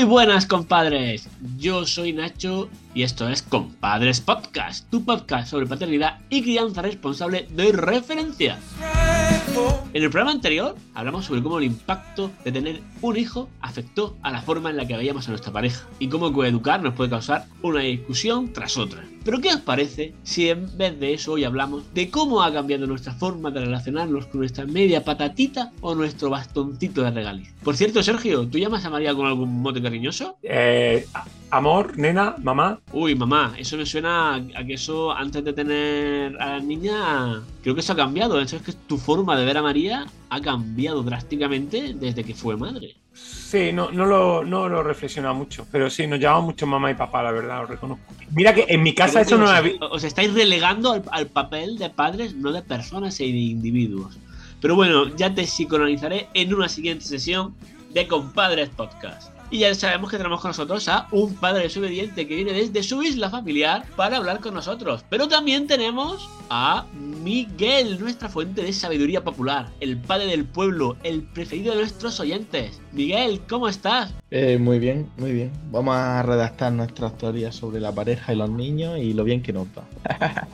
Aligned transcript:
Muy 0.00 0.08
buenas, 0.08 0.46
compadres. 0.46 1.28
Yo 1.58 1.84
soy 1.84 2.14
Nacho 2.14 2.70
y 2.94 3.02
esto 3.02 3.28
es 3.28 3.42
Compadres 3.42 4.22
Podcast, 4.22 4.88
tu 4.88 5.04
podcast 5.04 5.50
sobre 5.50 5.66
paternidad 5.66 6.20
y 6.30 6.40
crianza 6.40 6.80
responsable 6.80 7.46
de 7.50 7.70
referencia. 7.70 8.58
En 9.92 10.02
el 10.02 10.08
programa 10.08 10.30
anterior 10.30 10.74
hablamos 10.94 11.26
sobre 11.26 11.42
cómo 11.42 11.58
el 11.58 11.64
impacto 11.64 12.30
de 12.44 12.50
tener 12.50 12.80
un 13.02 13.18
hijo 13.18 13.50
afectó 13.60 14.16
a 14.22 14.30
la 14.30 14.40
forma 14.40 14.70
en 14.70 14.78
la 14.78 14.86
que 14.86 14.96
veíamos 14.96 15.26
a 15.26 15.32
nuestra 15.32 15.52
pareja 15.52 15.86
y 15.98 16.08
cómo 16.08 16.32
coeducar 16.32 16.82
nos 16.82 16.94
puede 16.94 17.10
causar 17.10 17.44
una 17.60 17.80
discusión 17.80 18.54
tras 18.54 18.78
otra. 18.78 19.04
Pero 19.24 19.40
¿qué 19.40 19.48
os 19.48 19.60
parece 19.60 20.14
si 20.22 20.48
en 20.48 20.76
vez 20.78 20.98
de 20.98 21.12
eso 21.12 21.32
hoy 21.32 21.44
hablamos 21.44 21.92
de 21.92 22.10
cómo 22.10 22.42
ha 22.42 22.52
cambiado 22.52 22.86
nuestra 22.86 23.12
forma 23.12 23.50
de 23.50 23.60
relacionarnos 23.60 24.26
con 24.26 24.40
nuestra 24.40 24.64
media 24.64 25.04
patatita 25.04 25.72
o 25.82 25.94
nuestro 25.94 26.30
bastoncito 26.30 27.02
de 27.02 27.10
regaliz? 27.10 27.52
Por 27.62 27.76
cierto, 27.76 28.02
Sergio, 28.02 28.46
¿tú 28.46 28.58
llamas 28.58 28.84
a 28.84 28.90
María 28.90 29.14
con 29.14 29.26
algún 29.26 29.60
mote 29.60 29.82
cariñoso? 29.82 30.38
Eh, 30.42 31.06
amor, 31.50 31.98
nena, 31.98 32.36
mamá. 32.42 32.80
Uy, 32.92 33.14
mamá, 33.14 33.54
eso 33.58 33.76
me 33.76 33.84
suena 33.84 34.36
a 34.36 34.64
que 34.64 34.74
eso 34.74 35.12
antes 35.12 35.44
de 35.44 35.52
tener 35.52 36.40
a 36.40 36.56
la 36.56 36.60
niña, 36.60 37.42
creo 37.62 37.74
que 37.74 37.82
eso 37.82 37.92
ha 37.92 37.96
cambiado. 37.96 38.40
Eso 38.40 38.56
es 38.56 38.62
que 38.62 38.72
tu 38.72 38.96
forma 38.96 39.36
de 39.36 39.44
ver 39.44 39.58
a 39.58 39.62
María 39.62 40.06
ha 40.30 40.40
cambiado 40.40 41.02
drásticamente 41.02 41.94
desde 41.94 42.24
que 42.24 42.34
fue 42.34 42.56
madre. 42.56 42.96
Sí, 43.12 43.72
no, 43.72 43.90
no, 43.90 44.06
lo, 44.06 44.44
no 44.44 44.68
lo 44.68 44.80
he 44.80 44.82
reflexionado 44.84 45.34
mucho, 45.34 45.66
pero 45.72 45.90
sí, 45.90 46.06
nos 46.06 46.20
llamamos 46.20 46.46
mucho 46.46 46.66
mamá 46.66 46.90
y 46.90 46.94
papá, 46.94 47.22
la 47.22 47.32
verdad, 47.32 47.62
lo 47.62 47.66
reconozco. 47.66 48.14
Mira 48.32 48.54
que 48.54 48.64
en 48.68 48.82
mi 48.82 48.94
casa 48.94 49.22
eso 49.22 49.36
no 49.36 49.46
os, 49.46 49.50
había... 49.50 49.72
os 49.80 50.04
estáis 50.04 50.32
relegando 50.32 50.92
al, 50.92 51.02
al 51.10 51.26
papel 51.26 51.76
de 51.76 51.90
padres, 51.90 52.34
no 52.34 52.52
de 52.52 52.62
personas 52.62 53.18
e 53.18 53.24
de 53.24 53.30
individuos. 53.30 54.16
Pero 54.60 54.76
bueno, 54.76 55.08
ya 55.16 55.34
te 55.34 55.42
psicoanalizaré 55.44 56.28
en 56.34 56.54
una 56.54 56.68
siguiente 56.68 57.04
sesión 57.04 57.54
de 57.92 58.06
Compadres 58.06 58.68
Podcast. 58.68 59.32
Y 59.52 59.58
ya 59.58 59.74
sabemos 59.74 60.10
que 60.10 60.16
tenemos 60.16 60.40
con 60.40 60.50
nosotros 60.50 60.88
a 60.88 61.08
un 61.10 61.34
padre 61.34 61.64
desobediente 61.64 62.26
que 62.28 62.36
viene 62.36 62.52
desde 62.52 62.82
su 62.84 63.02
isla 63.02 63.30
familiar 63.30 63.84
para 63.96 64.16
hablar 64.18 64.38
con 64.40 64.54
nosotros. 64.54 65.04
Pero 65.10 65.26
también 65.26 65.66
tenemos 65.66 66.28
a 66.50 66.84
Miguel, 66.94 67.98
nuestra 68.00 68.28
fuente 68.28 68.62
de 68.62 68.72
sabiduría 68.72 69.24
popular, 69.24 69.68
el 69.80 69.96
padre 69.98 70.26
del 70.26 70.44
pueblo, 70.44 70.96
el 71.02 71.22
preferido 71.22 71.72
de 71.74 71.80
nuestros 71.80 72.20
oyentes. 72.20 72.80
Miguel, 72.92 73.40
¿cómo 73.48 73.68
estás? 73.68 74.14
Eh, 74.30 74.56
muy 74.58 74.78
bien, 74.78 75.08
muy 75.18 75.32
bien. 75.32 75.50
Vamos 75.72 75.96
a 75.96 76.22
redactar 76.22 76.72
nuestras 76.72 77.18
teorías 77.18 77.54
sobre 77.56 77.80
la 77.80 77.92
pareja 77.92 78.32
y 78.32 78.36
los 78.36 78.48
niños 78.50 78.98
y 78.98 79.12
lo 79.14 79.24
bien 79.24 79.42
que 79.42 79.52
nos 79.52 79.66
va. 79.66 79.84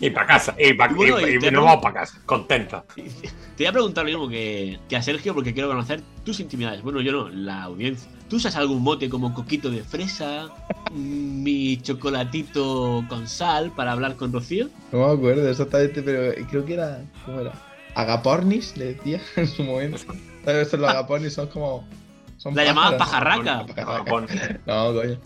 y 0.00 0.10
para 0.10 0.26
casa, 0.26 0.54
y, 0.58 0.74
pa, 0.74 0.88
Bueno, 0.88 1.18
y- 1.20 1.32
y 1.32 1.46
y 1.46 1.50
nos 1.50 1.64
vamos 1.64 1.82
para 1.82 2.00
casa, 2.00 2.20
contenta. 2.26 2.84
Te 2.94 3.64
voy 3.64 3.66
a 3.66 3.72
preguntar 3.72 4.04
lo 4.04 4.10
mismo 4.10 4.28
que, 4.28 4.78
que 4.88 4.96
a 4.96 5.02
Sergio 5.02 5.32
porque 5.34 5.54
quiero 5.54 5.68
conocer 5.68 6.02
tus 6.24 6.40
intimidades. 6.40 6.82
Bueno, 6.82 7.00
yo 7.00 7.10
no, 7.12 7.28
la 7.30 7.62
audiencia. 7.64 8.10
¿Tú 8.28 8.36
usas 8.36 8.56
algún 8.56 8.82
mote 8.82 9.08
como 9.10 9.34
coquito 9.34 9.70
de 9.70 9.82
fresa, 9.84 10.48
mi 10.92 11.76
chocolatito 11.76 13.04
con 13.08 13.28
sal 13.28 13.70
para 13.76 13.92
hablar 13.92 14.16
con 14.16 14.32
Rocío? 14.32 14.68
No 14.92 15.06
me 15.06 15.12
acuerdo 15.12 15.48
exactamente, 15.48 16.02
pero 16.02 16.32
creo 16.48 16.64
que 16.64 16.74
era. 16.74 17.04
¿Cómo 17.26 17.40
era? 17.40 17.52
Agapornis, 17.94 18.76
le 18.76 18.94
decía 18.94 19.20
en 19.36 19.46
su 19.46 19.62
momento. 19.62 19.98
¿Sabes? 20.44 20.62
Estos 20.62 20.80
los 20.80 20.90
agapornis 20.90 21.34
son 21.34 21.48
como. 21.48 21.86
Son 22.38 22.54
La 22.54 22.64
llamaban 22.64 22.98
pajarraca. 22.98 23.66
Pajarraca. 23.66 24.04
Japón. 24.04 24.26
No, 24.66 24.94
coño. 24.94 25.18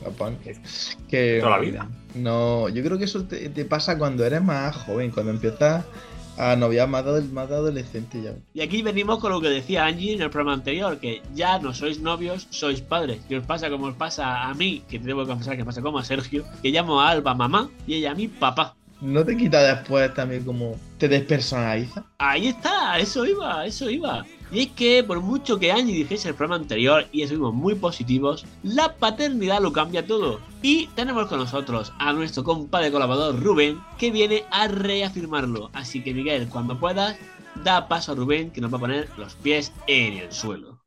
Agapornis. 0.00 0.96
Que. 1.08 1.38
Toda 1.40 1.52
la 1.52 1.58
vida. 1.58 1.88
No, 2.14 2.68
yo 2.70 2.82
creo 2.82 2.96
que 2.96 3.04
eso 3.04 3.24
te, 3.24 3.50
te 3.50 3.64
pasa 3.66 3.98
cuando 3.98 4.24
eres 4.24 4.42
más 4.42 4.74
joven, 4.74 5.10
cuando 5.10 5.32
empiezas 5.32 5.84
a 6.36 6.56
noviar 6.56 6.88
más 6.88 7.04
de, 7.04 7.22
más 7.22 7.48
de 7.48 7.54
adolescente 7.54 8.22
ya. 8.22 8.32
Y 8.54 8.60
aquí 8.60 8.82
venimos 8.82 9.18
con 9.18 9.32
lo 9.32 9.40
que 9.40 9.48
decía 9.48 9.86
Angie 9.86 10.14
en 10.14 10.22
el 10.22 10.30
programa 10.30 10.54
anterior, 10.54 10.98
que 10.98 11.22
ya 11.34 11.58
no 11.58 11.72
sois 11.74 12.00
novios, 12.00 12.46
sois 12.50 12.80
padres. 12.80 13.20
Y 13.28 13.34
os 13.34 13.46
pasa 13.46 13.70
como 13.70 13.86
os 13.86 13.94
pasa 13.94 14.44
a 14.44 14.54
mí, 14.54 14.82
que 14.88 14.98
te 14.98 15.06
debo 15.06 15.26
confesar 15.26 15.56
que 15.56 15.64
pasa 15.64 15.82
como 15.82 15.98
a 15.98 16.04
Sergio, 16.04 16.44
que 16.62 16.70
llamo 16.70 17.00
a 17.00 17.10
Alba 17.10 17.34
mamá 17.34 17.70
y 17.86 17.94
ella 17.94 18.12
a 18.12 18.14
mí 18.14 18.28
papá. 18.28 18.74
¿No 19.00 19.24
te 19.24 19.36
quita 19.36 19.62
después 19.62 20.12
también 20.14 20.44
como 20.44 20.74
te 20.96 21.06
despersonaliza? 21.06 22.02
Ahí 22.18 22.48
está, 22.48 22.98
eso 22.98 23.26
iba, 23.26 23.66
eso 23.66 23.90
iba. 23.90 24.24
Y 24.50 24.60
es 24.60 24.68
que 24.68 25.02
por 25.02 25.20
mucho 25.20 25.58
que 25.58 25.72
Angie 25.72 25.94
dijese 25.94 26.28
el 26.28 26.34
programa 26.34 26.62
anterior 26.62 27.06
y 27.10 27.22
estuvimos 27.22 27.52
muy 27.52 27.74
positivos, 27.74 28.46
la 28.62 28.94
paternidad 28.94 29.60
lo 29.60 29.72
cambia 29.72 30.06
todo. 30.06 30.40
Y 30.62 30.86
tenemos 30.88 31.26
con 31.26 31.38
nosotros 31.38 31.92
a 31.98 32.12
nuestro 32.12 32.44
compadre 32.44 32.92
colaborador 32.92 33.42
Rubén, 33.42 33.80
que 33.98 34.10
viene 34.10 34.44
a 34.50 34.68
reafirmarlo. 34.68 35.70
Así 35.72 36.02
que 36.02 36.14
Miguel, 36.14 36.48
cuando 36.48 36.78
puedas, 36.78 37.16
da 37.64 37.88
paso 37.88 38.12
a 38.12 38.14
Rubén, 38.14 38.50
que 38.50 38.60
nos 38.60 38.72
va 38.72 38.76
a 38.76 38.80
poner 38.80 39.08
los 39.16 39.34
pies 39.34 39.72
en 39.88 40.14
el 40.14 40.32
suelo. 40.32 40.78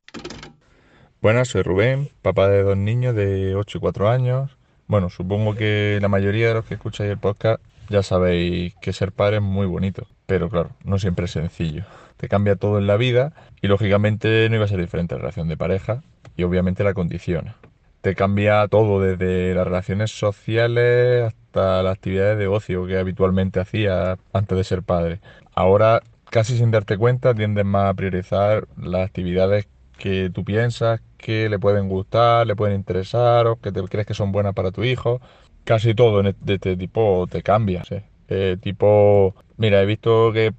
Buenas, 1.21 1.49
soy 1.49 1.63
Rubén, 1.63 2.11
papá 2.21 2.47
de 2.47 2.63
dos 2.63 2.77
niños 2.77 3.13
de 3.13 3.55
8 3.55 3.77
y 3.77 3.81
4 3.81 4.09
años. 4.09 4.57
Bueno, 4.87 5.09
supongo 5.09 5.53
que 5.53 5.99
la 6.01 6.07
mayoría 6.07 6.47
de 6.47 6.53
los 6.53 6.65
que 6.65 6.75
escucháis 6.75 7.11
el 7.11 7.17
podcast 7.17 7.61
ya 7.89 8.03
sabéis 8.03 8.73
que 8.81 8.93
ser 8.93 9.11
padre 9.11 9.37
es 9.37 9.43
muy 9.43 9.65
bonito, 9.65 10.07
pero 10.25 10.49
claro, 10.49 10.69
no 10.83 10.97
siempre 10.97 11.25
es 11.25 11.31
sencillo. 11.31 11.83
Te 12.19 12.28
cambia 12.28 12.57
todo 12.57 12.80
en 12.80 12.85
la 12.85 12.97
vida 12.97 13.31
y 13.62 13.68
lógicamente 13.68 14.50
no 14.50 14.57
iba 14.57 14.66
a 14.66 14.68
ser 14.68 14.81
diferente 14.81 15.16
la 15.16 15.22
relación 15.22 15.47
de 15.47 15.56
pareja 15.56 16.03
y 16.35 16.44
obviamente 16.44 16.84
la 16.84 16.94
condiciona. 16.94 17.56
Te 18.02 18.13
cambia 18.13 18.68
todo 18.68 19.00
desde 19.00 19.56
las 19.56 19.63
relaciones 19.63 20.12
sociales 20.12 21.24
hasta 21.24 21.81
las 21.81 21.94
actividades 21.94 22.38
de 22.38 22.47
ocio 22.47 22.85
que 22.88 22.97
habitualmente 22.97 23.62
hacías 23.62 24.19
antes 24.34 24.57
de 24.57 24.66
ser 24.66 24.84
padre. 24.84 25.22
Ahora, 25.56 26.02
casi 26.30 26.57
sin 26.57 26.72
darte 26.72 26.97
cuenta, 26.97 27.34
tiendes 27.34 27.63
más 27.63 27.90
a 27.90 27.94
priorizar 27.94 28.68
las 28.75 29.06
actividades 29.06 29.69
que 29.97 30.30
tú 30.30 30.44
piensas 30.44 31.00
que 31.18 31.47
le 31.47 31.57
pueden 31.57 31.88
gustar, 31.88 32.46
le 32.46 32.57
pueden 32.57 32.75
interesar 32.75 33.47
o 33.47 33.56
que 33.62 33.72
te 33.72 33.81
crees 33.84 34.06
que 34.06 34.13
son 34.13 34.34
buenas 34.34 34.53
para 34.53 34.72
tu 34.72 34.84
hijo. 34.84 35.22
Casi 35.63 35.94
todo 35.94 36.22
de 36.22 36.36
este 36.53 36.75
tipo 36.75 37.28
te 37.31 37.44
cambia. 37.44 37.84
Eh, 38.28 38.57
tipo, 38.62 39.36
mira, 39.56 39.81
he 39.81 39.86
visto 39.86 40.34
que 40.34 40.53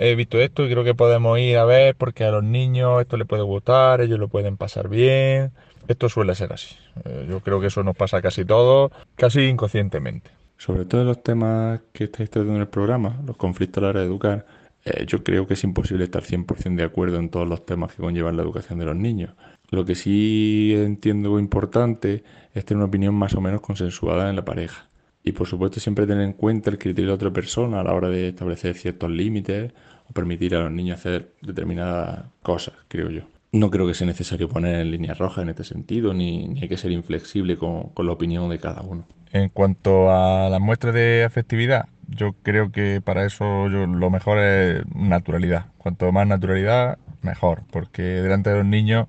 he 0.00 0.14
visto 0.14 0.40
esto 0.40 0.64
y 0.64 0.70
creo 0.70 0.84
que 0.84 0.94
podemos 0.94 1.38
ir 1.38 1.56
a 1.58 1.64
ver 1.64 1.94
porque 1.96 2.24
a 2.24 2.30
los 2.30 2.44
niños 2.44 3.00
esto 3.00 3.16
les 3.16 3.26
puede 3.26 3.42
gustar, 3.42 4.00
ellos 4.00 4.18
lo 4.18 4.28
pueden 4.28 4.56
pasar 4.56 4.88
bien. 4.88 5.52
Esto 5.88 6.08
suele 6.08 6.34
ser 6.34 6.52
así. 6.52 6.76
Eh, 7.04 7.26
yo 7.28 7.40
creo 7.40 7.60
que 7.60 7.66
eso 7.66 7.82
nos 7.82 7.96
pasa 7.96 8.22
casi 8.22 8.44
todo, 8.44 8.90
casi 9.16 9.42
inconscientemente. 9.42 10.30
Sobre 10.56 10.84
todo 10.86 11.04
los 11.04 11.22
temas 11.22 11.80
que 11.92 12.04
estáis 12.04 12.30
tratando 12.30 12.54
en 12.54 12.60
el 12.62 12.68
programa, 12.68 13.20
los 13.26 13.36
conflictos 13.36 13.82
a 13.82 13.82
la 13.82 13.90
hora 13.90 14.00
de 14.00 14.06
educar, 14.06 14.46
eh, 14.84 15.04
yo 15.06 15.22
creo 15.22 15.46
que 15.46 15.54
es 15.54 15.64
imposible 15.64 16.04
estar 16.04 16.22
100% 16.22 16.76
de 16.76 16.84
acuerdo 16.84 17.18
en 17.18 17.28
todos 17.28 17.48
los 17.48 17.66
temas 17.66 17.94
que 17.94 18.02
conllevan 18.02 18.36
la 18.36 18.42
educación 18.42 18.78
de 18.78 18.86
los 18.86 18.96
niños. 18.96 19.34
Lo 19.70 19.84
que 19.84 19.94
sí 19.94 20.72
entiendo 20.74 21.38
importante 21.38 22.22
es 22.54 22.64
tener 22.64 22.78
una 22.78 22.86
opinión 22.86 23.14
más 23.14 23.34
o 23.34 23.40
menos 23.40 23.60
consensuada 23.60 24.30
en 24.30 24.36
la 24.36 24.44
pareja. 24.44 24.88
Y 25.24 25.32
por 25.32 25.46
supuesto 25.46 25.80
siempre 25.80 26.06
tener 26.06 26.22
en 26.22 26.34
cuenta 26.34 26.70
el 26.70 26.78
criterio 26.78 27.08
de 27.08 27.14
otra 27.14 27.30
persona 27.30 27.80
a 27.80 27.82
la 27.82 27.94
hora 27.94 28.08
de 28.10 28.28
establecer 28.28 28.76
ciertos 28.76 29.10
límites 29.10 29.72
o 30.08 30.12
permitir 30.12 30.54
a 30.54 30.60
los 30.60 30.70
niños 30.70 30.98
hacer 30.98 31.32
determinadas 31.40 32.26
cosas, 32.42 32.74
creo 32.88 33.08
yo. 33.08 33.22
No 33.50 33.70
creo 33.70 33.86
que 33.86 33.94
sea 33.94 34.06
necesario 34.06 34.50
poner 34.50 34.84
líneas 34.84 35.16
rojas 35.16 35.42
en 35.42 35.48
este 35.48 35.64
sentido, 35.64 36.12
ni, 36.12 36.46
ni 36.48 36.60
hay 36.60 36.68
que 36.68 36.76
ser 36.76 36.90
inflexible 36.90 37.56
con, 37.56 37.88
con 37.90 38.04
la 38.06 38.12
opinión 38.12 38.50
de 38.50 38.58
cada 38.58 38.82
uno. 38.82 39.06
En 39.32 39.48
cuanto 39.48 40.10
a 40.10 40.50
las 40.50 40.60
muestras 40.60 40.92
de 40.92 41.24
afectividad, 41.24 41.86
yo 42.08 42.34
creo 42.42 42.70
que 42.70 43.00
para 43.00 43.24
eso 43.24 43.68
lo 43.68 44.10
mejor 44.10 44.38
es 44.38 44.82
naturalidad. 44.94 45.66
Cuanto 45.78 46.12
más 46.12 46.26
naturalidad, 46.26 46.98
mejor, 47.22 47.62
porque 47.70 48.02
delante 48.02 48.50
de 48.50 48.56
los 48.56 48.66
niños 48.66 49.08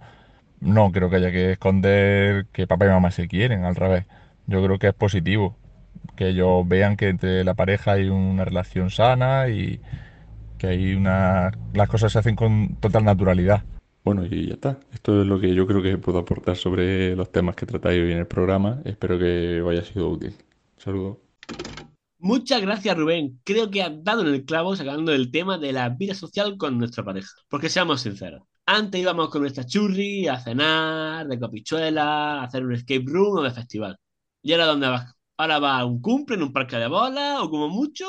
no 0.61 0.91
creo 0.91 1.09
que 1.09 1.17
haya 1.17 1.31
que 1.31 1.51
esconder 1.51 2.45
que 2.53 2.67
papá 2.67 2.85
y 2.85 2.89
mamá 2.89 3.11
se 3.11 3.27
quieren, 3.27 3.65
al 3.65 3.75
revés. 3.75 4.05
Yo 4.47 4.63
creo 4.63 4.79
que 4.79 4.87
es 4.87 4.93
positivo 4.93 5.57
que 6.15 6.29
ellos 6.29 6.67
vean 6.67 6.97
que 6.97 7.09
entre 7.09 7.43
la 7.43 7.53
pareja 7.53 7.93
hay 7.93 8.09
una 8.09 8.45
relación 8.45 8.89
sana 8.89 9.49
y 9.49 9.79
que 10.57 10.67
hay 10.67 10.93
una 10.93 11.51
las 11.73 11.89
cosas 11.89 12.11
se 12.11 12.19
hacen 12.19 12.35
con 12.35 12.75
total 12.79 13.03
naturalidad. 13.05 13.63
Bueno, 14.03 14.25
y 14.25 14.47
ya 14.47 14.53
está. 14.53 14.79
Esto 14.93 15.21
es 15.21 15.27
lo 15.27 15.39
que 15.39 15.53
yo 15.55 15.65
creo 15.65 15.81
que 15.81 15.97
puedo 15.97 16.19
aportar 16.19 16.55
sobre 16.55 17.15
los 17.15 17.31
temas 17.31 17.55
que 17.55 17.65
tratáis 17.65 18.01
hoy 18.01 18.11
en 18.11 18.19
el 18.19 18.27
programa. 18.27 18.81
Espero 18.85 19.17
que 19.17 19.61
os 19.61 19.71
haya 19.71 19.83
sido 19.83 20.09
útil. 20.09 20.33
Saludos. 20.77 21.17
Muchas 22.19 22.61
gracias 22.61 22.97
Rubén, 22.97 23.39
creo 23.43 23.69
que 23.69 23.83
has 23.83 24.03
dado 24.03 24.21
en 24.21 24.33
el 24.33 24.45
clavo 24.45 24.75
sacando 24.75 25.13
el 25.13 25.29
tema 25.29 25.59
de 25.59 25.71
la 25.73 25.89
vida 25.89 26.15
social 26.15 26.57
con 26.57 26.77
nuestra 26.79 27.03
pareja. 27.03 27.29
Porque 27.49 27.69
seamos 27.69 28.01
sinceros, 28.01 28.41
antes 28.65 28.99
íbamos 28.99 29.29
con 29.29 29.41
nuestra 29.41 29.65
churri 29.65 30.27
a 30.27 30.39
cenar, 30.39 31.27
de 31.27 31.39
copichuela, 31.39 32.41
a 32.41 32.43
hacer 32.45 32.65
un 32.65 32.73
escape 32.73 33.05
room 33.05 33.37
o 33.37 33.43
de 33.43 33.51
festival. 33.51 33.97
¿Y 34.41 34.53
ahora 34.53 34.65
dónde 34.65 34.87
vas? 34.87 35.14
Ahora 35.37 35.59
vas 35.59 35.81
a 35.81 35.85
un 35.85 36.01
cumple 36.01 36.35
en 36.35 36.43
un 36.43 36.53
parque 36.53 36.77
de 36.77 36.87
bolas 36.87 37.39
o 37.41 37.49
como 37.49 37.69
mucho, 37.69 38.05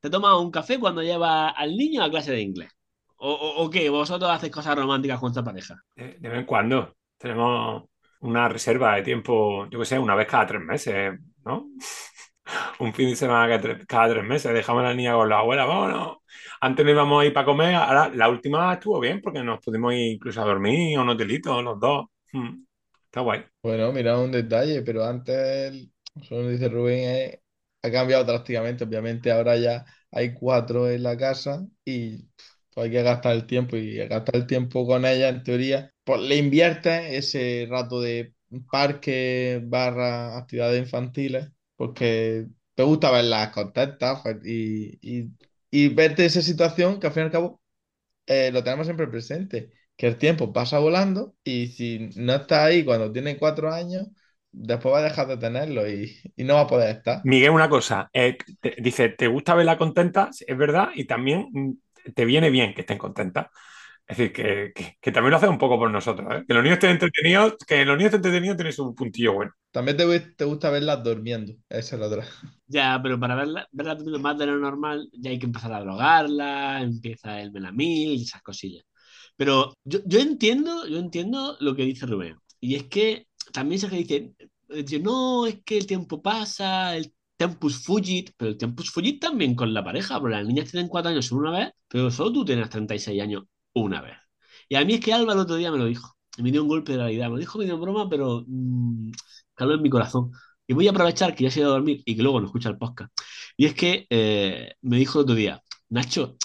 te 0.00 0.10
tomas 0.10 0.38
un 0.38 0.50
café 0.50 0.78
cuando 0.78 1.02
llevas 1.02 1.52
al 1.56 1.76
niño 1.76 2.02
a 2.02 2.10
clase 2.10 2.32
de 2.32 2.40
inglés. 2.42 2.70
¿O, 3.16 3.30
o, 3.32 3.64
o 3.64 3.70
qué? 3.70 3.88
¿Vosotros 3.90 4.30
hacéis 4.30 4.52
cosas 4.52 4.76
románticas 4.76 5.18
con 5.20 5.28
vuestra 5.28 5.44
pareja? 5.44 5.76
De, 5.94 6.16
de 6.18 6.28
vez 6.28 6.38
en 6.40 6.46
cuando 6.46 6.96
tenemos 7.18 7.84
una 8.20 8.48
reserva 8.48 8.94
de 8.96 9.02
tiempo, 9.02 9.68
yo 9.70 9.78
que 9.78 9.84
sé, 9.84 9.98
una 9.98 10.14
vez 10.14 10.26
cada 10.26 10.46
tres 10.46 10.62
meses, 10.62 11.18
¿no? 11.44 11.68
Un 12.80 12.92
fin 12.94 13.08
de 13.10 13.16
semana 13.16 13.46
cada 13.48 13.60
tres, 13.60 13.86
cada 13.86 14.12
tres 14.14 14.24
meses, 14.24 14.52
dejamos 14.52 14.82
a 14.82 14.88
la 14.88 14.94
niña 14.94 15.14
con 15.14 15.28
la 15.28 15.38
abuela, 15.38 15.64
vámonos. 15.64 16.18
Antes 16.60 16.84
nos 16.84 16.92
íbamos 16.92 17.22
a 17.22 17.26
ir 17.26 17.32
para 17.32 17.46
comer, 17.46 17.74
ahora 17.74 18.10
la 18.14 18.28
última 18.28 18.74
estuvo 18.74 19.00
bien 19.00 19.20
porque 19.20 19.42
nos 19.42 19.60
pudimos 19.60 19.94
ir 19.94 20.12
incluso 20.14 20.42
a 20.42 20.44
dormir 20.44 20.98
a 20.98 21.02
un 21.02 21.08
hotelito, 21.10 21.62
los 21.62 21.78
dos. 21.80 22.06
Mm. 22.32 22.64
Está 23.06 23.20
guay. 23.20 23.44
Bueno, 23.62 23.92
mira 23.92 24.18
un 24.18 24.32
detalle, 24.32 24.82
pero 24.82 25.04
antes, 25.04 25.88
según 26.28 26.50
dice 26.52 26.68
Rubén, 26.68 26.98
eh, 27.08 27.42
ha 27.82 27.90
cambiado 27.90 28.24
drásticamente. 28.24 28.84
Obviamente 28.84 29.30
ahora 29.32 29.56
ya 29.56 29.84
hay 30.10 30.34
cuatro 30.34 30.88
en 30.90 31.02
la 31.02 31.16
casa 31.16 31.66
y 31.84 32.24
pues, 32.74 32.86
hay 32.86 32.90
que 32.90 33.02
gastar 33.02 33.32
el 33.34 33.46
tiempo 33.46 33.76
y 33.76 33.96
gastar 34.08 34.36
el 34.36 34.46
tiempo 34.46 34.86
con 34.86 35.04
ella, 35.06 35.28
en 35.28 35.42
teoría, 35.42 35.92
pues 36.04 36.20
le 36.20 36.36
inviertes 36.36 37.12
ese 37.12 37.66
rato 37.70 38.00
de 38.00 38.34
parque 38.70 39.60
barra 39.64 40.36
actividades 40.38 40.78
infantiles 40.82 41.48
porque 41.76 42.46
te 42.74 42.82
gusta 42.82 43.10
verlas 43.10 43.50
contentas 43.52 44.20
pues, 44.22 44.36
y, 44.44 44.98
y, 45.02 45.30
y 45.70 45.88
verte 45.88 46.24
esa 46.26 46.42
situación 46.42 47.00
que 47.00 47.06
al 47.06 47.12
fin 47.12 47.22
y 47.24 47.26
al 47.26 47.32
cabo 47.32 47.60
eh, 48.26 48.50
lo 48.52 48.62
tenemos 48.64 48.86
siempre 48.86 49.06
presente, 49.08 49.72
que 49.96 50.06
el 50.06 50.18
tiempo 50.18 50.52
pasa 50.52 50.78
volando 50.78 51.36
y 51.44 51.68
si 51.68 52.10
no 52.16 52.34
está 52.34 52.64
ahí 52.64 52.84
cuando 52.84 53.12
tiene 53.12 53.38
cuatro 53.38 53.72
años, 53.72 54.08
después 54.52 54.94
va 54.94 54.98
a 55.00 55.02
dejar 55.02 55.26
de 55.28 55.36
tenerlo 55.38 55.88
y, 55.88 56.16
y 56.36 56.44
no 56.44 56.54
va 56.54 56.60
a 56.62 56.66
poder 56.66 56.96
estar. 56.96 57.20
Miguel, 57.24 57.50
una 57.50 57.68
cosa. 57.68 58.10
eh, 58.12 58.36
te- 58.60 58.76
dice, 58.78 59.08
¿te 59.10 59.26
gusta 59.28 59.54
verla 59.54 59.78
contenta? 59.78 60.30
Es 60.46 60.56
verdad. 60.58 60.90
Y 60.94 61.04
también 61.06 61.80
te 62.14 62.24
viene 62.24 62.50
bien 62.50 62.74
que 62.74 62.82
estén 62.82 62.98
contentas. 62.98 63.46
Es 64.06 64.18
decir, 64.18 64.32
que, 64.32 64.72
que- 64.74 64.98
que 65.00 65.12
también 65.12 65.30
lo 65.32 65.36
hace 65.38 65.48
un 65.48 65.58
poco 65.58 65.78
por 65.78 65.90
nosotros. 65.90 66.28
¿eh? 66.34 66.44
Que 66.46 66.54
los 66.54 66.62
niños 66.62 66.76
estén 66.76 66.90
entretenidos, 66.90 67.56
que 67.66 67.84
los 67.84 67.96
niños 67.96 68.08
estén 68.12 68.18
entretenidos 68.20 68.56
tiene 68.56 68.72
su 68.72 68.94
puntillo 68.94 69.32
bueno. 69.34 69.52
También 69.70 69.96
te, 69.96 70.20
te 70.20 70.44
gusta 70.44 70.70
verlas 70.70 71.02
durmiendo, 71.04 71.54
esa 71.68 71.96
es 71.96 72.00
la 72.00 72.06
otra. 72.08 72.26
Ya, 72.66 72.98
pero 73.02 73.18
para 73.20 73.34
verla, 73.34 73.68
verla 73.72 73.94
durmiendo 73.94 74.18
más 74.20 74.38
de 74.38 74.46
lo 74.46 74.58
normal, 74.58 75.08
ya 75.12 75.30
hay 75.30 75.38
que 75.38 75.46
empezar 75.46 75.72
a 75.72 75.80
drogarla, 75.80 76.80
empieza 76.82 77.40
el 77.40 77.52
melamil 77.52 78.12
y 78.20 78.22
esas 78.22 78.42
cosillas. 78.42 78.84
Pero 79.36 79.74
yo, 79.84 80.00
yo 80.06 80.20
entiendo, 80.20 80.86
yo 80.86 80.98
entiendo 80.98 81.56
lo 81.60 81.74
que 81.76 81.84
dice 81.84 82.06
Rubén. 82.06 82.36
Y 82.60 82.76
es 82.76 82.84
que 82.84 83.26
también 83.52 83.80
se 83.80 83.88
dice, 83.88 84.34
dice, 84.68 84.98
no, 85.00 85.46
es 85.46 85.62
que 85.64 85.78
el 85.78 85.86
tiempo 85.86 86.22
pasa, 86.22 86.96
el 86.96 87.12
tempus 87.36 87.84
fugit, 87.84 88.32
pero 88.36 88.52
el 88.52 88.58
tempus 88.58 88.90
fugit 88.90 89.20
también 89.20 89.54
con 89.54 89.72
la 89.74 89.84
pareja, 89.84 90.20
porque 90.20 90.36
las 90.36 90.46
niñas 90.46 90.70
tienen 90.70 90.88
cuatro 90.88 91.10
años 91.10 91.30
una 91.32 91.50
vez, 91.50 91.70
pero 91.88 92.10
solo 92.10 92.32
tú 92.32 92.44
tienes 92.44 92.68
36 92.70 93.20
años 93.22 93.44
una 93.74 94.00
vez. 94.00 94.16
Y 94.68 94.76
a 94.76 94.84
mí 94.84 94.94
es 94.94 95.00
que 95.00 95.12
Álvaro 95.12 95.40
el 95.40 95.44
otro 95.44 95.56
día 95.56 95.70
me 95.70 95.78
lo 95.78 95.86
dijo, 95.86 96.16
me 96.38 96.50
dio 96.50 96.62
un 96.62 96.68
golpe 96.68 96.92
de 96.92 96.98
realidad, 96.98 97.26
me 97.26 97.34
lo 97.34 97.38
dijo 97.38 97.58
medio 97.58 97.74
en 97.74 97.80
broma, 97.80 98.08
pero 98.08 98.44
mm, 98.46 99.10
caló 99.54 99.74
en 99.74 99.82
mi 99.82 99.90
corazón. 99.90 100.32
Y 100.66 100.74
voy 100.74 100.86
a 100.88 100.90
aprovechar 100.90 101.34
que 101.34 101.44
ya 101.44 101.50
se 101.50 101.60
ha 101.60 101.62
ido 101.62 101.70
a 101.72 101.74
dormir 101.74 102.02
y 102.04 102.16
que 102.16 102.22
luego 102.22 102.40
no 102.40 102.46
escucha 102.46 102.68
el 102.68 102.78
podcast. 102.78 103.12
Y 103.56 103.66
es 103.66 103.74
que 103.74 104.06
eh, 104.10 104.74
me 104.82 104.96
dijo 104.98 105.18
el 105.18 105.24
otro 105.24 105.34
día, 105.34 105.62
Nacho, 105.90 106.36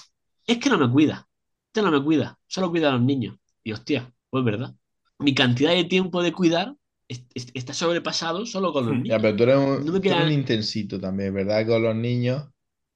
es 0.46 0.58
que 0.58 0.68
no 0.70 0.78
me 0.78 0.90
cuida, 0.90 1.28
este 1.68 1.82
no 1.82 1.90
me 1.90 2.02
cuida, 2.04 2.38
solo 2.46 2.70
cuida 2.70 2.88
a 2.90 2.92
los 2.92 3.02
niños. 3.02 3.36
Y 3.62 3.72
hostia, 3.72 4.12
pues 4.30 4.44
verdad. 4.44 4.74
Mi 5.18 5.34
cantidad 5.34 5.72
de 5.72 5.84
tiempo 5.84 6.22
de 6.22 6.32
cuidar 6.32 6.74
está 7.08 7.74
sobrepasado 7.74 8.46
solo 8.46 8.72
con 8.72 8.86
los 8.86 8.96
Hmm. 8.96 9.02
Ya, 9.06 9.20
niños. 9.20 9.20
pero 9.20 9.36
tú 9.36 9.42
eres 9.44 9.56
un, 9.56 9.84
No 9.84 9.92
me 9.92 10.00
tú 10.04 10.12
eres 10.14 10.24
queda- 10.24 10.26
un 10.26 10.32
intensito 10.32 11.00
también, 11.00 11.34
¿verdad? 11.34 11.66
Con 11.66 11.82
los 11.82 11.94
niños, 11.96 12.48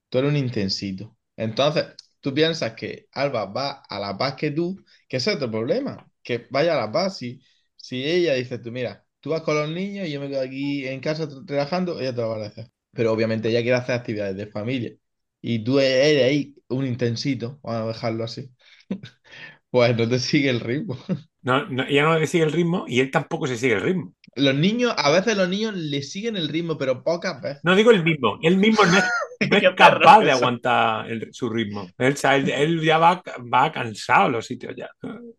tú 0.08 0.18
eres 0.18 0.30
un 0.30 0.36
intensito. 0.36 1.16
Entonces, 1.36 1.86
tú 2.20 2.34
piensas 2.34 2.74
que 2.74 3.08
Alba 3.12 3.46
va 3.46 3.82
a 3.88 3.98
la 4.00 4.16
paz 4.16 4.34
que 4.36 4.50
tú, 4.52 4.76
que 5.08 5.18
ese 5.18 5.30
es 5.30 5.36
otro 5.36 5.50
problema, 5.50 6.10
que 6.22 6.46
vaya 6.50 6.74
a 6.74 6.86
la 6.86 6.92
paz. 6.92 7.18
Si, 7.18 7.42
si 7.76 8.04
ella 8.04 8.34
dice, 8.34 8.58
tú 8.58 8.72
mira, 8.72 9.06
tú 9.20 9.30
vas 9.30 9.42
con 9.42 9.56
los 9.56 9.70
niños 9.70 10.08
y 10.08 10.12
yo 10.12 10.20
me 10.20 10.28
quedo 10.28 10.42
aquí 10.42 10.86
en 10.86 11.00
casa 11.00 11.28
trabajando, 11.46 12.00
ella 12.00 12.14
te 12.14 12.22
lo 12.22 12.30
va 12.30 12.46
a. 12.46 12.52
Pero 12.92 13.12
obviamente 13.12 13.48
ella 13.50 13.62
quiere 13.62 13.76
hacer 13.78 13.94
actividades 13.96 14.36
de 14.36 14.46
familia. 14.48 14.94
Y 15.42 15.64
tú 15.64 15.80
eres 15.80 16.24
ahí 16.24 16.56
un 16.68 16.86
intensito, 16.86 17.60
vamos 17.62 17.84
a 17.84 17.88
dejarlo 17.88 18.24
así. 18.24 18.50
Pues 19.70 19.96
no 19.96 20.08
te 20.08 20.18
sigue 20.18 20.50
el 20.50 20.60
ritmo. 20.60 20.96
No, 21.42 21.66
no- 21.66 21.84
ella 21.84 22.04
no 22.04 22.18
le 22.18 22.26
sigue 22.26 22.44
el 22.44 22.52
ritmo 22.52 22.84
y 22.86 23.00
él 23.00 23.10
tampoco 23.10 23.46
se 23.46 23.56
sigue 23.56 23.74
el 23.74 23.80
ritmo. 23.82 24.14
Los 24.34 24.54
niños, 24.54 24.94
a 24.96 25.10
veces 25.10 25.36
los 25.36 25.48
niños 25.48 25.74
le 25.74 26.02
siguen 26.02 26.36
el 26.36 26.48
ritmo, 26.48 26.78
pero 26.78 27.02
pocas 27.02 27.40
veces. 27.42 27.60
No 27.64 27.74
digo 27.74 27.90
el 27.90 28.02
mismo, 28.02 28.38
él 28.42 28.56
mismo 28.56 28.84
no 28.84 28.96
es, 28.96 29.04
no 29.50 29.56
es 29.56 29.62
Qué 29.62 29.74
capaz 29.74 30.20
de 30.20 30.30
aguantar 30.30 31.10
el- 31.10 31.28
su 31.32 31.50
ritmo. 31.50 31.88
Él, 31.98 32.80
ya 32.82 32.98
va, 32.98 33.22
va 33.52 33.72
cansado 33.72 34.26
a 34.26 34.28
los 34.28 34.46
sitios 34.46 34.74
ya. 34.76 34.88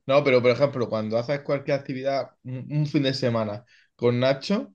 No, 0.06 0.24
pero 0.24 0.42
por 0.42 0.52
ejemplo, 0.52 0.90
cuando 0.90 1.18
haces 1.18 1.42
cualquier 1.42 1.80
actividad 1.80 2.32
un, 2.44 2.68
un 2.70 2.86
fin 2.88 3.04
de 3.04 3.14
semana 3.14 3.64
con 3.96 4.20
Nacho, 4.20 4.74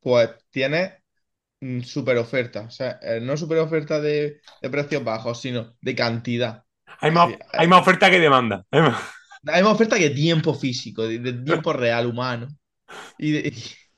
pues 0.00 0.30
tienes 0.50 0.92
mm, 1.60 1.80
super 1.82 2.18
oferta. 2.18 2.62
O 2.62 2.70
sea, 2.70 2.98
eh, 3.02 3.20
no 3.20 3.36
super 3.36 3.58
oferta 3.58 4.00
de, 4.00 4.40
de 4.62 4.70
precios 4.70 5.04
bajos, 5.04 5.40
sino 5.40 5.74
de 5.80 5.94
cantidad. 5.94 6.64
Hay 7.00 7.10
más, 7.10 7.34
hay 7.52 7.68
más 7.68 7.80
oferta 7.82 8.10
que 8.10 8.20
demanda. 8.20 8.64
Hay 8.70 8.82
más- 8.82 9.02
Hay 9.46 9.62
más 9.62 9.72
oferta 9.74 9.98
que 9.98 10.10
tiempo 10.10 10.54
físico, 10.54 11.02
de, 11.06 11.18
de 11.18 11.32
tiempo 11.34 11.72
real, 11.72 12.06
humano. 12.06 12.48
Y, 13.18 13.32
de- 13.32 13.54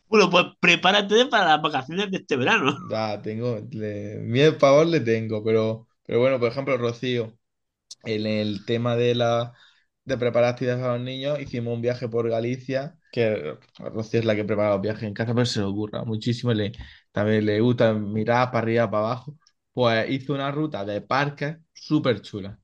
Bueno, 0.08 0.30
pues 0.30 0.46
prepárate 0.60 1.26
para 1.26 1.46
las 1.56 1.62
vacaciones 1.62 2.10
de 2.10 2.18
este 2.18 2.36
verano. 2.36 2.76
da, 2.76 3.20
tengo, 3.22 3.58
le, 3.70 4.18
miedo 4.20 4.58
pavor 4.58 4.86
le 4.86 5.00
tengo, 5.00 5.42
pero, 5.44 5.86
pero 6.04 6.20
bueno, 6.20 6.38
por 6.38 6.48
ejemplo, 6.50 6.76
Rocío, 6.76 7.36
en 8.04 8.26
el 8.26 8.64
tema 8.66 8.96
de 8.96 9.14
la 9.16 9.54
de 10.04 10.18
preparar 10.18 10.50
actividades 10.52 10.84
a 10.84 10.94
los 10.96 11.02
niños, 11.02 11.40
hicimos 11.40 11.74
un 11.74 11.82
viaje 11.82 12.08
por 12.08 12.28
Galicia, 12.30 12.98
que 13.12 13.58
Rocío 13.78 14.20
es 14.20 14.26
la 14.26 14.36
que 14.36 14.44
prepara 14.44 14.70
los 14.72 14.82
viajes 14.82 15.04
en 15.04 15.14
casa, 15.14 15.34
pero 15.34 15.46
se 15.46 15.60
le 15.60 15.66
ocurra 15.66 16.04
muchísimo, 16.04 16.52
le, 16.54 16.72
también 17.12 17.46
le 17.46 17.60
gusta 17.60 17.94
mirar 17.94 18.48
para 18.50 18.60
arriba, 18.60 18.90
para 18.90 19.04
abajo. 19.06 19.38
Pues 19.72 20.10
hizo 20.10 20.34
una 20.34 20.50
ruta 20.52 20.84
de 20.84 21.00
parques 21.02 21.58
súper 21.74 22.22
chula, 22.22 22.60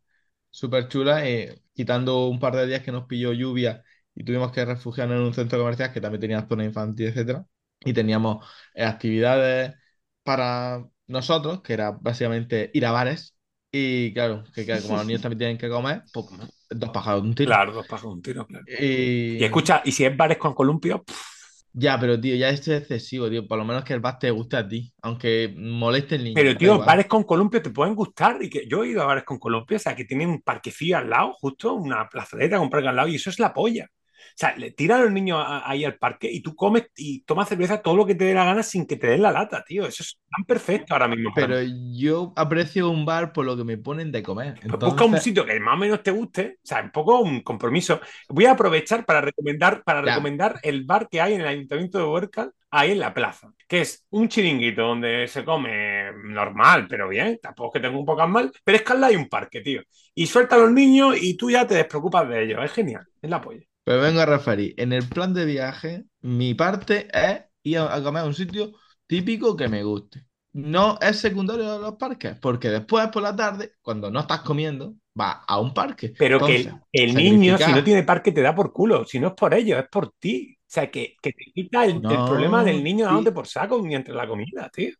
súper 0.53 0.87
chula, 0.87 1.27
eh, 1.29 1.61
quitando 1.75 2.29
un 2.29 2.39
par 2.39 2.55
de 2.55 2.69
días 2.69 2.83
que 2.83 2.93
nos 2.93 3.07
pilló 3.07 3.33
lluvia 3.33 3.83
y 4.15 4.23
tuvimos 4.23 4.53
que 4.53 4.65
refugiarnos 4.65 5.17
en 5.17 5.23
un 5.25 5.35
centro 5.35 5.59
comercial 5.59 5.93
que 5.93 6.01
también 6.01 6.21
tenía 6.21 6.47
zona 6.47 6.65
infantil, 6.65 7.09
etcétera. 7.09 7.45
Y 7.81 7.93
teníamos 7.93 8.47
eh, 8.75 8.85
actividades 8.85 9.75
para 10.23 10.85
nosotros, 11.09 11.63
que 11.63 11.73
era 11.73 11.91
básicamente 11.91 12.71
ir 12.75 12.87
a 12.87 12.93
bares. 12.93 13.37
Y 13.73 14.13
claro, 14.13 14.45
que, 14.55 14.67
que 14.67 14.81
como 14.83 14.99
los 14.99 15.07
niños 15.07 15.23
también 15.23 15.39
tienen 15.39 15.59
que 15.59 15.69
comer, 15.69 16.03
pues 16.13 16.27
dos 16.69 16.91
pájaros 16.91 17.23
de 17.23 17.29
un 17.29 17.35
tiro. 17.35 17.49
Claro, 17.49 17.73
dos 17.73 17.87
pájaros 17.87 18.15
un 18.15 18.23
tiro, 18.23 18.47
claro. 18.47 18.65
Y... 18.69 19.39
Y 19.39 19.45
escucha, 19.45 19.83
y 19.85 19.93
si 19.93 20.05
es 20.05 20.15
bares 20.15 20.37
con 20.37 20.55
columpio, 20.55 21.03
pff, 21.03 21.32
Ya, 21.75 21.99
pero 21.99 22.21
tío, 22.21 22.37
ya 22.37 22.51
esto 22.51 22.73
es 22.73 22.81
excesivo, 22.81 23.31
tío. 23.31 23.49
Por 23.49 23.59
lo 23.59 23.65
menos 23.65 23.85
que 23.85 23.95
el 23.95 24.01
bar 24.01 24.19
te 24.19 24.31
guste 24.31 24.57
a 24.57 24.69
ti, 24.69 24.93
aunque 25.01 25.55
moleste 25.57 26.17
el 26.17 26.25
niño. 26.25 26.35
pero 26.35 26.57
tío, 26.57 26.75
igual. 26.75 26.87
bares 26.87 27.07
con 27.07 27.25
columpio 27.25 27.63
te 27.63 27.71
pueden 27.71 27.95
gustar. 27.95 28.43
Y 28.43 28.51
que 28.51 28.67
yo 28.69 28.85
he 28.85 28.89
ido 28.89 29.03
a 29.03 29.07
bares 29.07 29.25
con 29.25 29.39
columpio, 29.39 29.77
o 29.77 29.81
sea, 29.81 29.97
que 29.97 30.05
tienen 30.05 30.29
un 30.29 30.43
parquecillo 30.43 30.99
al 30.99 31.09
lado, 31.09 31.33
justo 31.33 31.75
una 31.75 32.09
plazoleta 32.09 32.57
con 32.57 32.65
un 32.65 32.71
parque 32.71 32.89
al 32.89 32.97
lado, 32.97 33.09
y 33.09 33.15
eso 33.15 33.31
es 33.31 33.39
la 33.39 33.55
polla. 33.55 33.89
O 34.31 34.35
sea, 34.37 34.57
le 34.57 34.73
tiran 34.73 35.01
a 35.01 35.05
los 35.05 35.13
niños 35.13 35.39
a- 35.45 35.69
ahí 35.71 35.85
al 35.85 35.97
parque 35.99 36.31
y 36.31 36.41
tú 36.43 36.55
comes 36.55 36.85
y 36.97 37.23
tomas 37.25 37.49
cerveza 37.49 37.83
todo 37.83 37.97
lo 37.97 38.07
que 38.07 38.15
te 38.15 38.25
dé 38.25 38.35
la 38.35 38.45
gana 38.45 38.63
sin 38.63 38.87
que 38.87 38.97
te 38.97 39.07
den 39.09 39.23
la 39.23 39.33
lata, 39.33 39.63
tío. 39.65 39.87
Eso 39.87 40.03
es 40.03 40.19
tan 40.31 40.45
perfecto 40.45 40.95
ahora 40.95 41.09
mismo. 41.09 41.33
Pero 41.35 41.57
yo 41.97 42.33
aprecio 42.37 42.91
un 42.91 43.05
bar 43.05 43.33
por 43.33 43.45
lo 43.45 43.57
que 43.57 43.65
me 43.65 43.79
ponen 43.79 44.11
de 44.13 44.23
comer. 44.23 44.55
Pues 44.67 44.81
busca 44.81 45.05
un 45.05 45.19
sitio 45.19 45.45
que 45.45 45.59
más 45.61 45.75
o 45.75 45.79
menos 45.79 46.03
te 46.03 46.11
guste, 46.11 46.59
o 46.63 46.67
sea, 46.67 46.83
un 46.83 46.91
poco 46.91 47.21
un 47.21 47.41
compromiso. 47.43 48.01
Voy 48.29 48.47
a 48.47 48.53
aprovechar 48.53 49.05
para 49.05 49.21
recomendar, 49.21 49.83
para 49.85 50.01
Ya. 50.01 50.07
recomendar 50.07 50.59
el 50.63 50.85
bar 50.85 51.09
que 51.09 51.21
hay 51.21 51.35
en 51.35 51.43
el 51.43 51.47
Ayuntamiento 51.49 51.99
de 51.99 52.05
Huércal, 52.05 52.53
ahí 52.71 52.93
en 52.93 53.01
la 53.01 53.13
plaza, 53.13 53.53
que 53.69 53.83
es 53.83 54.07
un 54.11 54.29
chiringuito 54.29 54.83
donde 54.83 55.29
se 55.29 55.45
come 55.45 56.11
normal, 56.25 56.87
pero 56.89 57.09
bien, 57.09 57.39
tampoco 57.43 57.69
es 57.77 57.81
que 57.83 57.87
tenga 57.89 57.99
un 57.99 58.07
poco 58.07 58.27
mal, 58.27 58.51
pero 58.65 58.77
es 58.77 58.83
que 58.83 58.93
al 58.93 59.01
lado 59.01 59.11
hay 59.11 59.17
un 59.17 59.29
parque, 59.29 59.61
tío. 59.61 59.83
Y 60.15 60.27
suelta 60.27 60.57
a 60.57 60.59
los 60.59 60.73
niños 60.73 61.17
y 61.21 61.37
tú 61.37 61.51
ya 61.51 61.67
te 61.67 61.75
despreocupas 61.75 62.29
de 62.29 62.45
ellos, 62.45 62.65
es 62.65 62.73
genial, 62.73 63.07
es 63.21 63.31
la 63.31 63.41
polla. 63.41 63.63
Pero 63.85 64.01
vengo 64.01 64.21
a 64.21 64.27
referir. 64.27 64.75
En 64.77 64.93
el 64.93 65.09
plan 65.09 65.35
de 65.35 65.45
viaje, 65.45 66.05
mi 66.21 66.55
parte 66.55 67.09
es 67.13 67.43
ir 67.63 67.79
a, 67.79 68.03
comer 68.03 68.23
a 68.23 68.27
un 68.27 68.35
sitio 68.35 68.73
típico 69.07 69.57
que 69.57 69.69
me 69.69 69.83
guste. 69.83 70.27
No 70.55 70.99
es 71.01 71.19
secundario 71.19 71.73
a 71.73 71.79
los 71.79 71.97
parques, 71.97 72.39
porque 72.39 72.69
después 72.69 73.09
por 73.09 73.23
la 73.23 73.35
tarde, 73.35 73.73
cuando 73.81 74.11
no 74.11 74.21
estás 74.21 74.41
comiendo, 74.41 74.95
vas 75.15 75.39
a 75.47 75.59
un 75.59 75.73
parque. 75.73 76.13
Pero 76.19 76.45
que 76.45 76.71
el, 76.93 77.15
niño, 77.15 77.57
si 77.59 77.73
no 77.73 77.83
tiene 77.83 78.03
parque, 78.03 78.33
te 78.33 78.43
da 78.43 78.55
por 78.55 78.73
culo, 78.73 79.05
si 79.05 79.19
no 79.19 79.29
es 79.29 79.35
por 79.35 79.55
ellos, 79.55 79.79
es 79.79 79.89
por 79.89 80.13
ti. 80.19 80.57
O 80.61 80.65
sea, 80.73 80.91
que, 80.91 81.17
que 81.21 81.33
te 81.33 81.45
quita 81.53 81.85
el, 81.85 82.01
problema 82.01 82.65
del 82.65 82.83
niño 82.83 83.07
dándote 83.07 83.33
por 83.33 83.47
saco 83.47 83.83
mientras 83.83 84.17
la 84.17 84.27
comida, 84.27 84.71
tío. 84.73 84.91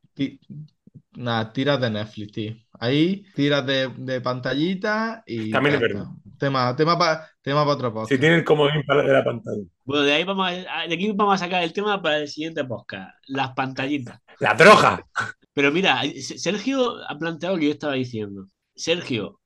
Nada, 1.15 1.53
tiras 1.53 1.81
de 1.81 1.91
Netflix, 1.91 2.33
tío. 2.33 2.57
Ahí 2.73 3.25
tiras 3.35 3.67
de, 3.67 3.89
de 3.97 4.21
pantallita 4.21 5.23
y 5.27 5.51
También 5.51 5.75
es 5.75 5.81
verdad. 5.81 6.07
Tema, 6.43 6.75
tema 6.75 6.99
para 6.99 7.31
tema 7.41 7.65
pa 7.65 7.71
otro 7.71 7.93
podcast. 7.93 8.11
Si 8.11 8.19
tiene 8.19 8.35
el 8.35 8.45
comodín 8.45 8.83
para 8.85 9.05
de 9.05 9.13
la 9.13 9.23
pantalla. 9.23 9.63
Bueno, 9.85 10.03
de 10.03 10.13
ahí 10.13 10.25
vamos 10.25 10.51
a, 10.51 10.89
de 10.89 10.95
aquí 10.97 11.13
vamos 11.13 11.35
a 11.37 11.45
sacar 11.45 11.63
el 11.63 11.73
tema 11.73 12.03
para 12.03 12.19
el 12.19 12.27
siguiente 12.27 12.65
podcast, 12.65 13.15
las 13.29 13.53
pantallitas. 13.53 14.19
La 14.41 14.53
droga. 14.55 15.07
Pero 15.53 15.71
mira, 15.71 16.03
Sergio 16.21 16.97
ha 17.09 17.17
planteado 17.17 17.55
lo 17.55 17.61
que 17.61 17.67
yo 17.67 17.73
estaba 17.73 17.93
diciendo. 17.93 18.47
Sergio 18.75 19.39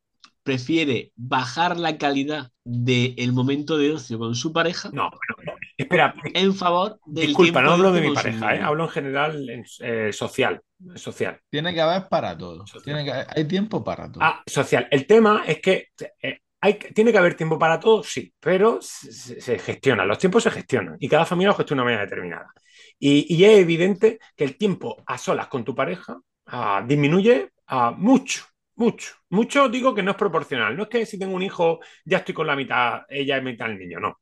prefiere 0.43 1.13
bajar 1.17 1.77
la 1.77 1.99
calidad 1.99 2.51
del 2.65 3.35
momento 3.35 3.77
de 3.77 3.93
ocio 3.93 4.19
con 4.19 4.35
su 4.35 4.55
pareja 4.55 4.89
No, 4.91 5.11
pero, 5.37 5.59
espera, 5.77 6.15
en 6.33 6.55
favor 6.55 6.99
del 7.05 7.27
disculpa, 7.27 7.61
no 7.61 7.73
hablo 7.73 7.93
de 7.93 8.01
mi 8.01 8.15
pareja, 8.15 8.55
¿eh? 8.55 8.61
hablo 8.63 8.85
en 8.85 8.91
general 8.91 9.51
en, 9.51 9.65
eh, 9.81 10.15
social. 10.15 10.63
Social. 10.95 11.41
Tiene 11.51 11.75
que 11.75 11.81
haber 11.83 12.09
para 12.09 12.39
todo. 12.39 12.67
Social. 12.67 12.83
Tiene 12.85 13.05
que 13.05 13.13
haber- 13.13 13.27
hay 13.37 13.45
tiempo 13.45 13.85
para 13.85 14.11
todo. 14.11 14.25
Ah, 14.25 14.43
social. 14.47 14.89
El 14.91 15.07
tema 15.07 15.45
es 15.47 15.61
que 15.61 15.89
eh, 16.23 16.39
tiene 16.75 17.13
que 17.13 17.19
haber 17.19 17.35
tiempo 17.35 17.59
para 17.59 17.81
todo, 17.81 18.03
sí, 18.03 18.33
pero 18.41 18.79
se, 18.81 19.41
se 19.41 19.59
gestiona, 19.59 20.05
los 20.05 20.19
tiempos 20.19 20.43
se 20.43 20.51
gestionan 20.51 20.97
y 20.99 21.09
cada 21.09 21.25
familia 21.25 21.49
lo 21.49 21.55
gestiona 21.55 21.83
de 21.83 21.85
una 21.85 21.93
manera 21.93 22.05
determinada. 22.05 22.53
Y, 22.99 23.45
es 23.45 23.59
evidente 23.59 24.19
que 24.35 24.45
el 24.45 24.57
tiempo 24.57 25.03
a 25.07 25.19
solas 25.19 25.49
con 25.49 25.65
tu 25.65 25.75
pareja 25.75 26.19
ah, 26.47 26.85
disminuye 26.87 27.51
ah, 27.67 27.95
mucho, 27.97 28.45
mucho. 28.77 29.15
Mucho 29.31 29.69
digo 29.69 29.95
que 29.95 30.03
no 30.03 30.13
es 30.13 30.17
proporcional. 30.17 30.77
No 30.77 30.85
es 30.85 30.89
que 30.89 31.07
si 31.07 31.19
tengo 31.19 31.35
un 31.35 31.43
hijo 31.43 31.81
ya 32.05 32.19
estoy 32.19 32.35
con 32.35 32.47
la 32.47 32.57
mitad, 32.57 33.03
ella 33.09 33.37
es 33.37 33.43
mitad 33.43 33.71
el 33.71 33.79
niño, 33.79 34.01
no. 34.01 34.21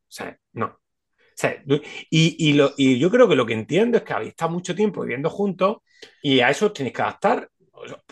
No. 0.52 0.80
Y, 2.10 2.52
lo, 2.54 2.76
yo 2.76 3.10
creo 3.10 3.28
que 3.28 3.36
lo 3.36 3.46
que 3.46 3.54
entiendo 3.54 3.98
es 3.98 4.04
que 4.04 4.12
habéis 4.12 4.30
estado 4.30 4.52
mucho 4.52 4.74
tiempo 4.74 5.02
viviendo 5.02 5.30
juntos 5.30 5.78
y 6.22 6.40
a 6.40 6.50
eso 6.50 6.72
tenéis 6.72 6.94
que 6.94 7.02
adaptar 7.02 7.48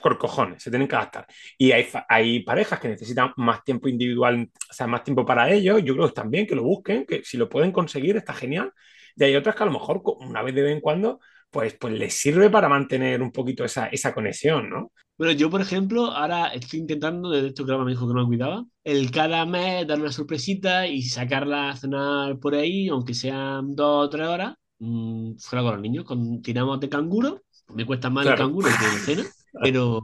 por 0.00 0.18
cojones, 0.18 0.62
se 0.62 0.70
tienen 0.70 0.88
que 0.88 0.96
adaptar. 0.96 1.26
Y 1.56 1.72
hay, 1.72 1.86
hay 2.08 2.40
parejas 2.40 2.80
que 2.80 2.88
necesitan 2.88 3.32
más 3.36 3.62
tiempo 3.64 3.88
individual, 3.88 4.50
o 4.70 4.72
sea, 4.72 4.86
más 4.86 5.04
tiempo 5.04 5.24
para 5.24 5.50
ellos. 5.50 5.82
Yo 5.84 5.94
creo 5.94 6.08
que 6.08 6.14
también 6.14 6.46
que 6.46 6.54
lo 6.54 6.62
busquen, 6.62 7.06
que 7.06 7.22
si 7.24 7.36
lo 7.36 7.48
pueden 7.48 7.72
conseguir 7.72 8.16
está 8.16 8.34
genial. 8.34 8.72
Y 9.16 9.24
hay 9.24 9.36
otras 9.36 9.54
que 9.54 9.62
a 9.62 9.66
lo 9.66 9.72
mejor 9.72 10.02
una 10.20 10.42
vez 10.42 10.54
de 10.54 10.62
vez 10.62 10.72
en 10.72 10.80
cuando, 10.80 11.20
pues, 11.50 11.74
pues 11.74 11.92
les 11.94 12.14
sirve 12.14 12.50
para 12.50 12.68
mantener 12.68 13.22
un 13.22 13.30
poquito 13.30 13.64
esa, 13.64 13.86
esa 13.86 14.14
conexión, 14.14 14.70
¿no? 14.70 14.92
Bueno, 15.18 15.34
yo, 15.34 15.50
por 15.50 15.60
ejemplo, 15.60 16.06
ahora 16.06 16.48
estoy 16.48 16.80
intentando, 16.80 17.30
desde 17.30 17.48
esto 17.48 17.66
que 17.66 17.76
me 17.76 17.90
dijo 17.90 18.08
que 18.08 18.14
no 18.14 18.22
me 18.22 18.26
cuidaba, 18.26 18.64
el 18.82 19.10
cada 19.10 19.44
mes 19.44 19.86
dar 19.86 20.00
una 20.00 20.10
sorpresita 20.10 20.86
y 20.86 21.02
sacarla 21.02 21.70
a 21.70 21.76
cenar 21.76 22.38
por 22.38 22.54
ahí, 22.54 22.88
aunque 22.88 23.14
sean 23.14 23.76
dos 23.76 24.06
o 24.06 24.10
tres 24.10 24.26
horas, 24.26 24.54
mmm, 24.78 25.34
fuera 25.38 25.62
con 25.62 25.74
los 25.74 25.80
niños, 25.82 26.04
con, 26.06 26.40
tiramos 26.42 26.80
de 26.80 26.88
canguro, 26.88 27.42
me 27.68 27.84
cuesta 27.86 28.10
más 28.10 28.24
claro. 28.24 28.36
el 28.36 28.46
canguro 28.46 28.68
que 28.68 28.84
la 28.84 29.04
cena, 29.04 29.22
pero, 29.62 30.02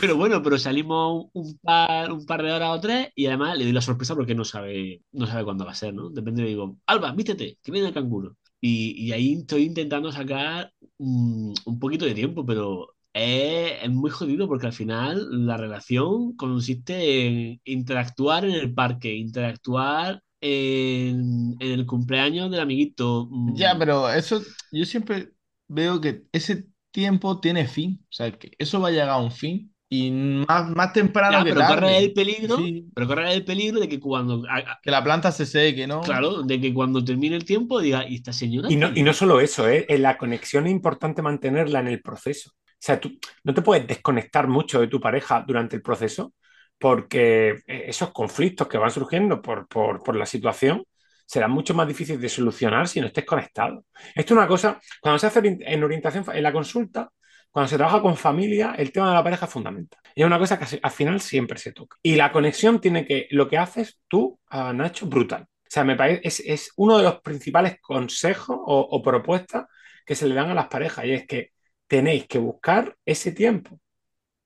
pero 0.00 0.16
bueno, 0.16 0.42
pero 0.42 0.58
salimos 0.58 1.26
un 1.32 1.58
par, 1.58 2.12
un 2.12 2.26
par 2.26 2.42
de 2.42 2.52
horas 2.52 2.70
o 2.70 2.80
tres 2.80 3.08
y 3.14 3.26
además 3.26 3.56
le 3.56 3.64
doy 3.64 3.72
la 3.72 3.80
sorpresa 3.80 4.14
porque 4.14 4.34
no 4.34 4.44
sabe, 4.44 5.02
no 5.12 5.26
sabe 5.26 5.44
cuándo 5.44 5.64
va 5.64 5.72
a 5.72 5.76
ser, 5.76 5.94
¿no? 5.94 6.10
Depende, 6.10 6.42
le 6.42 6.48
digo, 6.48 6.78
Alba, 6.86 7.12
vístete, 7.12 7.58
que 7.62 7.72
viene 7.72 7.88
el 7.88 7.94
canguro. 7.94 8.36
Y, 8.60 8.92
y 9.00 9.12
ahí 9.12 9.34
estoy 9.34 9.64
intentando 9.64 10.10
sacar 10.10 10.72
un, 10.96 11.54
un 11.66 11.78
poquito 11.78 12.06
de 12.06 12.14
tiempo, 12.14 12.44
pero 12.46 12.94
es, 13.12 13.82
es, 13.82 13.90
muy 13.90 14.10
jodido 14.10 14.48
porque 14.48 14.66
al 14.66 14.72
final 14.72 15.46
la 15.46 15.56
relación 15.56 16.34
consiste 16.34 17.26
en 17.26 17.60
interactuar 17.64 18.44
en 18.44 18.54
el 18.54 18.72
parque, 18.72 19.14
interactuar 19.14 20.22
en, 20.40 21.56
en 21.60 21.72
el 21.72 21.86
cumpleaños 21.86 22.50
del 22.50 22.60
amiguito. 22.60 23.28
Ya, 23.54 23.76
pero 23.78 24.10
eso 24.10 24.40
yo 24.72 24.84
siempre 24.84 25.30
veo 25.68 26.00
que 26.00 26.24
ese 26.32 26.66
tiempo 26.94 27.40
tiene 27.40 27.66
fin. 27.66 28.00
O 28.04 28.12
sea, 28.12 28.30
que 28.30 28.52
eso 28.56 28.80
va 28.80 28.88
a 28.88 28.92
llegar 28.92 29.10
a 29.10 29.18
un 29.18 29.32
fin. 29.32 29.70
Y 29.90 30.10
más, 30.10 30.70
más 30.70 30.92
temprano 30.92 31.38
ya, 31.38 31.44
que 31.44 31.50
pero 31.50 31.60
tarde. 31.60 31.74
corre 31.74 31.98
el 31.98 32.12
peligro, 32.14 32.56
sí. 32.56 32.88
pero 32.94 33.06
corre 33.06 33.32
el 33.32 33.44
peligro 33.44 33.80
de 33.80 33.88
que 33.88 34.00
cuando 34.00 34.42
que 34.82 34.90
la 34.90 35.04
planta 35.04 35.30
se 35.30 35.44
seque, 35.44 35.86
¿no? 35.86 36.00
Claro, 36.00 36.42
de 36.42 36.60
que 36.60 36.72
cuando 36.72 37.04
termine 37.04 37.36
el 37.36 37.44
tiempo 37.44 37.80
diga, 37.80 38.08
¿y 38.08 38.16
esta 38.16 38.32
señora? 38.32 38.72
Y 38.72 38.76
no, 38.76 38.90
y 38.94 39.02
no 39.02 39.12
solo 39.12 39.40
eso, 39.40 39.68
¿eh? 39.68 39.86
la 39.98 40.16
conexión 40.16 40.66
es 40.66 40.72
importante 40.72 41.20
mantenerla 41.20 41.80
en 41.80 41.88
el 41.88 42.00
proceso. 42.00 42.50
O 42.54 42.76
sea, 42.78 42.98
tú 42.98 43.12
no 43.44 43.54
te 43.54 43.62
puedes 43.62 43.86
desconectar 43.86 44.48
mucho 44.48 44.80
de 44.80 44.88
tu 44.88 45.00
pareja 45.00 45.44
durante 45.46 45.76
el 45.76 45.82
proceso 45.82 46.32
porque 46.78 47.62
esos 47.66 48.10
conflictos 48.10 48.66
que 48.66 48.78
van 48.78 48.90
surgiendo 48.90 49.40
por, 49.40 49.68
por, 49.68 50.02
por 50.02 50.16
la 50.16 50.26
situación 50.26 50.82
serán 51.26 51.50
mucho 51.50 51.74
más 51.74 51.86
difíciles 51.88 52.20
de 52.20 52.28
solucionar 52.28 52.88
si 52.88 53.00
no 53.00 53.06
estés 53.06 53.24
conectado. 53.24 53.84
Esto 54.14 54.34
es 54.34 54.38
una 54.38 54.48
cosa, 54.48 54.80
cuando 55.00 55.18
se 55.18 55.26
hace 55.26 55.58
en 55.60 55.84
orientación, 55.84 56.24
en 56.32 56.42
la 56.42 56.52
consulta, 56.52 57.10
cuando 57.50 57.68
se 57.68 57.76
trabaja 57.76 58.02
con 58.02 58.16
familia, 58.16 58.74
el 58.76 58.90
tema 58.92 59.08
de 59.08 59.14
la 59.14 59.24
pareja 59.24 59.46
es 59.46 59.52
fundamental. 59.52 60.00
Y 60.14 60.22
es 60.22 60.26
una 60.26 60.38
cosa 60.38 60.58
que 60.58 60.80
al 60.82 60.90
final 60.90 61.20
siempre 61.20 61.58
se 61.58 61.72
toca. 61.72 61.96
Y 62.02 62.16
la 62.16 62.32
conexión 62.32 62.80
tiene 62.80 63.06
que, 63.06 63.28
lo 63.30 63.48
que 63.48 63.58
haces 63.58 64.00
tú, 64.08 64.40
Nacho, 64.50 65.06
brutal. 65.06 65.42
O 65.42 65.70
sea, 65.74 65.84
me 65.84 65.96
parece, 65.96 66.20
es, 66.24 66.40
es 66.40 66.72
uno 66.76 66.98
de 66.98 67.04
los 67.04 67.20
principales 67.20 67.78
consejos 67.80 68.58
o 68.60 69.02
propuestas 69.02 69.66
que 70.04 70.14
se 70.14 70.26
le 70.26 70.34
dan 70.34 70.50
a 70.50 70.54
las 70.54 70.68
parejas 70.68 71.04
y 71.04 71.12
es 71.12 71.26
que 71.26 71.50
tenéis 71.86 72.26
que 72.26 72.38
buscar 72.38 72.96
ese 73.04 73.32
tiempo 73.32 73.80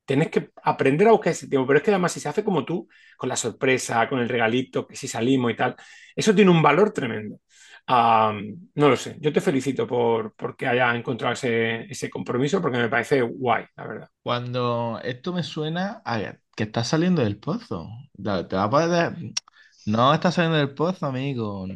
tenés 0.09 0.31
que 0.31 0.53
aprender 0.63 1.07
a 1.07 1.13
buscar 1.13 1.33
ese 1.33 1.49
tiempo, 1.49 1.67
pero 1.67 1.79
es 1.79 1.85
que 1.85 1.91
además 1.91 2.13
si 2.13 2.19
se 2.19 2.31
hace 2.31 2.43
como 2.43 2.65
tú, 2.65 2.89
con 3.19 3.29
la 3.29 3.37
sorpresa, 3.37 4.09
con 4.09 4.21
el 4.21 4.29
regalito, 4.31 4.87
que 4.87 4.97
si 4.97 5.07
salimos 5.07 5.53
y 5.53 5.55
tal, 5.55 5.77
eso 6.17 6.35
tiene 6.35 6.51
un 6.51 6.63
valor 6.63 6.93
tremendo. 6.93 7.41
No 7.87 8.89
lo 8.89 8.97
sé, 8.97 9.19
yo 9.21 9.31
te 9.35 9.43
felicito 9.43 9.87
por, 9.87 10.35
por 10.35 10.57
que 10.57 10.67
haya 10.67 10.95
encontrado 10.95 11.35
ese, 11.35 11.83
ese, 11.91 12.09
compromiso 12.09 12.63
porque 12.63 12.79
me 12.79 12.89
parece 12.89 13.21
guay, 13.21 13.67
la 13.77 13.87
verdad. 13.87 14.09
Cuando 14.23 14.99
esto 15.05 15.35
me 15.35 15.43
suena 15.43 16.01
a 16.07 16.37
que 16.57 16.65
estás 16.65 16.89
saliendo 16.89 17.23
del 17.23 17.39
pozo, 17.39 17.87
te 18.17 18.57
va 18.57 18.65
a 18.65 18.71
poder... 18.71 19.15
No 19.85 20.13
estás 20.15 20.35
saliendo 20.35 20.59
del 20.59 20.75
pozo, 20.75 21.05
amigo. 21.07 21.67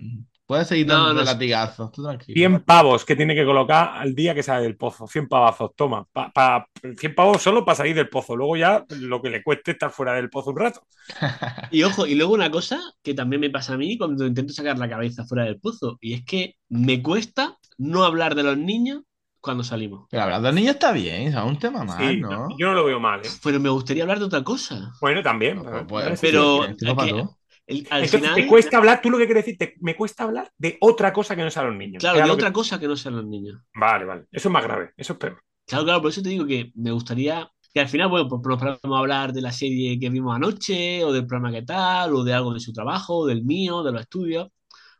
Puedes 0.53 0.69
seguir 0.69 0.87
dando 0.87 1.15
no, 1.15 1.21
no, 1.21 1.25
latigazos, 1.25 1.91
tú 1.93 2.03
tranquilo. 2.03 2.35
100 2.35 2.65
pavos 2.65 3.07
que 3.07 3.17
tiene 3.17 3.35
que 3.35 3.47
colocar 3.47 3.93
al 3.95 4.15
día 4.15 4.35
que 4.35 4.43
sale 4.43 4.65
del 4.65 4.77
pozo. 4.77 5.07
100 5.07 5.27
pavazos, 5.27 5.71
toma. 5.75 6.07
Pa, 6.13 6.31
pa, 6.31 6.69
100 6.83 7.15
pavos 7.15 7.41
solo 7.41 7.65
para 7.65 7.77
salir 7.77 7.95
del 7.95 8.11
pozo. 8.11 8.37
Luego 8.37 8.59
ya 8.59 8.85
lo 8.91 9.23
que 9.23 9.31
le 9.31 9.43
cueste 9.43 9.71
estar 9.71 9.91
fuera 9.91 10.13
del 10.13 10.29
pozo 10.29 10.51
un 10.51 10.59
rato. 10.59 10.83
y 11.71 11.85
ojo, 11.85 12.07
y 12.07 12.17
luego 12.17 12.35
una 12.35 12.51
cosa 12.51 12.79
que 13.03 13.15
también 13.15 13.41
me 13.41 13.49
pasa 13.49 13.73
a 13.73 13.79
mí 13.79 13.97
cuando 13.97 14.27
intento 14.27 14.53
sacar 14.53 14.79
la 14.79 14.91
cabeza 14.91 15.25
fuera 15.25 15.45
del 15.45 15.59
pozo. 15.59 15.97
Y 16.03 16.13
es 16.13 16.25
que 16.27 16.57
me 16.69 17.03
cuesta 17.03 17.57
no 17.79 18.05
hablar 18.05 18.35
de 18.35 18.43
los 18.43 18.59
niños 18.59 19.05
cuando 19.41 19.65
salimos. 19.65 20.07
Pero 20.11 20.25
hablar 20.25 20.43
de 20.43 20.49
los 20.49 20.55
niños 20.55 20.75
está 20.75 20.93
bien, 20.93 21.29
es 21.29 21.35
un 21.35 21.59
tema 21.59 21.83
más, 21.83 21.97
sí, 21.97 22.19
¿no? 22.19 22.49
Yo 22.59 22.67
no 22.67 22.75
lo 22.75 22.85
veo 22.85 23.01
mal. 23.01 23.21
¿eh? 23.21 23.31
Pero 23.43 23.59
me 23.59 23.71
gustaría 23.71 24.03
hablar 24.03 24.19
de 24.19 24.27
otra 24.27 24.45
cosa. 24.45 24.93
Bueno, 25.01 25.23
también. 25.23 25.63
Pero, 25.63 25.87
pues, 25.87 26.21
pero, 26.21 26.67
pero 26.79 27.39
el, 27.73 27.87
al 27.91 28.05
Entonces, 28.05 28.21
final, 28.21 28.35
te 28.35 28.47
cuesta 28.47 28.76
hablar, 28.76 29.00
tú 29.02 29.11
lo 29.11 29.19
que 29.19 29.26
quieres 29.26 29.45
decir, 29.45 29.59
te, 29.59 29.75
me 29.81 29.97
cuesta 29.97 30.25
hablar 30.25 30.50
de 30.57 30.76
otra 30.81 31.12
cosa 31.12 31.35
que 31.35 31.43
no 31.43 31.50
sean 31.50 31.67
los 31.67 31.76
niños. 31.76 32.00
Claro, 32.00 32.25
de 32.25 32.31
otra 32.31 32.49
que... 32.49 32.52
cosa 32.52 32.79
que 32.79 32.88
no 32.88 32.97
sean 32.97 33.17
los 33.17 33.26
niños. 33.26 33.61
Vale, 33.75 34.05
vale. 34.05 34.25
Eso 34.31 34.49
es 34.49 34.52
más 34.52 34.62
grave, 34.62 34.91
eso 34.97 35.14
es 35.14 35.19
peor. 35.19 35.43
Claro, 35.67 35.85
claro, 35.85 36.02
por 36.02 36.11
eso 36.11 36.23
te 36.23 36.29
digo 36.29 36.47
que 36.47 36.73
me 36.75 36.91
gustaría 36.91 37.50
que 37.73 37.81
al 37.81 37.88
final, 37.88 38.09
bueno, 38.09 38.29
pues 38.29 38.43
nos 38.45 38.59
podemos 38.59 38.99
hablar 38.99 39.33
de 39.33 39.41
la 39.41 39.52
serie 39.52 39.99
que 39.99 40.11
vimos 40.11 40.35
anoche, 40.37 41.05
o 41.05 41.12
del 41.12 41.26
programa 41.26 41.52
que 41.52 41.62
tal, 41.62 42.14
o 42.14 42.23
de 42.25 42.35
algo 42.35 42.52
de 42.52 42.61
su 42.61 42.73
trabajo, 42.73 43.19
o 43.19 43.26
del 43.26 43.45
mío, 43.45 43.83
de 43.83 43.93
los 43.93 44.02
estudios, 44.02 44.49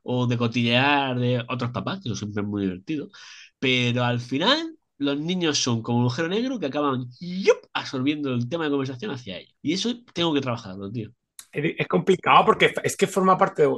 o 0.02 0.26
de 0.26 0.38
cotillear 0.38 1.19
de 1.19 1.45
otros 1.49 1.71
papás, 1.71 2.00
que 2.02 2.09
eso 2.09 2.17
siempre 2.17 2.43
es 2.43 2.49
muy 2.49 2.62
divertido. 2.62 3.11
Pero 3.59 4.05
al 4.05 4.21
final, 4.21 4.76
los 4.99 5.19
niños 5.19 5.59
son 5.59 5.83
como 5.83 5.99
un 5.99 6.05
agujero 6.05 6.29
negro 6.29 6.59
que 6.59 6.67
acaban 6.67 7.07
¡yup! 7.21 7.59
absorbiendo 7.75 8.33
el 8.35 8.49
tema 8.49 8.64
de 8.64 8.71
conversación 8.71 9.11
hacia 9.11 9.38
ellos. 9.38 9.55
Y 9.62 9.75
eso 9.75 9.91
tengo 10.14 10.33
que 10.35 10.41
trabajarlo, 10.41 10.91
tío 10.91 11.12
es 11.53 11.87
complicado 11.87 12.45
porque 12.45 12.75
es 12.83 12.97
que 12.97 13.07
forma 13.07 13.37
parte, 13.37 13.69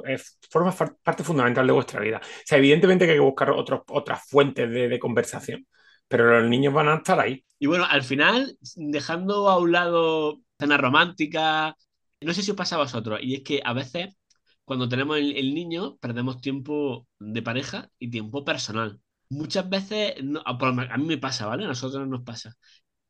forma 0.51 0.73
parte 1.03 1.25
fundamental 1.25 1.67
de 1.67 1.73
vuestra 1.73 2.01
vida. 2.01 2.21
O 2.23 2.43
sea, 2.45 2.59
evidentemente 2.59 3.05
que 3.05 3.13
hay 3.13 3.19
que 3.19 3.25
buscar 3.25 3.51
otros, 3.51 3.83
otras 3.89 4.27
fuentes 4.29 4.71
de, 4.71 4.89
de, 4.89 4.99
conversación, 4.99 5.67
pero 6.09 6.41
los 6.41 6.49
niños 6.49 6.73
van 6.73 6.89
a 6.89 6.97
estar 6.97 7.19
ahí. 7.21 7.45
Y 7.59 7.67
bueno, 7.67 7.85
al 7.89 8.03
final, 8.03 8.57
dejando 8.77 9.49
a 9.49 9.59
un 9.59 9.73
lado 9.73 10.41
cena 10.59 10.77
romántica, 10.77 11.77
no 12.21 12.33
sé 12.33 12.43
si 12.43 12.53
os 12.53 12.57
pasa 12.57 12.77
a 12.77 12.79
vosotros, 12.79 13.19
y 13.23 13.35
es 13.35 13.43
que 13.43 13.61
a 13.65 13.73
veces 13.73 14.15
cuando 14.65 14.89
tenemos 14.89 15.19
el, 15.19 15.37
el 15.37 15.55
niño 15.55 15.97
perdemos 15.99 16.41
tiempo 16.41 17.07
de 17.19 17.43
pareja 17.43 17.91
y 17.99 18.11
tiempo 18.11 18.45
personal. 18.45 19.01
Muchas 19.31 19.69
veces, 19.69 20.15
no, 20.23 20.43
a 20.45 20.97
mí 20.99 21.05
me 21.07 21.19
pasa, 21.19 21.47
¿vale? 21.47 21.65
A 21.65 21.69
nosotros 21.69 22.07
nos 22.09 22.23
pasa. 22.23 22.55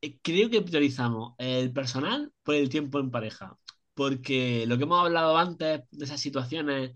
Eh, 0.01 0.19
creo 0.21 0.49
que 0.49 0.61
priorizamos 0.61 1.33
el 1.37 1.71
personal 1.73 2.31
por 2.43 2.55
el 2.55 2.69
tiempo 2.69 2.99
en 2.99 3.11
pareja 3.11 3.57
porque 3.95 4.65
lo 4.67 4.77
que 4.77 4.83
hemos 4.83 5.05
hablado 5.05 5.37
antes 5.37 5.81
de 5.91 6.05
esas 6.05 6.21
situaciones 6.21 6.93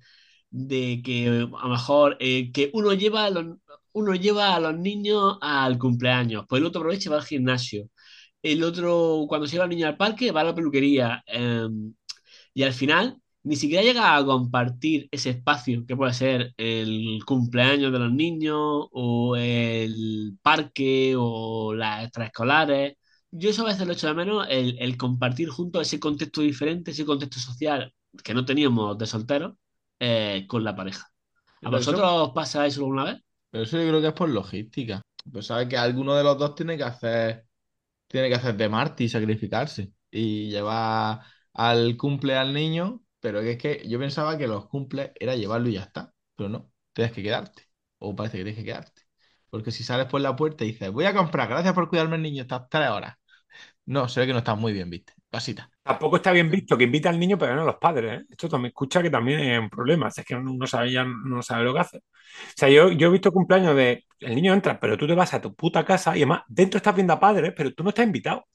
de 0.51 1.01
que 1.03 1.27
a 1.27 1.63
lo 1.63 1.69
mejor 1.69 2.17
eh, 2.19 2.51
que 2.51 2.71
uno 2.73 2.93
lleva, 2.93 3.25
a 3.25 3.29
los, 3.31 3.57
uno 3.93 4.15
lleva 4.15 4.55
a 4.55 4.59
los 4.59 4.77
niños 4.77 5.37
al 5.41 5.77
cumpleaños, 5.79 6.45
pues 6.47 6.59
el 6.61 6.67
otro 6.67 6.81
aprovecha 6.81 7.09
y 7.09 7.11
va 7.11 7.17
al 7.19 7.25
gimnasio, 7.25 7.89
el 8.43 8.63
otro 8.63 9.25
cuando 9.27 9.47
se 9.47 9.53
lleva 9.53 9.65
al 9.65 9.69
niño 9.71 9.87
al 9.87 9.97
parque 9.97 10.31
va 10.31 10.41
a 10.41 10.45
la 10.45 10.55
peluquería 10.55 11.23
eh, 11.27 11.67
y 12.53 12.63
al 12.63 12.73
final 12.73 13.17
ni 13.43 13.55
siquiera 13.55 13.83
llega 13.83 14.15
a 14.15 14.25
compartir 14.25 15.07
ese 15.11 15.31
espacio 15.31 15.85
que 15.85 15.95
puede 15.95 16.13
ser 16.13 16.53
el 16.57 17.19
cumpleaños 17.25 17.91
de 17.91 17.99
los 17.99 18.11
niños 18.11 18.87
o 18.91 19.35
el 19.37 20.37
parque 20.41 21.15
o 21.17 21.73
las 21.73 22.03
extraescolares 22.05 22.98
yo 23.31 23.49
eso 23.49 23.63
a 23.63 23.65
veces 23.65 23.85
lo 23.85 23.93
echo 23.93 24.07
de 24.07 24.13
menos, 24.13 24.47
el, 24.49 24.77
el, 24.79 24.97
compartir 24.97 25.49
juntos 25.49 25.81
ese 25.81 25.99
contexto 25.99 26.41
diferente, 26.41 26.91
ese 26.91 27.05
contexto 27.05 27.39
social 27.39 27.93
que 28.23 28.33
no 28.33 28.45
teníamos 28.45 28.97
de 28.97 29.05
solteros 29.05 29.55
eh, 29.99 30.45
con 30.47 30.63
la 30.63 30.75
pareja. 30.75 31.07
¿A 31.63 31.69
vosotros 31.69 32.01
eso, 32.01 32.23
os 32.23 32.33
pasa 32.33 32.65
eso 32.65 32.81
alguna 32.81 33.03
vez? 33.05 33.21
Pero 33.51 33.63
eso 33.63 33.77
yo 33.77 33.87
creo 33.87 34.01
que 34.01 34.07
es 34.07 34.13
por 34.13 34.29
logística. 34.29 35.01
Pues 35.31 35.47
sabes 35.47 35.67
que 35.67 35.77
alguno 35.77 36.15
de 36.15 36.23
los 36.23 36.37
dos 36.37 36.55
tiene 36.55 36.77
que 36.77 36.83
hacer, 36.83 37.45
tiene 38.07 38.29
que 38.29 38.35
hacer 38.35 38.55
de 38.55 38.69
Marty 38.69 39.05
y 39.05 39.09
sacrificarse 39.09 39.93
y 40.09 40.49
llevar 40.49 41.21
al 41.53 41.97
cumple 41.97 42.35
al 42.35 42.53
niño, 42.53 43.03
pero 43.19 43.41
es 43.41 43.57
que 43.57 43.87
yo 43.87 43.99
pensaba 43.99 44.37
que 44.37 44.47
los 44.47 44.67
cumples 44.67 45.11
era 45.19 45.35
llevarlo 45.35 45.69
y 45.69 45.73
ya 45.73 45.81
está, 45.81 46.13
pero 46.35 46.49
no, 46.49 46.71
tienes 46.93 47.13
que 47.13 47.21
quedarte, 47.23 47.63
o 47.99 48.15
parece 48.15 48.37
que 48.37 48.43
tienes 48.43 48.59
que 48.59 48.65
quedarte. 48.65 49.08
Porque 49.49 49.71
si 49.71 49.83
sales 49.83 50.07
por 50.07 50.21
la 50.21 50.35
puerta 50.35 50.63
y 50.63 50.71
dices, 50.71 50.91
voy 50.91 51.05
a 51.05 51.13
comprar, 51.13 51.49
gracias 51.49 51.73
por 51.73 51.89
cuidarme 51.89 52.15
el 52.17 52.21
niño, 52.23 52.43
estas 52.43 52.69
tres 52.69 52.89
horas. 52.89 53.15
No, 53.85 54.07
se 54.07 54.19
ve 54.19 54.27
que 54.27 54.33
no 54.33 54.39
estás 54.39 54.57
muy 54.57 54.71
bien, 54.71 54.89
¿viste? 54.89 55.13
Cosita. 55.31 55.69
Tampoco 55.83 56.17
está 56.17 56.31
bien 56.31 56.49
visto 56.49 56.77
que 56.77 56.83
invita 56.85 57.09
al 57.09 57.19
niño, 57.19 57.37
pero 57.37 57.55
no 57.55 57.63
a 57.63 57.65
los 57.65 57.77
padres. 57.77 58.21
¿eh? 58.21 58.25
Esto 58.29 58.47
también 58.49 58.69
escucha 58.69 59.01
que 59.01 59.09
también 59.09 59.39
es 59.39 59.59
un 59.59 59.69
problema. 59.69 60.07
Es 60.09 60.23
que 60.25 60.35
uno 60.35 60.53
no 60.53 60.67
sabe, 60.67 60.91
ya 60.91 61.03
no 61.03 61.41
sabe 61.41 61.63
lo 61.63 61.73
que 61.73 61.79
hace. 61.79 61.97
O 61.97 62.01
sea, 62.55 62.69
yo, 62.69 62.91
yo 62.91 63.07
he 63.07 63.11
visto 63.11 63.31
cumpleaños 63.31 63.75
de. 63.75 64.05
El 64.19 64.35
niño 64.35 64.53
entra, 64.53 64.79
pero 64.79 64.97
tú 64.97 65.07
te 65.07 65.15
vas 65.15 65.33
a 65.33 65.41
tu 65.41 65.55
puta 65.55 65.85
casa 65.85 66.15
y 66.15 66.19
además 66.19 66.43
dentro 66.47 66.77
estás 66.77 66.93
viendo 66.95 67.13
a 67.13 67.19
padres, 67.19 67.53
pero 67.55 67.73
tú 67.73 67.83
no 67.83 67.89
estás 67.89 68.05
invitado. 68.05 68.39
O 68.39 68.45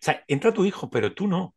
sea, 0.00 0.24
entra 0.28 0.52
tu 0.54 0.64
hijo, 0.64 0.90
pero 0.90 1.12
tú 1.14 1.26
no. 1.28 1.54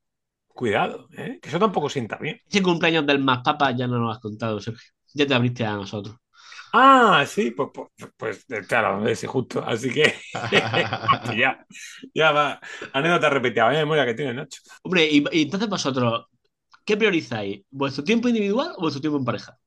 Cuidado, 0.48 1.08
¿eh? 1.18 1.40
que 1.42 1.50
eso 1.50 1.60
tampoco 1.60 1.90
sienta 1.90 2.18
bien. 2.18 2.40
Ese 2.48 2.62
cumpleaños 2.62 3.08
del 3.08 3.20
más 3.20 3.40
papa 3.44 3.72
ya 3.72 3.88
no 3.88 3.98
lo 4.00 4.12
has 4.12 4.20
contado, 4.20 4.60
Sergio. 4.60 4.92
Ya 5.14 5.28
te 5.28 5.34
abriste 5.34 5.66
a 5.66 5.76
nosotros. 5.76 6.18
Ah, 6.76 7.24
sí, 7.28 7.52
pues, 7.52 7.70
pues, 7.74 7.88
pues 8.18 8.46
claro, 8.68 9.08
ese 9.08 9.28
justo. 9.28 9.64
Así 9.64 9.92
que 9.92 10.14
ya, 11.38 11.66
ya 12.14 12.32
va. 12.32 12.60
Anécdota 12.94 13.30
repetida, 13.30 13.66
vaya 13.66 13.80
memoria 13.80 14.06
que 14.06 14.16
tiene 14.16 14.34
Nacho. 14.34 14.60
Hombre, 14.82 15.08
y, 15.10 15.24
y 15.32 15.44
entonces 15.44 15.70
vosotros, 15.70 16.26
¿qué 16.86 16.98
priorizáis? 16.98 17.62
¿Vuestro 17.72 18.04
tiempo 18.04 18.28
individual 18.30 18.74
o 18.78 18.82
vuestro 18.82 19.02
tiempo 19.02 19.20
en 19.20 19.26
pareja? 19.26 19.58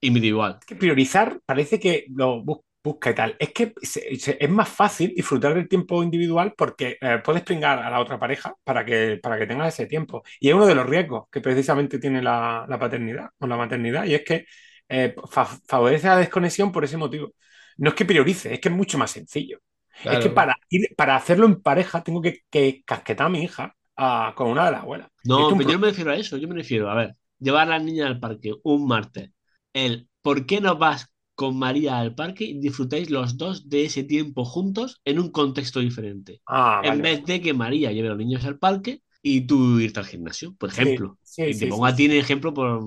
Individual. 0.00 0.58
Es 0.60 0.66
que 0.66 0.76
priorizar 0.76 1.40
parece 1.46 1.80
que 1.80 2.06
lo 2.14 2.42
bus- 2.42 2.60
busca 2.84 3.10
y 3.10 3.14
tal. 3.14 3.36
Es 3.38 3.52
que 3.52 3.74
se- 3.82 4.16
se- 4.16 4.38
es 4.40 4.50
más 4.50 4.68
fácil 4.68 5.12
disfrutar 5.16 5.54
del 5.54 5.68
tiempo 5.68 6.02
individual 6.02 6.54
porque 6.56 6.98
eh, 7.00 7.20
puedes 7.24 7.42
pringar 7.44 7.80
a 7.80 7.90
la 7.90 8.00
otra 8.00 8.18
pareja 8.18 8.54
para 8.64 8.84
que, 8.84 9.18
para 9.22 9.38
que 9.38 9.46
tengas 9.46 9.74
ese 9.74 9.86
tiempo. 9.86 10.22
Y 10.40 10.48
es 10.48 10.54
uno 10.54 10.66
de 10.66 10.74
los 10.76 10.86
riesgos 10.86 11.26
que 11.30 11.40
precisamente 11.40 11.98
tiene 12.00 12.22
la, 12.22 12.66
la 12.68 12.78
paternidad 12.78 13.30
o 13.38 13.46
la 13.46 13.56
maternidad, 13.56 14.04
y 14.06 14.14
es 14.14 14.24
que 14.24 14.46
eh, 14.88 15.14
fa- 15.30 15.46
favorece 15.46 16.06
la 16.08 16.16
desconexión 16.18 16.72
por 16.72 16.84
ese 16.84 16.96
motivo. 16.96 17.34
No 17.78 17.90
es 17.90 17.94
que 17.94 18.04
priorice, 18.04 18.54
es 18.54 18.60
que 18.60 18.68
es 18.68 18.74
mucho 18.74 18.98
más 18.98 19.10
sencillo. 19.10 19.60
Es 20.08 20.18
que 20.18 20.30
para, 20.30 20.56
ir, 20.70 20.88
para 20.96 21.16
hacerlo 21.16 21.46
en 21.46 21.60
pareja 21.62 22.02
tengo 22.02 22.22
que, 22.22 22.40
que 22.50 22.82
casquetar 22.84 23.26
a 23.26 23.30
mi 23.30 23.42
hija 23.42 23.76
con 24.36 24.48
una 24.50 24.66
de 24.66 24.72
las 24.72 24.82
abuelas. 24.82 25.08
No, 25.24 25.56
pero 25.56 25.68
yo 25.68 25.78
me 25.78 25.88
refiero 25.88 26.12
a 26.12 26.16
eso. 26.16 26.36
Yo 26.36 26.48
me 26.48 26.54
refiero, 26.54 26.90
a 26.90 26.94
ver, 26.94 27.16
llevar 27.38 27.66
a 27.68 27.78
la 27.78 27.84
niña 27.84 28.06
al 28.06 28.20
parque 28.20 28.52
un 28.62 28.86
martes. 28.86 29.30
El, 29.72 30.08
¿por 30.22 30.46
qué 30.46 30.60
no 30.60 30.76
vas 30.78 31.06
con 31.34 31.58
María 31.58 31.98
al 31.98 32.14
parque 32.14 32.44
y 32.44 32.58
disfrutáis 32.60 33.10
los 33.10 33.36
dos 33.36 33.68
de 33.68 33.84
ese 33.84 34.04
tiempo 34.04 34.44
juntos 34.44 35.00
en 35.04 35.18
un 35.18 35.30
contexto 35.32 35.80
diferente? 35.80 36.42
Ah, 36.46 36.82
En 36.82 37.02
vale. 37.02 37.02
vez 37.02 37.24
de 37.26 37.40
que 37.40 37.52
María 37.54 37.92
lleve 37.92 38.08
a 38.08 38.10
los 38.10 38.18
niños 38.18 38.44
al 38.44 38.58
parque 38.58 39.02
y 39.36 39.46
tú 39.46 39.78
irte 39.80 40.00
al 40.00 40.06
gimnasio, 40.06 40.54
por 40.56 40.70
Sí, 40.70 40.70
ejemplo. 40.70 41.18
sí, 41.22 41.52
y 41.52 41.58
te 41.58 41.66
sí, 41.66 41.72
pongo 41.72 41.86
sí, 41.86 41.86
a 41.86 41.94
ti 41.96 42.06
en 42.06 42.12
ejemplo 42.12 42.52
por... 42.54 42.82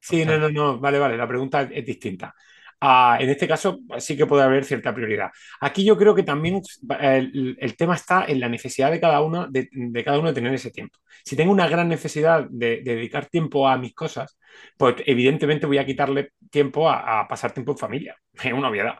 Sí, 0.00 0.24
no, 0.24 0.36
no, 0.38 0.50
no, 0.50 0.78
vale, 0.78 0.98
vale, 0.98 1.16
la 1.16 1.26
pregunta 1.26 1.62
es, 1.62 1.84
distinta. 1.86 2.34
Ah, 2.80 3.16
en 3.18 3.30
este 3.30 3.48
caso 3.48 3.78
sí 3.98 4.16
que 4.16 4.26
puede 4.26 4.42
haber 4.42 4.64
cierta 4.64 4.94
prioridad. 4.94 5.30
Aquí 5.60 5.82
yo 5.84 5.96
creo 5.96 6.14
que 6.14 6.22
también 6.22 6.60
el, 7.00 7.56
el 7.58 7.76
tema 7.76 7.94
está 7.94 8.26
en 8.26 8.38
la 8.40 8.48
necesidad 8.50 8.90
de 8.90 9.00
cada 9.00 9.22
uno 9.22 9.46
de, 9.48 9.68
de 9.72 10.04
cada 10.04 10.18
uno 10.18 10.28
de 10.28 10.34
tener 10.34 10.52
ese 10.52 10.70
tiempo. 10.70 10.98
Si 11.24 11.34
tengo 11.36 11.50
una 11.52 11.66
gran 11.68 11.88
necesidad 11.88 12.46
de, 12.50 12.82
de 12.82 12.94
dedicar 12.96 13.26
tiempo 13.26 13.66
a 13.66 13.78
mis 13.78 13.94
cosas, 13.94 14.38
pues 14.76 14.96
evidentemente 15.06 15.64
voy 15.66 15.78
a 15.78 15.86
quitarle 15.86 16.32
tiempo 16.50 16.88
a, 16.90 17.20
a 17.20 17.28
pasar 17.28 17.52
tiempo 17.52 17.72
en 17.72 17.78
familia. 17.78 18.16
Es 18.44 18.52
una 18.52 18.68
obviedad. 18.68 18.98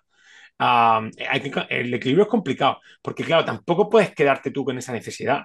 Ah, 0.58 1.02
hay 1.30 1.40
que- 1.40 1.66
el 1.70 1.92
equilibrio 1.94 2.24
es 2.24 2.30
complicado, 2.30 2.80
porque 3.02 3.24
claro, 3.24 3.44
tampoco 3.44 3.90
puedes 3.90 4.14
quedarte 4.14 4.50
tú 4.50 4.64
con 4.64 4.78
esa 4.78 4.92
necesidad. 4.92 5.42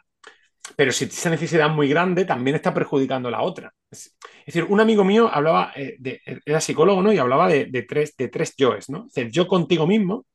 Pero 0.76 0.92
si 0.92 1.06
esa 1.06 1.30
necesidad 1.30 1.68
es 1.68 1.74
muy 1.74 1.90
grande, 1.90 2.26
también 2.26 2.56
está 2.56 2.74
perjudicando 2.74 3.30
la 3.30 3.42
otra. 3.42 3.74
Es, 3.90 4.16
decir, 4.46 4.66
un 4.66 4.80
amigo 4.80 5.04
mío 5.04 5.30
hablaba, 5.32 5.72
eh, 5.76 5.96
de, 6.00 6.22
era 6.46 6.62
psicólogo, 6.62 7.02
¿no? 7.02 7.12
Y 7.12 7.18
hablaba 7.18 7.48
de, 7.48 7.86
tres, 7.88 8.16
de 8.18 8.28
tres 8.28 8.56
yoes, 8.56 8.90
¿no? 8.90 9.08
Es 9.08 9.18
el 9.18 9.32
yo 9.32 9.48
contigo 9.48 9.88
mismo, 9.88 10.26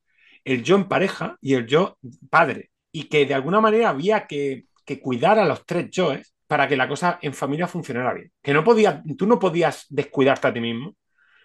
el 0.45 0.63
yo 0.63 0.77
en 0.77 0.89
pareja 0.89 1.37
y 1.41 1.55
el 1.55 1.67
yo 1.67 1.99
padre. 2.31 2.71
Y 2.93 3.05
que 3.05 3.27
de 3.27 3.35
alguna 3.35 3.61
manera 3.61 3.91
había 3.91 4.27
que, 4.27 4.67
que 4.85 5.01
cuidar 5.01 5.39
a 5.39 5.45
los 5.45 5.65
tres 5.67 5.91
yoes 5.91 6.35
para 6.47 6.69
que 6.69 6.77
la 6.77 6.89
cosa 6.89 7.19
en 7.23 7.35
familia 7.35 7.67
funcionara 7.67 8.13
bien. 8.15 8.33
Que 8.43 8.53
no 8.53 8.65
podía, 8.65 9.03
tú 9.17 9.27
no 9.27 9.39
podías 9.39 9.87
descuidarte 9.89 10.49
a 10.49 10.53
ti 10.53 10.61
mismo, 10.61 10.95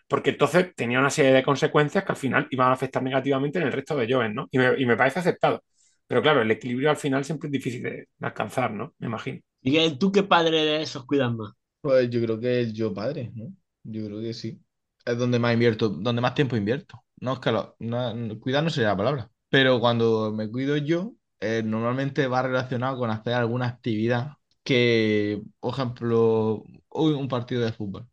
porque 0.08 0.32
entonces 0.32 0.74
tenía 0.76 1.00
una 1.00 1.10
serie 1.10 1.32
de 1.32 1.44
consecuencias 1.44 2.04
que 2.04 2.12
al 2.12 2.18
final 2.18 2.48
iban 2.52 2.70
a 2.70 2.74
afectar 2.74 3.02
negativamente 3.04 3.60
en 3.60 3.68
el 3.68 3.74
resto 3.74 3.96
de 3.96 4.08
yoes, 4.08 4.34
¿no? 4.34 4.50
Me, 4.52 4.80
y 4.80 4.86
me 4.86 4.98
parece 4.98 5.20
aceptado. 5.20 5.64
Pero 6.10 6.22
claro, 6.24 6.42
el 6.44 6.52
equilibrio 6.52 6.92
al 6.92 6.98
final 6.98 7.24
siempre 7.26 7.48
es 7.48 7.54
difícil 7.54 7.84
de, 7.84 8.10
alcanzar, 8.22 8.72
¿no? 8.74 8.96
Me 9.00 9.08
imagino. 9.08 9.42
¿Y 9.62 9.98
tú 9.98 10.12
qué 10.12 10.24
padre 10.24 10.64
de 10.66 10.82
esos 10.84 11.06
cuidas 11.06 11.32
más? 11.34 11.54
Pues 11.82 12.10
yo 12.10 12.22
creo 12.22 12.40
que 12.40 12.62
el 12.62 12.74
yo 12.74 12.94
padre, 12.94 13.32
¿no? 13.36 13.54
Yo 13.84 14.06
creo 14.06 14.22
que 14.22 14.34
sí. 14.34 14.62
Es 15.06 15.18
donde 15.18 15.40
más 15.40 15.54
invierto, 15.54 15.90
donde 15.90 16.22
más 16.22 16.34
tiempo 16.36 16.58
invierto. 16.58 17.04
No 17.22 17.34
es 17.34 17.40
que 17.40 17.52
lo- 17.52 17.76
no- 17.80 18.14
no- 18.14 18.40
cuidar 18.40 18.64
no 18.64 18.70
sería 18.70 18.90
la 18.90 18.98
palabra. 18.98 19.32
Pero 19.50 19.80
cuando 19.80 20.32
me 20.34 20.50
cuido 20.52 20.78
yo, 20.78 21.14
eh, 21.40 21.64
normalmente 21.66 22.28
va 22.28 22.42
relacionado 22.44 22.98
con 22.98 23.10
hacer 23.10 23.34
alguna 23.34 23.68
actividad 23.68 24.34
que, 24.64 25.42
por 25.60 25.74
ejemplo, 25.74 26.64
hoy 26.90 27.14
un 27.14 27.28
partido 27.30 27.62
de 27.64 27.72
fútbol. 27.74 28.08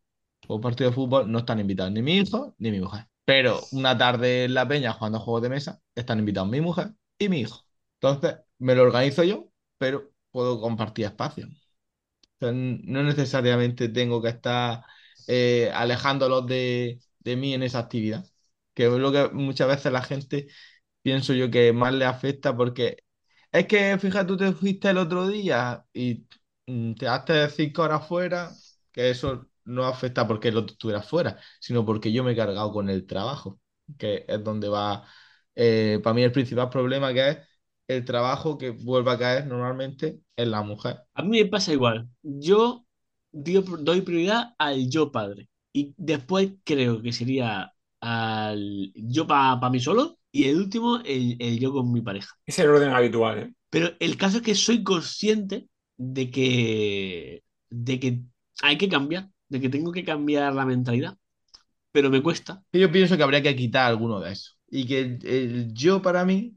O 0.49 0.57
un 0.57 0.61
partido 0.63 0.91
de 0.91 0.95
fútbol 0.97 1.31
no 1.31 1.41
están 1.41 1.61
invitados 1.61 1.93
ni 1.93 2.03
mi 2.03 2.19
hijo 2.19 2.55
ni 2.59 2.71
mi 2.71 2.81
mujer. 2.81 3.07
Pero 3.25 3.61
una 3.73 3.99
tarde 3.99 4.45
en 4.45 4.55
la 4.55 4.69
peña 4.69 4.93
jugando 4.93 5.19
a 5.19 5.21
juegos 5.21 5.43
de 5.43 5.49
mesa, 5.51 5.81
están 5.95 6.19
invitados 6.21 6.49
mi 6.51 6.61
mujer 6.61 6.93
y 7.19 7.29
mi 7.29 7.41
hijo. 7.41 7.66
Entonces, 8.09 8.41
me 8.59 8.75
lo 8.75 8.83
organizo 8.85 9.25
yo, 9.25 9.51
pero 9.79 10.13
puedo 10.31 10.61
compartir 10.61 11.07
espacio. 11.07 11.49
No 12.41 13.03
necesariamente 13.03 13.89
tengo 13.89 14.21
que 14.23 14.29
estar 14.29 14.85
eh, 15.27 15.71
alejándolos 15.75 16.47
de, 16.47 17.01
de 17.21 17.37
mí 17.37 17.55
en 17.55 17.63
esa 17.63 17.79
actividad. 17.81 18.27
Que 18.75 18.87
es 18.87 18.93
lo 18.93 19.11
que 19.13 19.29
muchas 19.33 19.69
veces 19.69 19.91
la 19.93 20.03
gente 20.03 20.49
pienso 21.03 21.35
yo 21.35 21.51
que 21.51 21.73
más 21.73 21.95
le 21.95 22.05
afecta 22.07 22.57
porque 22.57 23.05
es 23.53 23.67
que, 23.67 23.99
fíjate, 23.99 24.27
tú 24.29 24.37
te 24.37 24.53
fuiste 24.53 24.91
el 24.91 24.99
otro 24.99 25.29
día 25.29 25.85
y 25.95 26.27
mm, 26.67 26.95
te 26.95 27.09
haces 27.09 27.55
cinco 27.57 27.83
horas 27.83 28.07
fuera, 28.09 28.53
que 28.93 29.11
eso 29.11 29.49
no 29.65 29.85
afecta 29.87 30.27
porque 30.29 30.49
el 30.49 30.57
otro 30.59 30.73
estuviera 30.75 31.03
fuera, 31.03 31.39
sino 31.61 31.85
porque 31.87 32.13
yo 32.13 32.25
me 32.25 32.33
he 32.33 32.37
cargado 32.37 32.73
con 32.73 32.91
el 32.91 33.07
trabajo, 33.07 33.61
que 33.99 34.25
es 34.29 34.43
donde 34.45 34.69
va, 34.69 35.07
eh, 35.55 36.01
para 36.03 36.15
mí 36.15 36.23
el 36.23 36.33
principal 36.33 36.69
problema 36.71 37.13
que 37.15 37.29
es 37.31 37.39
el 37.89 38.05
trabajo 38.05 38.59
que 38.59 38.71
vuelve 38.71 39.11
a 39.13 39.19
caer 39.19 39.47
normalmente 39.47 40.21
en 40.37 40.51
la 40.51 40.63
mujer. 40.63 40.99
A 41.15 41.23
mí 41.23 41.39
me 41.43 41.47
pasa 41.47 41.73
igual. 41.73 42.09
Yo 42.23 42.85
doy 43.33 44.01
prioridad 44.03 44.55
al 44.59 44.89
yo 44.91 45.13
padre. 45.13 45.49
Y 45.73 45.95
después 45.97 46.53
creo 46.65 47.03
que 47.03 47.13
sería 47.13 47.73
al 48.01 48.93
yo 48.95 49.27
para 49.27 49.71
mí 49.71 49.81
solo. 49.81 50.19
Y 50.33 50.45
el 50.45 50.57
último, 50.57 50.99
el, 51.05 51.37
el 51.39 51.59
yo 51.59 51.73
con 51.73 51.93
mi 51.93 52.03
pareja. 52.03 52.35
Ese 52.47 52.63
es 52.63 52.69
el 52.69 52.75
orden 52.75 52.91
habitual, 52.91 53.39
¿eh? 53.39 53.53
Pero 53.71 53.91
el 54.01 54.17
caso 54.17 54.39
es 54.39 54.43
que 54.43 54.55
soy 54.55 54.83
consciente 54.83 55.69
de 55.97 56.31
que, 56.31 57.43
de 57.71 58.01
que 58.01 58.21
hay 58.63 58.79
que 58.79 58.89
cambiar, 58.89 59.29
de 59.49 59.61
que 59.61 59.69
tengo 59.69 59.93
que 59.93 60.05
cambiar 60.05 60.55
la 60.55 60.67
mentalidad. 60.67 61.17
Pero 61.93 62.11
me 62.11 62.23
cuesta. 62.23 62.63
Yo 62.73 62.91
pienso 62.93 63.17
que 63.17 63.23
habría 63.23 63.43
que 63.43 63.57
quitar 63.57 63.87
alguno 63.87 64.21
de 64.21 64.33
esos. 64.33 64.59
Y 64.69 64.87
que 64.87 65.01
el, 65.01 65.19
el 65.27 65.75
yo 65.75 66.03
para 66.03 66.25
mí, 66.25 66.56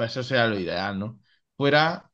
eso 0.00 0.22
sería 0.22 0.46
lo 0.46 0.58
ideal, 0.58 0.98
¿no? 0.98 1.20
Fuera 1.56 2.10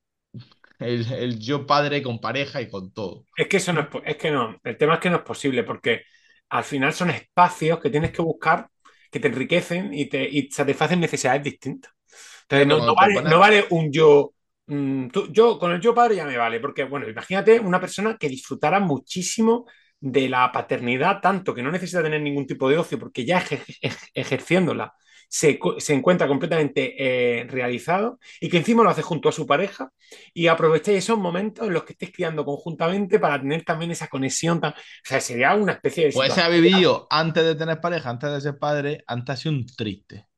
el, 0.81 1.11
el 1.13 1.39
yo 1.41 1.67
padre 1.67 2.03
con 2.03 2.21
pareja 2.21 2.61
y 2.63 2.71
con 2.71 2.93
todo. 2.93 3.27
Es 3.37 3.47
que 3.49 3.59
eso 3.59 3.73
no 3.73 3.81
es, 3.83 3.89
es 4.05 4.17
que 4.17 4.31
no, 4.31 4.59
el 4.65 4.77
tema 4.77 4.95
es 4.95 5.01
que 5.01 5.11
no 5.11 5.17
es 5.19 5.23
posible 5.23 5.63
porque 5.65 6.03
al 6.51 6.65
final 6.65 6.93
son 6.93 7.11
espacios 7.11 7.79
que 7.81 7.91
tienes 7.91 8.11
que 8.13 8.23
buscar 8.23 8.69
que 9.11 9.21
te 9.21 9.29
enriquecen 9.29 9.95
y 9.95 10.07
te 10.09 10.29
y 10.29 10.51
satisfacen 10.51 11.01
necesidades 11.01 11.43
distintas. 11.43 11.93
Entonces 12.43 12.67
no, 12.69 12.81
no 12.81 12.95
vale, 12.95 13.15
pones- 13.15 13.25
no 13.25 13.39
vale 13.39 13.67
un 13.71 13.93
yo, 13.93 14.35
mm, 14.67 15.09
tú- 15.09 15.29
yo 15.33 15.59
con 15.59 15.73
el 15.73 15.81
yo 15.81 15.95
padre 15.95 16.17
ya 16.17 16.27
me 16.27 16.37
vale, 16.37 16.61
porque 16.61 16.85
bueno, 16.85 17.09
imagínate 17.09 17.61
una 17.61 17.81
persona 17.81 18.17
que 18.19 18.29
disfrutara 18.29 18.81
muchísimo 18.81 19.67
de 20.01 20.29
la 20.29 20.51
paternidad, 20.53 21.21
tanto 21.21 21.55
que 21.55 21.63
no 21.63 21.71
necesita 21.73 22.03
tener 22.03 22.21
ningún 22.23 22.47
tipo 22.47 22.69
de 22.69 22.79
ocio, 22.79 22.99
porque 22.99 23.25
ya 23.25 23.41
ejer- 23.41 23.65
ej- 23.83 24.11
ejerciéndola 24.15 24.95
se, 25.29 25.59
se 25.79 25.95
encuentra 25.95 26.27
completamente 26.29 27.41
eh, 27.41 27.45
realizado 27.45 28.19
y 28.41 28.49
que 28.49 28.59
encima 28.59 28.83
lo 28.83 28.91
hace 28.91 29.03
junto 29.03 29.29
a 29.29 29.33
su 29.33 29.47
pareja 29.47 29.91
y 30.35 30.47
aprovechéis 30.49 30.99
esos 31.05 31.19
momentos 31.19 31.67
en 31.67 31.75
los 31.75 31.85
que 31.85 31.93
estéis 31.93 32.13
criando 32.13 32.45
conjuntamente 32.45 33.19
para 33.19 33.41
tener 33.41 33.65
también 33.65 33.91
esa 33.91 34.09
conexión. 34.09 34.61
tan- 34.61 34.73
O 34.73 34.77
sea, 35.05 35.21
sería 35.21 35.55
una 35.55 35.73
especie 35.73 36.07
de 36.07 36.13
Pues 36.13 36.35
se 36.35 36.43
ha 36.43 36.49
vivido 36.51 37.07
antes 37.11 37.45
de 37.45 37.55
tener 37.55 37.81
pareja, 37.81 38.11
antes 38.11 38.31
de 38.31 38.41
ser 38.43 38.59
padre, 38.59 39.05
antes 39.07 39.33
ha 39.35 39.37
sido 39.39 39.55
un 39.55 39.67
triste. 39.67 40.29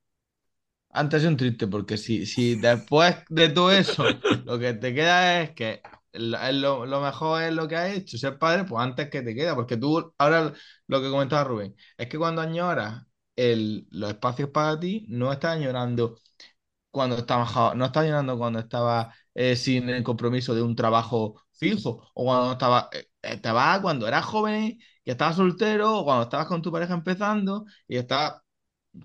Antes 0.93 1.19
ha 1.19 1.21
sido 1.21 1.31
un 1.33 1.37
triste, 1.37 1.67
porque 1.69 1.97
si, 1.97 2.27
si 2.27 2.57
después 2.57 3.17
de 3.29 3.49
todo 3.51 3.71
eso 3.73 4.21
lo 4.45 4.59
que 4.59 4.73
te 4.75 4.93
queda 4.95 5.43
es 5.43 5.51
que 5.53 5.83
lo- 6.13 6.85
lo 6.87 7.01
mejor 7.01 7.43
es 7.43 7.53
lo 7.53 7.69
que 7.69 7.77
has 7.77 7.93
hecho, 7.97 8.19
ser 8.19 8.39
padre, 8.39 8.65
pues 8.65 8.83
antes 8.83 9.09
que 9.11 9.23
te 9.23 9.35
queda, 9.35 9.55
porque 9.55 9.77
tú, 9.77 10.13
ahora 10.19 10.53
lo 10.89 11.01
que 11.03 11.09
comentaba 11.11 11.45
Rubén, 11.45 11.77
es 11.97 12.09
que 12.09 12.19
cuando 12.19 12.41
añoras 12.43 13.05
los 13.91 14.11
espacios 14.11 14.51
para 14.51 14.79
ti, 14.79 15.07
no 15.09 15.33
estás 15.33 15.57
añorando 15.57 16.19
cuando 16.91 17.17
estabas, 17.19 17.51
jo- 17.53 17.75
no 17.75 17.87
estás 17.87 18.05
añorando 18.05 18.39
cuando 18.39 18.59
estabas 18.61 19.15
eh, 19.35 19.57
sin 19.57 19.89
el 19.89 20.03
compromiso 20.03 20.55
de 20.55 20.63
un 20.63 20.77
trabajo 20.77 21.43
fijo, 21.53 22.11
o 22.15 22.25
cuando 22.25 22.53
estabas, 22.53 22.89
eh, 22.93 23.41
vas 23.53 23.81
cuando 23.81 24.09
eras 24.09 24.25
joven 24.25 24.79
y 25.05 25.11
estabas 25.11 25.37
soltero, 25.37 25.99
o 25.99 26.05
cuando 26.05 26.25
estabas 26.25 26.47
con 26.47 26.63
tu 26.63 26.73
pareja 26.73 26.95
empezando 26.95 27.67
y 27.89 27.97
estabas 27.97 28.43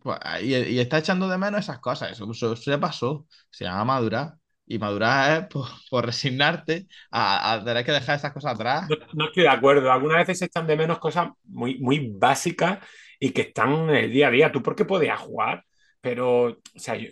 pues, 0.02 0.20
y, 0.42 0.80
estás 0.80 1.02
echando 1.02 1.28
de 1.28 1.38
menos 1.38 1.62
esas 1.62 1.80
cosas. 1.80 2.12
Eso, 2.12 2.30
eso, 2.32 2.56
ya 2.56 2.80
pasó. 2.80 3.28
Se 3.52 3.66
llama 3.66 3.86
madurar. 3.86 4.36
Y 4.68 4.80
madurar 4.80 5.44
es 5.44 5.48
por, 5.48 5.66
por 5.92 6.06
resignarte 6.06 6.88
a, 7.12 7.62
tener 7.64 7.86
que 7.86 7.92
dejar 7.92 8.18
esas 8.18 8.34
cosas 8.34 8.56
atrás. 8.56 8.88
No, 9.14 9.26
estoy 9.28 9.44
de 9.44 9.50
acuerdo. 9.50 9.92
Algunas 9.92 10.18
veces 10.18 10.42
echan 10.42 10.66
de 10.66 10.76
menos 10.76 10.98
cosas 10.98 11.30
muy, 11.44 11.78
muy 11.80 12.10
básicas 12.10 12.80
y 13.26 13.32
que 13.32 13.42
están 13.44 13.90
en 13.90 13.96
el 13.96 14.12
día 14.12 14.28
a 14.28 14.32
día. 14.32 14.52
Tú 14.52 14.62
porque 14.62 14.86
podías 14.86 15.20
jugar, 15.20 15.64
pero, 16.02 16.44
o 16.48 16.80
sea, 16.86 16.96
yo- 16.96 17.10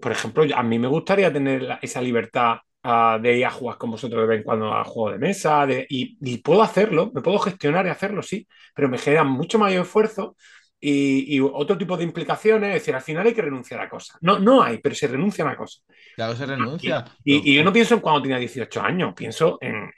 por 0.00 0.12
ejemplo, 0.12 0.44
a 0.54 0.62
mí 0.62 0.78
me 0.78 0.88
gustaría 0.88 1.32
tener 1.32 1.62
la- 1.62 1.78
esa 1.82 2.00
libertad 2.00 2.58
ah, 2.82 3.18
de 3.20 3.36
ir 3.38 3.44
a 3.44 3.50
jugar 3.50 3.76
con 3.76 3.90
vosotros 3.90 4.22
de 4.22 4.26
vez 4.26 4.38
en 4.38 4.44
cuando 4.44 4.72
a 4.72 4.84
juego 4.84 5.10
de 5.12 5.18
mesa 5.18 5.66
de- 5.66 5.86
y, 5.90 6.16
y 6.22 6.38
puedo 6.38 6.62
hacerlo, 6.62 7.10
me 7.14 7.20
puedo 7.20 7.38
gestionar 7.38 7.84
y 7.84 7.90
hacerlo, 7.90 8.22
sí, 8.22 8.46
pero 8.74 8.88
me 8.88 8.96
genera 8.96 9.22
mucho 9.22 9.58
mayor 9.58 9.82
esfuerzo 9.82 10.34
y, 10.80 11.36
y 11.36 11.40
otro 11.40 11.76
tipo 11.76 11.94
de 11.98 12.04
implicaciones. 12.04 12.68
Es 12.68 12.74
decir, 12.82 12.94
al 12.94 13.02
final 13.02 13.26
hay 13.26 13.34
que 13.34 13.42
renunciar 13.42 13.80
a 13.80 13.88
cosas. 13.90 14.16
No, 14.22 14.38
no 14.38 14.62
hay, 14.62 14.78
pero 14.78 14.94
se 14.94 15.08
renuncia 15.08 15.46
a 15.46 15.56
cosas. 15.56 15.84
Claro, 16.16 16.34
se 16.34 16.46
renuncia. 16.46 17.04
Y, 17.22 17.50
y 17.50 17.54
yo 17.54 17.62
no 17.64 17.70
pienso 17.72 17.94
en 17.96 18.00
cuando 18.00 18.22
tenía 18.22 18.38
18 18.38 18.80
años, 18.80 19.12
pienso 19.14 19.58
en, 19.60 19.90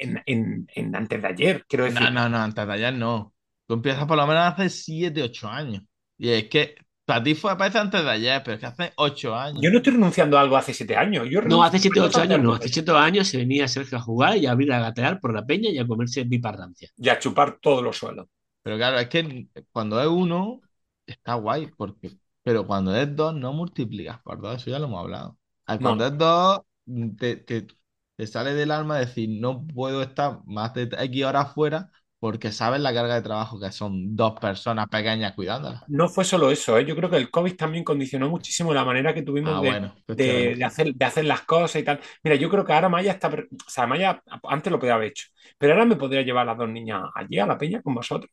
en- 0.00 0.22
en- 0.24 0.66
en 0.74 0.96
antes 0.96 1.20
de 1.20 1.28
ayer, 1.28 1.64
quiero 1.68 1.84
decir. 1.84 2.00
No, 2.00 2.10
no, 2.10 2.28
no, 2.30 2.38
antes 2.38 2.66
de 2.66 2.72
ayer 2.72 2.94
no. 2.94 3.34
Tú 3.70 3.74
empiezas 3.74 4.04
por 4.04 4.16
lo 4.16 4.26
menos 4.26 4.42
hace 4.42 4.68
7, 4.68 5.22
8 5.22 5.48
años. 5.48 5.84
Y 6.18 6.28
es 6.30 6.48
que 6.48 6.74
para 7.04 7.22
ti 7.22 7.36
fue, 7.36 7.56
parece 7.56 7.78
antes 7.78 8.02
de 8.02 8.10
ayer, 8.10 8.42
pero 8.44 8.54
es 8.56 8.60
que 8.60 8.66
hace 8.66 8.92
8 8.96 9.34
años. 9.36 9.62
Yo 9.62 9.70
no 9.70 9.76
estoy 9.78 9.92
renunciando 9.92 10.36
a 10.36 10.40
algo 10.40 10.56
hace 10.56 10.74
7 10.74 10.96
años. 10.96 11.28
Yo 11.30 11.40
No, 11.42 11.62
hace 11.62 11.78
7 11.78 12.00
a 12.00 12.02
o 12.02 12.06
8 12.06 12.14
cosas 12.14 12.28
de 12.28 12.34
años 12.34 12.44
no. 12.44 12.52
Hace 12.54 12.64
ayer. 12.64 12.74
7 12.74 12.90
años 12.92 13.28
se 13.28 13.38
venía 13.38 13.68
Sergio 13.68 13.98
a 13.98 14.00
jugar 14.00 14.36
y 14.38 14.46
a 14.46 14.50
abrir 14.52 14.72
a 14.72 14.80
gatear 14.80 15.20
por 15.20 15.32
la 15.32 15.46
peña 15.46 15.70
y 15.70 15.78
a 15.78 15.86
comerse 15.86 16.24
piparrancia. 16.26 16.88
Y 16.96 17.08
a 17.08 17.18
chupar 17.18 17.58
todos 17.60 17.82
los 17.82 17.96
suelos. 17.96 18.26
Pero 18.62 18.76
claro, 18.76 18.98
es 18.98 19.08
que 19.08 19.48
cuando 19.72 20.00
es 20.00 20.06
uno, 20.08 20.60
está 21.06 21.34
guay, 21.34 21.68
porque, 21.76 22.12
pero 22.42 22.66
cuando 22.66 22.94
es 22.94 23.14
dos, 23.16 23.34
no 23.34 23.52
multiplicas 23.52 24.20
por 24.22 24.40
dos, 24.40 24.56
eso 24.56 24.70
ya 24.70 24.78
lo 24.78 24.86
hemos 24.86 25.00
hablado. 25.00 25.38
No. 25.68 25.76
Cuando 25.82 26.06
es 26.06 26.18
dos, 26.18 26.60
te, 27.18 27.36
te- 27.36 27.66
te 28.16 28.26
sale 28.26 28.52
del 28.54 28.70
alma 28.70 28.98
decir, 28.98 29.30
no 29.40 29.66
puedo 29.66 30.02
estar 30.02 30.40
más 30.44 30.74
de 30.74 30.88
X 30.98 31.24
horas 31.24 31.54
fuera 31.54 31.90
porque 32.20 32.52
sabes 32.52 32.80
la 32.80 32.94
carga 32.94 33.16
de 33.16 33.22
trabajo 33.22 33.58
que 33.60 33.72
son 33.72 34.16
dos 34.16 34.38
personas 34.40 34.88
pequeñas 34.88 35.34
cuidándolas. 35.34 35.82
No 35.86 36.08
fue 36.08 36.24
solo 36.24 36.50
eso, 36.52 36.78
¿eh? 36.78 36.84
Yo 36.86 36.94
creo 36.94 37.10
que 37.10 37.16
el 37.16 37.30
COVID 37.30 37.56
también 37.56 37.82
condicionó 37.82 38.28
muchísimo 38.28 38.72
la 38.72 38.84
manera 38.84 39.12
que 39.12 39.22
tuvimos 39.22 39.56
Ah, 39.56 39.60
de, 39.60 39.80
bueno, 39.80 39.94
de, 40.06 40.56
hacer, 40.64 40.94
de 40.94 41.04
hacer 41.04 41.24
las 41.24 41.42
cosas 41.42 41.80
y 41.82 41.84
tal. 41.84 42.00
Mira, 42.22 42.36
yo 42.36 42.48
creo 42.48 42.64
que 42.64 42.72
ahora 42.72 42.88
Maya 42.88 43.12
está. 43.12 43.28
O 43.28 43.70
sea, 43.70 43.86
Maya 43.88 44.22
antes 44.44 44.70
lo 44.70 44.78
podía 44.78 44.94
haber 44.94 45.08
hecho, 45.08 45.26
pero 45.58 45.72
ahora 45.72 45.84
me 45.86 45.96
podría 45.96 46.22
llevar 46.22 46.42
a 46.42 46.52
las 46.52 46.58
dos 46.58 46.68
niñas 46.68 47.02
allí 47.16 47.38
a 47.40 47.46
la 47.46 47.58
peña 47.58 47.82
con 47.82 47.94
vosotros. 47.94 48.30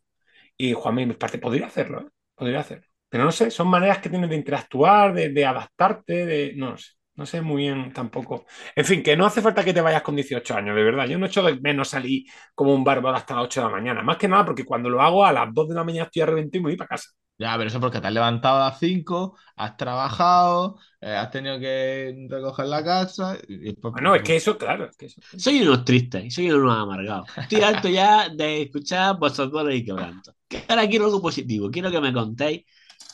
Y 0.58 0.74
Juanma, 0.74 1.04
y 1.04 1.08
mis 1.08 1.18
partes, 1.18 1.42
podría 1.42 1.68
hacerlo, 1.68 2.02
¿eh? 2.02 2.08
Podría 2.36 2.62
hacerlo. 2.62 2.86
Pero 3.10 3.26
no 3.26 3.32
sé, 3.34 3.52
son 3.52 3.70
maneras 3.70 4.00
que 4.00 4.10
tienes 4.10 4.30
de 4.30 4.38
interactuar, 4.38 5.14
de, 5.14 5.30
de 5.30 5.46
adaptarte, 5.46 6.26
de. 6.28 6.54
No 6.58 6.72
lo 6.72 6.78
sé. 6.80 6.92
No 7.18 7.26
sé 7.26 7.42
muy 7.42 7.64
bien 7.64 7.92
tampoco. 7.94 8.46
En 8.76 8.86
fin, 8.86 9.02
que 9.02 9.18
no 9.18 9.26
hace 9.26 9.42
falta 9.42 9.64
que 9.66 9.74
te 9.74 9.82
vayas 9.82 10.04
con 10.04 10.16
18 10.16 10.56
años, 10.56 10.76
de 10.76 10.84
verdad. 10.84 11.08
Yo 11.08 11.18
no 11.18 11.26
echo 11.26 11.42
de 11.42 11.60
menos 11.60 11.90
salir 11.90 12.26
como 12.54 12.76
un 12.76 12.84
bárbaro 12.84 13.18
hasta 13.18 13.34
las 13.36 13.46
8 13.46 13.62
de 13.62 13.66
la 13.68 13.72
mañana. 13.72 14.04
Más 14.04 14.18
que 14.18 14.28
nada 14.28 14.46
porque 14.46 14.64
cuando 14.64 14.88
lo 14.88 15.02
hago 15.02 15.26
a 15.26 15.34
las 15.34 15.52
2 15.52 15.68
de 15.70 15.76
la 15.76 15.84
mañana 15.84 16.06
estoy 16.06 16.22
a 16.22 16.28
reventar 16.28 16.60
y 16.60 16.64
me 16.64 16.70
voy 16.70 16.78
para 16.78 16.90
casa. 16.90 17.10
Ya, 17.40 17.56
pero 17.58 17.70
eso 17.70 17.80
porque 17.80 18.00
te 18.02 18.08
has 18.08 18.14
levantado 18.14 18.58
a 18.58 18.70
las 18.70 18.80
5, 18.80 19.36
has 19.56 19.78
trabajado, 19.78 20.80
eh, 21.02 21.16
has 21.16 21.30
tenido 21.32 21.60
que 21.60 22.28
recoger 22.30 22.66
la 22.68 22.84
casa 22.84 23.38
y 23.48 23.58
después... 23.58 23.94
Bueno, 23.94 24.16
es 24.16 24.24
que 24.24 24.36
eso, 24.36 24.58
claro, 24.58 24.86
es 24.90 24.98
que 24.98 25.08
eso. 25.08 25.22
Soy 25.38 25.62
unos 25.62 25.86
tristes 25.86 26.24
y 26.26 26.32
soy 26.32 26.52
unos 26.52 26.76
amargados. 26.76 27.30
Estoy 27.38 27.62
harto 27.62 27.90
ya 27.90 28.30
de 28.30 28.64
escuchar 28.64 29.18
vosotros 29.20 29.72
y 29.74 29.84
quebrantos. 29.86 30.36
Que 30.48 30.64
ahora 30.68 30.88
quiero 30.88 31.06
algo 31.06 31.22
positivo. 31.22 31.70
Quiero 31.72 31.92
que 31.92 32.02
me 32.02 32.14
contéis 32.14 32.64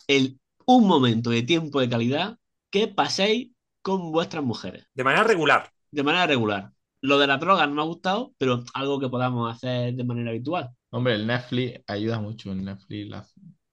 el, 0.07 0.39
un 0.65 0.87
momento 0.87 1.29
de 1.29 1.43
tiempo 1.43 1.79
de 1.79 1.89
calidad 1.89 2.37
que 2.69 2.87
paséis 2.87 3.52
con 3.83 4.11
vuestras 4.11 4.43
mujeres 4.43 4.87
De 4.95 5.03
manera 5.03 5.23
regular. 5.23 5.69
de 5.91 6.01
manera 6.03 6.25
regular. 6.25 6.71
Lo 7.01 7.19
de 7.19 7.27
la 7.27 7.37
droga 7.37 7.67
no 7.67 7.75
me 7.75 7.81
ha 7.81 7.85
gustado, 7.85 8.33
pero 8.39 8.63
algo 8.73 8.99
que 8.99 9.09
podamos 9.09 9.53
hacer 9.53 9.93
de 9.93 10.03
manera 10.05 10.31
habitual. 10.31 10.69
Hombre, 10.89 11.15
el 11.15 11.27
Netflix 11.27 11.81
ayuda 11.87 12.19
mucho, 12.19 12.51
el 12.51 12.63
Netflix, 12.63 13.09
la- 13.09 13.27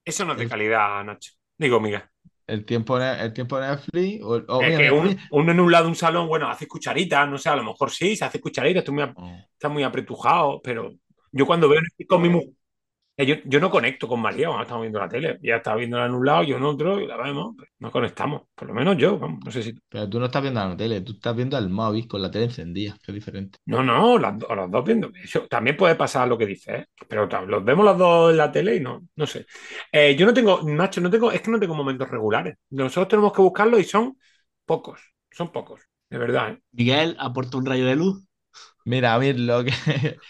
Eso 0.04 0.24
no 0.24 0.32
es 0.32 0.38
de 0.40 0.48
calidad, 0.48 1.04
Nacho. 1.04 1.32
Digo, 1.56 1.78
Miguel. 1.80 2.02
el 2.48 2.64
tiempo, 2.64 2.98
el 3.00 3.32
tiempo 3.32 3.58
de 3.60 3.68
Netflix... 3.68 4.22
O, 4.24 4.30
o 4.48 4.60
Es 4.62 4.66
mira, 4.68 4.78
que 4.78 4.90
mira, 4.90 4.92
un- 4.94 5.08
mira. 5.08 5.22
uno 5.30 5.52
en 5.52 5.60
un 5.60 5.70
lado 5.70 5.84
de 5.84 5.90
un 5.90 5.96
salón, 5.96 6.26
bueno, 6.26 6.48
hace 6.50 6.66
cucharitas, 6.66 7.28
no 7.28 7.38
sé, 7.38 7.48
a 7.48 7.54
lo 7.56 7.62
mejor 7.62 7.90
sí, 7.92 8.16
se 8.16 8.24
hace 8.24 8.40
cucharitas, 8.40 8.84
ap- 8.88 9.14
Oh. 9.16 9.36
está 9.52 9.68
muy 9.68 9.84
apretujado, 9.84 10.60
pero 10.62 10.92
yo 11.30 11.46
cuando 11.46 11.68
veo 11.68 11.80
Netflix 11.80 12.08
con 12.08 12.22
mi 12.22 12.28
mujer, 12.30 12.50
yo, 13.26 13.36
yo 13.44 13.60
no 13.60 13.70
conecto 13.70 14.08
con 14.08 14.20
María 14.20 14.46
cuando 14.48 14.62
estamos 14.62 14.82
viendo 14.82 14.98
la 15.00 15.08
tele. 15.08 15.38
Ella 15.42 15.56
está 15.56 15.74
viéndola 15.74 16.06
en 16.06 16.14
un 16.14 16.24
lado, 16.26 16.42
yo 16.44 16.56
en 16.56 16.62
otro, 16.64 17.00
y 17.00 17.06
la 17.06 17.16
vemos, 17.16 17.54
no 17.78 17.90
conectamos. 17.90 18.42
Por 18.54 18.68
lo 18.68 18.74
menos 18.74 18.96
yo, 18.96 19.18
vamos, 19.18 19.40
no 19.44 19.50
sé 19.50 19.62
si. 19.62 19.74
Pero 19.88 20.08
tú 20.08 20.18
no 20.20 20.26
estás 20.26 20.42
viendo 20.42 20.60
la 20.66 20.76
tele, 20.76 21.00
tú 21.00 21.12
estás 21.12 21.34
viendo 21.36 21.58
el 21.58 21.68
móvil 21.70 22.06
con 22.08 22.22
la 22.22 22.30
tele 22.30 22.46
encendida, 22.46 22.96
que 23.02 23.12
es 23.12 23.14
diferente. 23.14 23.58
No, 23.66 23.82
no, 23.82 24.18
las, 24.18 24.38
do- 24.38 24.54
los 24.54 24.70
dos 24.70 24.84
viendo. 24.84 25.10
Eso 25.22 25.46
también 25.48 25.76
puede 25.76 25.94
pasar 25.94 26.26
lo 26.28 26.36
que 26.38 26.46
dices, 26.46 26.74
¿eh? 26.80 26.86
Pero 27.08 27.26
los 27.46 27.64
vemos 27.64 27.84
los 27.84 27.98
dos 27.98 28.30
en 28.32 28.36
la 28.36 28.50
tele 28.50 28.76
y 28.76 28.80
no, 28.80 29.06
no 29.16 29.26
sé. 29.26 29.46
Eh, 29.92 30.16
yo 30.16 30.26
no 30.26 30.34
tengo, 30.34 30.60
Nacho, 30.64 31.00
no 31.00 31.10
tengo, 31.10 31.30
es 31.32 31.40
que 31.42 31.50
no 31.50 31.60
tengo 31.60 31.74
momentos 31.74 32.08
regulares. 32.10 32.56
Nosotros 32.70 33.08
tenemos 33.08 33.32
que 33.32 33.42
buscarlos 33.42 33.80
y 33.80 33.84
son 33.84 34.18
pocos, 34.64 35.00
son 35.30 35.52
pocos, 35.52 35.80
de 36.08 36.18
verdad, 36.18 36.50
¿eh? 36.52 36.62
Miguel 36.72 37.16
aporta 37.18 37.56
un 37.58 37.66
rayo 37.66 37.86
de 37.86 37.96
luz. 37.96 38.24
Mira, 38.84 39.14
a 39.14 39.18
mí 39.18 39.32
lo 39.34 39.64
que 39.64 39.72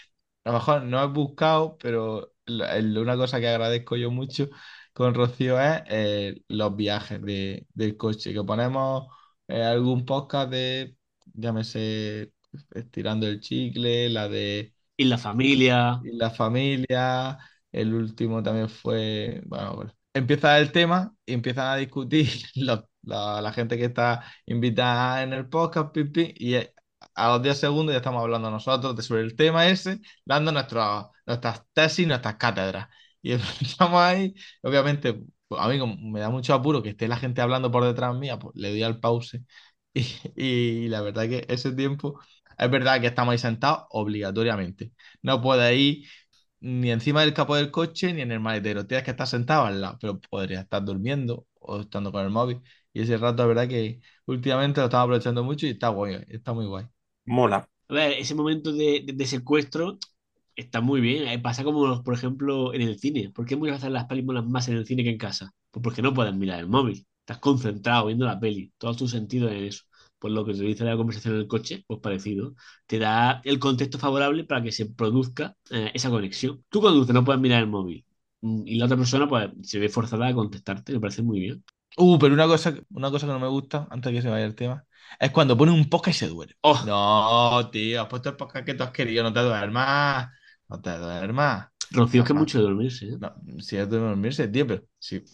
a 0.44 0.50
lo 0.50 0.54
mejor 0.54 0.82
no 0.84 1.02
he 1.02 1.06
buscado, 1.08 1.78
pero 1.78 2.32
una 2.58 3.16
cosa 3.16 3.40
que 3.40 3.48
agradezco 3.48 3.96
yo 3.96 4.10
mucho 4.10 4.48
con 4.92 5.14
Rocío 5.14 5.60
es 5.60 5.82
eh, 5.88 6.42
los 6.48 6.74
viajes 6.76 7.20
de, 7.22 7.66
del 7.74 7.96
coche, 7.96 8.32
que 8.32 8.42
ponemos 8.44 9.06
eh, 9.48 9.62
algún 9.62 10.04
podcast 10.04 10.50
de, 10.50 10.96
llámese, 11.34 12.32
Estirando 12.74 13.26
el 13.28 13.40
Chicle, 13.40 14.08
la 14.10 14.28
de 14.28 14.74
Y 14.96 15.04
la 15.04 15.18
familia. 15.18 16.00
y 16.02 16.16
la 16.16 16.30
familia, 16.30 17.38
el 17.72 17.94
último 17.94 18.42
también 18.42 18.68
fue, 18.68 19.42
bueno, 19.46 19.74
pues, 19.76 19.92
empieza 20.14 20.58
el 20.58 20.72
tema 20.72 21.14
y 21.26 21.34
empiezan 21.34 21.66
a 21.68 21.76
discutir 21.76 22.28
los- 22.56 22.84
la, 23.02 23.40
la 23.40 23.52
gente 23.52 23.78
que 23.78 23.86
está 23.86 24.24
invitada 24.46 25.22
en 25.22 25.32
el 25.32 25.48
podcast, 25.48 25.90
pi, 25.92 26.04
pi, 26.04 26.34
y 26.36 26.54
eh, 26.54 26.74
a 27.14 27.28
los 27.30 27.42
10 27.42 27.58
segundos 27.58 27.92
ya 27.94 27.98
estamos 27.98 28.22
hablando 28.22 28.50
nosotros 28.50 28.94
de 28.96 29.02
sobre 29.02 29.22
el 29.22 29.36
tema 29.36 29.66
ese, 29.68 30.00
dando 30.24 30.52
nuestras 30.52 31.06
nuestras 31.30 31.62
tesis, 31.72 32.06
nuestras 32.06 32.36
cátedras. 32.36 32.88
Y 33.22 33.32
estamos 33.60 34.00
ahí, 34.00 34.34
obviamente, 34.62 35.14
pues, 35.48 35.60
a 35.60 35.68
mí 35.68 35.78
como 35.78 35.96
me 36.10 36.20
da 36.20 36.30
mucho 36.30 36.54
apuro 36.54 36.82
que 36.82 36.90
esté 36.90 37.08
la 37.08 37.16
gente 37.16 37.40
hablando 37.40 37.70
por 37.70 37.84
detrás 37.84 38.14
mía, 38.16 38.38
pues 38.38 38.54
le 38.56 38.70
doy 38.70 38.82
al 38.82 39.00
pause. 39.00 39.40
Y, 39.92 40.06
y 40.36 40.88
la 40.88 41.00
verdad 41.02 41.28
que 41.28 41.44
ese 41.48 41.72
tiempo, 41.72 42.20
es 42.58 42.70
verdad 42.70 43.00
que 43.00 43.08
estamos 43.08 43.32
ahí 43.32 43.38
sentados 43.38 43.86
obligatoriamente. 43.90 44.92
No 45.22 45.42
puedes 45.42 45.76
ir 45.76 46.06
ni 46.60 46.90
encima 46.90 47.22
del 47.22 47.34
capó 47.34 47.56
del 47.56 47.70
coche 47.70 48.12
ni 48.12 48.22
en 48.22 48.32
el 48.32 48.40
maletero. 48.40 48.86
Tienes 48.86 49.04
que 49.04 49.10
estar 49.12 49.26
sentado 49.26 49.64
al 49.66 49.80
lado, 49.80 49.98
pero 50.00 50.20
podrías 50.20 50.62
estar 50.64 50.84
durmiendo 50.84 51.46
o 51.60 51.80
estando 51.80 52.12
con 52.12 52.24
el 52.24 52.30
móvil. 52.30 52.60
Y 52.92 53.02
ese 53.02 53.16
rato, 53.18 53.42
la 53.42 53.46
verdad 53.48 53.68
que 53.68 54.00
últimamente 54.26 54.80
lo 54.80 54.86
estamos 54.86 55.04
aprovechando 55.04 55.44
mucho 55.44 55.66
y 55.66 55.70
está 55.70 55.88
guay, 55.88 56.24
está 56.28 56.52
muy 56.52 56.66
guay. 56.66 56.86
Mola. 57.24 57.68
A 57.88 57.94
ver, 57.94 58.12
ese 58.12 58.34
momento 58.34 58.72
de, 58.72 59.02
de- 59.06 59.12
de 59.14 59.26
secuestro 59.26 59.98
está 60.56 60.80
muy 60.80 61.00
bien. 61.00 61.26
eh, 61.28 61.38
Pasa 61.38 61.64
como, 61.64 62.02
por 62.02 62.14
ejemplo, 62.14 62.74
en 62.74 62.82
el 62.82 62.98
cine. 62.98 63.30
¿Por 63.34 63.46
qué 63.46 63.56
muchas 63.56 63.76
veces 63.78 63.90
las 63.92 64.06
películas 64.06 64.44
más 64.46 64.68
en 64.68 64.76
el 64.76 64.86
cine 64.86 65.04
que 65.04 65.10
en 65.10 65.18
casa? 65.18 65.52
Pues 65.70 65.82
porque 65.82 66.02
no 66.02 66.14
puedes 66.14 66.34
mirar 66.34 66.60
el 66.60 66.68
móvil. 66.68 67.06
Estás 67.20 67.38
concentrado 67.38 68.06
viendo 68.06 68.26
la 68.26 68.38
peli. 68.40 68.72
Todo 68.78 68.94
tu 68.96 69.08
sentido 69.08 69.48
en 69.48 69.64
eso. 69.64 69.84
Pues 70.18 70.32
lo 70.34 70.44
que 70.44 70.52
te 70.54 70.62
dice 70.62 70.84
la 70.84 70.96
conversación 70.96 71.34
en 71.34 71.40
el 71.40 71.46
coche, 71.48 71.84
pues 71.86 72.00
parecido. 72.00 72.54
Te 72.86 72.98
da 72.98 73.40
el 73.44 73.58
contexto 73.58 73.98
favorable 73.98 74.44
para 74.44 74.62
que 74.62 74.72
se 74.72 74.86
produzca 74.86 75.56
eh, 75.70 75.90
esa 75.94 76.10
conexión. 76.10 76.64
Tú 76.68 76.80
conduces, 76.80 77.14
no 77.14 77.24
puedes 77.24 77.40
mirar 77.40 77.60
el 77.62 77.68
móvil. 77.68 78.04
Mm, 78.42 78.62
Y 78.66 78.76
la 78.76 78.84
otra 78.86 78.96
persona, 78.96 79.28
pues, 79.28 79.50
se 79.62 79.78
ve 79.78 79.88
forzada 79.88 80.28
a 80.28 80.34
contestarte. 80.34 80.92
Me 80.92 81.00
parece 81.00 81.22
muy 81.22 81.40
bien. 81.40 81.64
Uh, 81.96 82.18
pero 82.18 82.34
una 82.34 82.46
cosa, 82.46 82.74
una 82.90 83.10
cosa 83.10 83.26
que 83.26 83.32
no 83.32 83.40
me 83.40 83.48
gusta, 83.48 83.86
antes 83.90 84.12
de 84.12 84.18
que 84.18 84.22
se 84.22 84.28
vaya 84.30 84.44
el 84.46 84.54
tema, 84.54 84.86
es 85.18 85.30
cuando 85.32 85.56
pone 85.56 85.72
un 85.72 85.88
podcast 85.88 86.16
y 86.16 86.18
se 86.20 86.28
duerme. 86.28 86.54
Oh, 86.62 86.78
No, 86.84 87.68
tío, 87.70 88.02
has 88.02 88.08
puesto 88.08 88.30
el 88.30 88.36
podcast 88.36 88.64
que 88.66 88.74
tú 88.74 88.82
has 88.84 88.90
querido, 88.92 89.22
no 89.22 89.32
te 89.32 89.40
duermas. 89.40 90.28
No 90.70 90.80
te 90.80 90.96
duermas. 90.96 91.66
Rocío, 91.90 92.22
es 92.22 92.28
que 92.28 92.34
mucho 92.34 92.58
de 92.58 92.64
dormirse. 92.64 93.06
¿eh? 93.06 93.16
No, 93.18 93.34
si 93.60 93.76
es 93.76 93.90
de 93.90 93.98
dormirse, 93.98 94.46
tío, 94.46 94.66
pero 94.66 94.84
si 94.98 95.24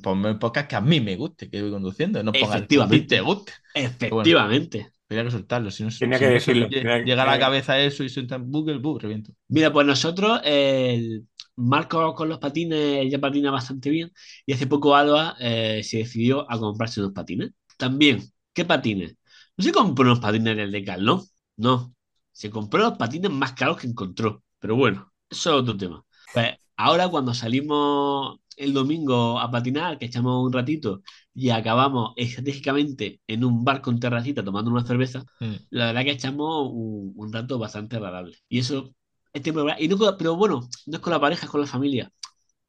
ponme 0.00 0.30
el 0.30 0.38
podcast 0.38 0.68
que 0.68 0.76
a 0.76 0.80
mí 0.80 1.00
me 1.00 1.16
guste, 1.16 1.50
que 1.50 1.60
voy 1.60 1.72
conduciendo, 1.72 2.22
no 2.22 2.32
ponga 2.32 2.58
el 2.58 2.68
que 2.68 2.80
a 2.80 2.88
ti 2.88 2.96
Efectivamente. 2.96 3.16
te 3.16 3.20
guste. 3.20 3.52
Efectivamente. 3.74 4.90
Tenía 5.06 5.24
que 5.24 5.30
soltarlo, 5.32 5.70
si 5.70 5.82
no, 5.82 5.90
Tenía 5.90 6.18
si 6.18 6.24
que 6.24 6.28
no 6.28 6.34
decirlo, 6.34 6.68
llega 6.68 7.22
a 7.24 7.26
la 7.26 7.38
cabeza 7.38 7.78
eso 7.80 8.04
y 8.04 8.08
suelta 8.08 8.36
en 8.36 8.50
Google, 8.50 8.78
¡bum! 8.78 8.98
reviento. 8.98 9.32
Mira, 9.48 9.72
pues 9.72 9.86
nosotros, 9.86 10.40
el 10.44 11.26
Marco 11.56 12.14
con 12.14 12.28
los 12.28 12.38
patines 12.38 13.10
ya 13.10 13.18
patina 13.18 13.50
bastante 13.50 13.90
bien 13.90 14.12
y 14.46 14.52
hace 14.52 14.66
poco 14.66 14.94
Alba 14.94 15.36
eh, 15.40 15.82
se 15.84 15.98
decidió 15.98 16.50
a 16.50 16.58
comprarse 16.58 17.00
unos 17.00 17.12
patines. 17.12 17.50
También, 17.76 18.22
¿qué 18.52 18.64
patines? 18.64 19.16
No 19.56 19.64
se 19.64 19.72
compró 19.72 20.04
unos 20.04 20.20
patines 20.20 20.56
del 20.56 20.70
Decathlon, 20.72 21.22
no. 21.56 21.94
Se 22.32 22.50
compró 22.50 22.80
los 22.82 22.98
patines 22.98 23.30
más 23.30 23.52
caros 23.52 23.78
que 23.78 23.86
encontró. 23.86 24.43
Pero 24.64 24.76
bueno, 24.76 25.12
eso 25.28 25.50
es 25.56 25.60
otro 25.62 25.76
tema. 25.76 26.02
Pues 26.32 26.54
ahora 26.78 27.08
cuando 27.08 27.34
salimos 27.34 28.38
el 28.56 28.72
domingo 28.72 29.38
a 29.38 29.50
patinar, 29.50 29.98
que 29.98 30.06
echamos 30.06 30.42
un 30.42 30.54
ratito 30.54 31.02
y 31.34 31.50
acabamos 31.50 32.14
estratégicamente 32.16 33.20
en 33.26 33.44
un 33.44 33.62
bar 33.62 33.82
con 33.82 34.00
terracita 34.00 34.42
tomando 34.42 34.70
una 34.70 34.86
cerveza, 34.86 35.22
Mm. 35.38 35.52
la 35.68 35.86
verdad 35.88 36.04
que 36.04 36.12
echamos 36.12 36.70
un, 36.72 37.12
un 37.14 37.30
rato 37.30 37.58
bastante 37.58 37.96
agradable. 37.96 38.38
Y 38.48 38.60
eso, 38.60 38.94
este 39.34 39.52
programa, 39.52 39.78
y 39.78 39.86
no 39.86 39.98
pero 40.16 40.34
bueno, 40.34 40.66
no 40.86 40.96
es 40.96 41.00
con 41.02 41.12
la 41.12 41.20
pareja, 41.20 41.44
es 41.44 41.50
con 41.52 41.60
la 41.60 41.66
familia. 41.66 42.10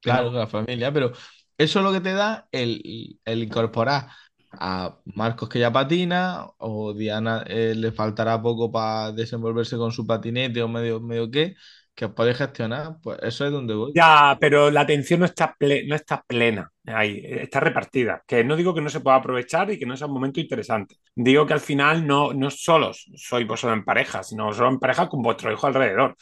Pero- 0.02 0.16
Claro, 0.18 0.28
con 0.32 0.40
la 0.40 0.48
familia, 0.48 0.92
pero 0.92 1.14
eso 1.58 1.80
es 1.80 1.86
lo 1.86 1.94
que 1.94 2.02
te 2.02 2.12
da 2.12 2.50
el, 2.52 3.20
el 3.24 3.44
incorporar 3.44 4.10
a 4.52 4.98
Marcos 5.06 5.48
que 5.50 5.60
ya 5.60 5.72
patina, 5.72 6.46
o 6.58 6.94
Diana 6.94 7.44
eh, 7.48 7.74
le 7.76 7.92
faltará 7.94 8.42
poco 8.42 8.70
para 8.72 9.12
desenvolverse 9.14 9.78
con 9.78 9.92
su 9.94 10.06
patinete 10.06 10.62
o 10.62 10.68
medio, 10.68 11.00
medio 11.00 11.30
qué, 11.32 11.56
que 11.96 12.10
podéis 12.10 12.38
gestionar, 12.38 12.98
pues 13.02 13.18
eso 13.22 13.46
es 13.46 13.52
donde 13.52 13.74
voy. 13.74 13.94
Ya, 13.96 14.38
pero 14.40 14.70
la 14.70 14.82
atención 14.82 15.22
no 15.22 15.26
está, 15.26 15.56
no 15.60 15.96
está 15.96 16.22
plena 16.28 16.70
ahí, 16.86 17.22
está 17.24 17.62
repartida. 17.62 18.22
Que 18.28 18.44
no 18.44 18.58
digo 18.58 18.74
que 18.74 18.82
no 18.82 18.90
se 18.90 19.00
pueda 19.00 19.16
aprovechar 19.16 19.72
y 19.72 19.80
que 19.80 19.86
no 19.86 19.96
sea 19.96 20.08
un 20.08 20.14
momento 20.14 20.42
interesante. 20.42 20.98
Digo 21.16 21.46
que 21.46 21.54
al 21.54 21.62
final 21.62 22.06
no, 22.06 22.34
no 22.34 22.52
solo 22.52 22.92
sois 22.94 23.48
vosotros 23.48 23.78
en 23.78 23.86
pareja, 23.86 24.24
sino 24.24 24.52
solo 24.54 24.70
en 24.70 24.80
pareja 24.80 25.08
con 25.08 25.22
vuestro 25.22 25.52
hijo 25.52 25.68
alrededor. 25.68 26.16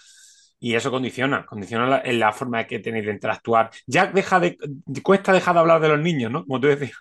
Y 0.60 0.76
eso 0.76 0.92
condiciona, 0.92 1.46
condiciona 1.46 1.88
la, 1.88 2.02
en 2.06 2.20
la 2.20 2.32
forma 2.32 2.66
que 2.66 2.80
tenéis 2.80 3.06
de 3.06 3.12
interactuar. 3.12 3.70
Ya 3.88 4.08
deja 4.08 4.40
de, 4.40 4.58
cuesta 5.02 5.34
dejar 5.34 5.56
de 5.56 5.60
hablar 5.60 5.82
de 5.82 5.90
los 5.90 6.00
niños, 6.00 6.32
¿no? 6.32 6.46
Como 6.46 6.62
tú 6.62 6.68
decías. 6.68 6.94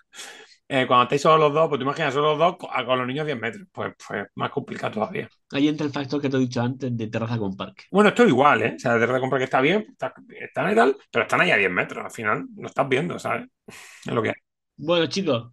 Eh, 0.75 0.87
cuando 0.87 1.03
estáis 1.03 1.21
solo 1.21 1.37
los 1.37 1.53
dos, 1.53 1.69
pues 1.69 1.77
te 1.79 1.83
imaginas 1.83 2.13
solo 2.15 2.29
los 2.31 2.39
dos 2.39 2.57
con, 2.57 2.69
con 2.85 2.97
los 2.97 3.07
niños 3.07 3.25
10 3.27 3.39
metros. 3.39 3.67
Pues, 3.71 3.93
pues 4.07 4.25
más 4.35 4.49
complicado 4.49 4.93
todavía. 4.93 5.29
Ahí 5.51 5.67
entra 5.67 5.85
el 5.85 5.93
factor 5.93 6.19
que 6.19 6.29
te 6.29 6.37
he 6.37 6.39
dicho 6.39 6.61
antes 6.61 6.95
de 6.97 7.07
terraza 7.07 7.37
con 7.37 7.55
parque. 7.55 7.83
Bueno, 7.91 8.09
esto 8.09 8.23
es 8.23 8.29
igual, 8.29 8.63
¿eh? 8.63 8.73
O 8.75 8.79
sea, 8.79 8.93
de 8.93 8.99
verdad 8.99 9.19
comprar 9.19 9.39
que 9.39 9.45
está 9.45 9.61
bien, 9.61 9.85
está- 9.91 10.13
están 10.39 10.71
y 10.71 10.75
tal, 10.75 10.97
pero 11.11 11.23
están 11.23 11.41
ahí 11.41 11.51
a 11.51 11.57
10 11.57 11.69
metros, 11.69 12.03
al 12.03 12.11
final 12.11 12.45
lo 12.57 12.67
estás 12.67 12.89
viendo, 12.89 13.19
¿sabes? 13.19 13.47
Es 13.67 14.13
lo 14.13 14.21
que 14.23 14.29
hay. 14.29 14.35
Bueno, 14.77 15.05
chicos, 15.07 15.51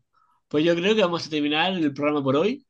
pues 0.48 0.64
yo 0.64 0.74
creo 0.74 0.94
que 0.94 1.02
vamos 1.02 1.26
a 1.26 1.30
terminar 1.30 1.72
el 1.72 1.92
programa 1.94 2.22
por 2.22 2.36
hoy. 2.36 2.66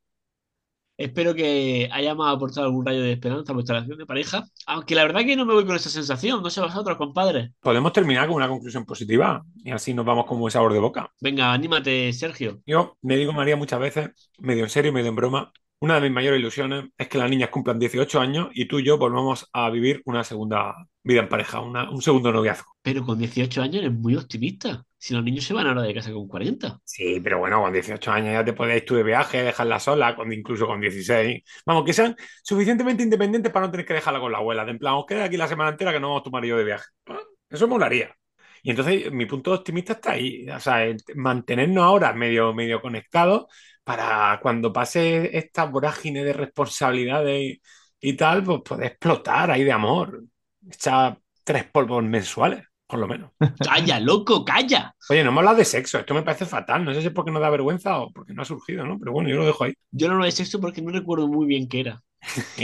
Espero 1.00 1.34
que 1.34 1.88
hayamos 1.92 2.28
aportado 2.28 2.66
algún 2.66 2.84
rayo 2.84 3.00
de 3.00 3.12
esperanza 3.12 3.52
a 3.52 3.54
vuestra 3.54 3.76
relación 3.76 3.96
de 3.98 4.04
pareja. 4.06 4.44
Aunque 4.66 4.94
la 4.94 5.02
verdad 5.04 5.22
que 5.24 5.34
no 5.34 5.46
me 5.46 5.54
voy 5.54 5.64
con 5.64 5.74
esa 5.76 5.88
sensación. 5.88 6.42
No 6.42 6.50
sé 6.50 6.60
vosotros, 6.60 6.98
compadres. 6.98 7.50
Podemos 7.60 7.92
terminar 7.92 8.26
con 8.26 8.36
una 8.36 8.48
conclusión 8.48 8.84
positiva 8.84 9.42
y 9.64 9.70
así 9.70 9.94
nos 9.94 10.04
vamos 10.04 10.26
con 10.26 10.38
buen 10.38 10.50
sabor 10.50 10.72
de 10.74 10.78
boca. 10.78 11.10
Venga, 11.20 11.52
anímate, 11.52 12.12
Sergio. 12.12 12.60
Yo 12.66 12.98
me 13.02 13.16
digo 13.16 13.32
María 13.32 13.56
muchas 13.56 13.80
veces, 13.80 14.10
medio 14.38 14.64
en 14.64 14.70
serio, 14.70 14.92
medio 14.92 15.08
en 15.08 15.16
broma, 15.16 15.52
una 15.80 15.94
de 15.94 16.02
mis 16.02 16.10
mayores 16.12 16.38
ilusiones 16.40 16.90
es 16.98 17.08
que 17.08 17.16
las 17.16 17.30
niñas 17.30 17.48
cumplan 17.48 17.78
18 17.78 18.20
años 18.20 18.48
y 18.52 18.66
tú 18.68 18.78
y 18.80 18.84
yo 18.84 18.98
volvamos 18.98 19.48
a 19.54 19.70
vivir 19.70 20.02
una 20.04 20.22
segunda 20.24 20.74
vida 21.02 21.20
en 21.20 21.28
pareja, 21.30 21.60
una- 21.60 21.90
un 21.90 22.02
segundo 22.02 22.30
noviazgo. 22.30 22.74
Pero 22.82 23.02
con 23.06 23.18
18 23.18 23.62
años 23.62 23.76
eres 23.76 23.92
muy 23.92 24.14
optimista. 24.16 24.84
Si 25.00 25.14
los 25.14 25.24
niños 25.24 25.44
se 25.44 25.54
van 25.54 25.66
ahora 25.66 25.82
de 25.82 25.94
casa 25.94 26.12
con 26.12 26.28
40. 26.28 26.80
Sí, 26.84 27.20
pero 27.20 27.38
bueno, 27.38 27.62
con 27.62 27.72
18 27.72 28.10
años 28.10 28.32
ya 28.32 28.44
te 28.44 28.52
podéis 28.52 28.84
tú 28.84 28.96
de 28.96 29.04
viaje, 29.04 29.42
dejarla 29.44 29.78
sola, 29.78 30.16
incluso 30.32 30.66
con 30.66 30.80
16. 30.80 31.42
Vamos, 31.64 31.84
que 31.84 31.92
sean 31.92 32.16
suficientemente 32.42 33.04
independientes 33.04 33.52
para 33.52 33.66
no 33.66 33.70
tener 33.70 33.86
que 33.86 33.94
dejarla 33.94 34.18
con 34.18 34.32
la 34.32 34.38
abuela. 34.38 34.64
De 34.64 34.72
en 34.72 34.78
plan, 34.78 34.94
os 34.94 35.06
queda 35.06 35.24
aquí 35.24 35.36
la 35.36 35.46
semana 35.46 35.70
entera 35.70 35.92
que 35.92 36.00
no 36.00 36.08
vamos 36.08 36.24
tu 36.24 36.30
marido 36.32 36.58
de 36.58 36.64
viaje. 36.64 36.86
Ah, 37.06 37.20
Eso 37.48 37.68
molaría. 37.68 38.14
Y 38.62 38.70
entonces 38.70 39.10
mi 39.12 39.24
punto 39.26 39.52
optimista 39.54 39.92
está 39.94 40.12
ahí. 40.12 40.48
O 40.50 40.58
sea, 40.58 40.80
mantenernos 41.14 41.84
ahora 41.84 42.12
medio, 42.12 42.52
medio 42.52 42.80
conectados 42.82 43.46
para 43.84 44.38
cuando 44.42 44.72
pase 44.72 45.36
esta 45.38 45.64
vorágine 45.64 46.24
de 46.24 46.32
responsabilidades 46.32 47.40
y, 47.40 47.62
y 48.00 48.16
tal, 48.16 48.42
pues 48.42 48.62
poder 48.62 48.86
explotar 48.88 49.50
ahí 49.52 49.62
de 49.64 49.72
amor. 49.72 50.24
Echar 50.68 51.18
tres 51.44 51.64
polvos 51.70 52.02
mensuales, 52.02 52.64
por 52.90 52.98
lo 53.00 53.06
menos. 53.06 53.30
¡Calla, 53.58 54.00
loco, 54.00 54.44
calla! 54.44 54.94
Oye, 55.08 55.22
no 55.22 55.30
hemos 55.30 55.38
hablado 55.40 55.58
de 55.58 55.64
sexo, 55.64 55.98
esto 55.98 56.12
me 56.14 56.22
parece 56.22 56.44
fatal. 56.44 56.84
No 56.84 56.92
sé 56.92 57.00
si 57.00 57.06
es 57.06 57.12
porque 57.12 57.30
nos 57.30 57.40
da 57.40 57.48
vergüenza 57.50 57.98
o 57.98 58.12
porque 58.12 58.34
no 58.34 58.42
ha 58.42 58.44
surgido, 58.44 58.84
¿no? 58.84 58.98
Pero 58.98 59.12
bueno, 59.12 59.28
yo 59.30 59.36
lo 59.36 59.46
dejo 59.46 59.64
ahí. 59.64 59.74
Yo 59.92 60.08
no 60.08 60.16
lo 60.16 60.24
he 60.24 60.32
sexo 60.32 60.60
porque 60.60 60.82
no 60.82 60.90
recuerdo 60.90 61.28
muy 61.28 61.46
bien 61.46 61.68
qué 61.68 61.80
era. 61.80 62.02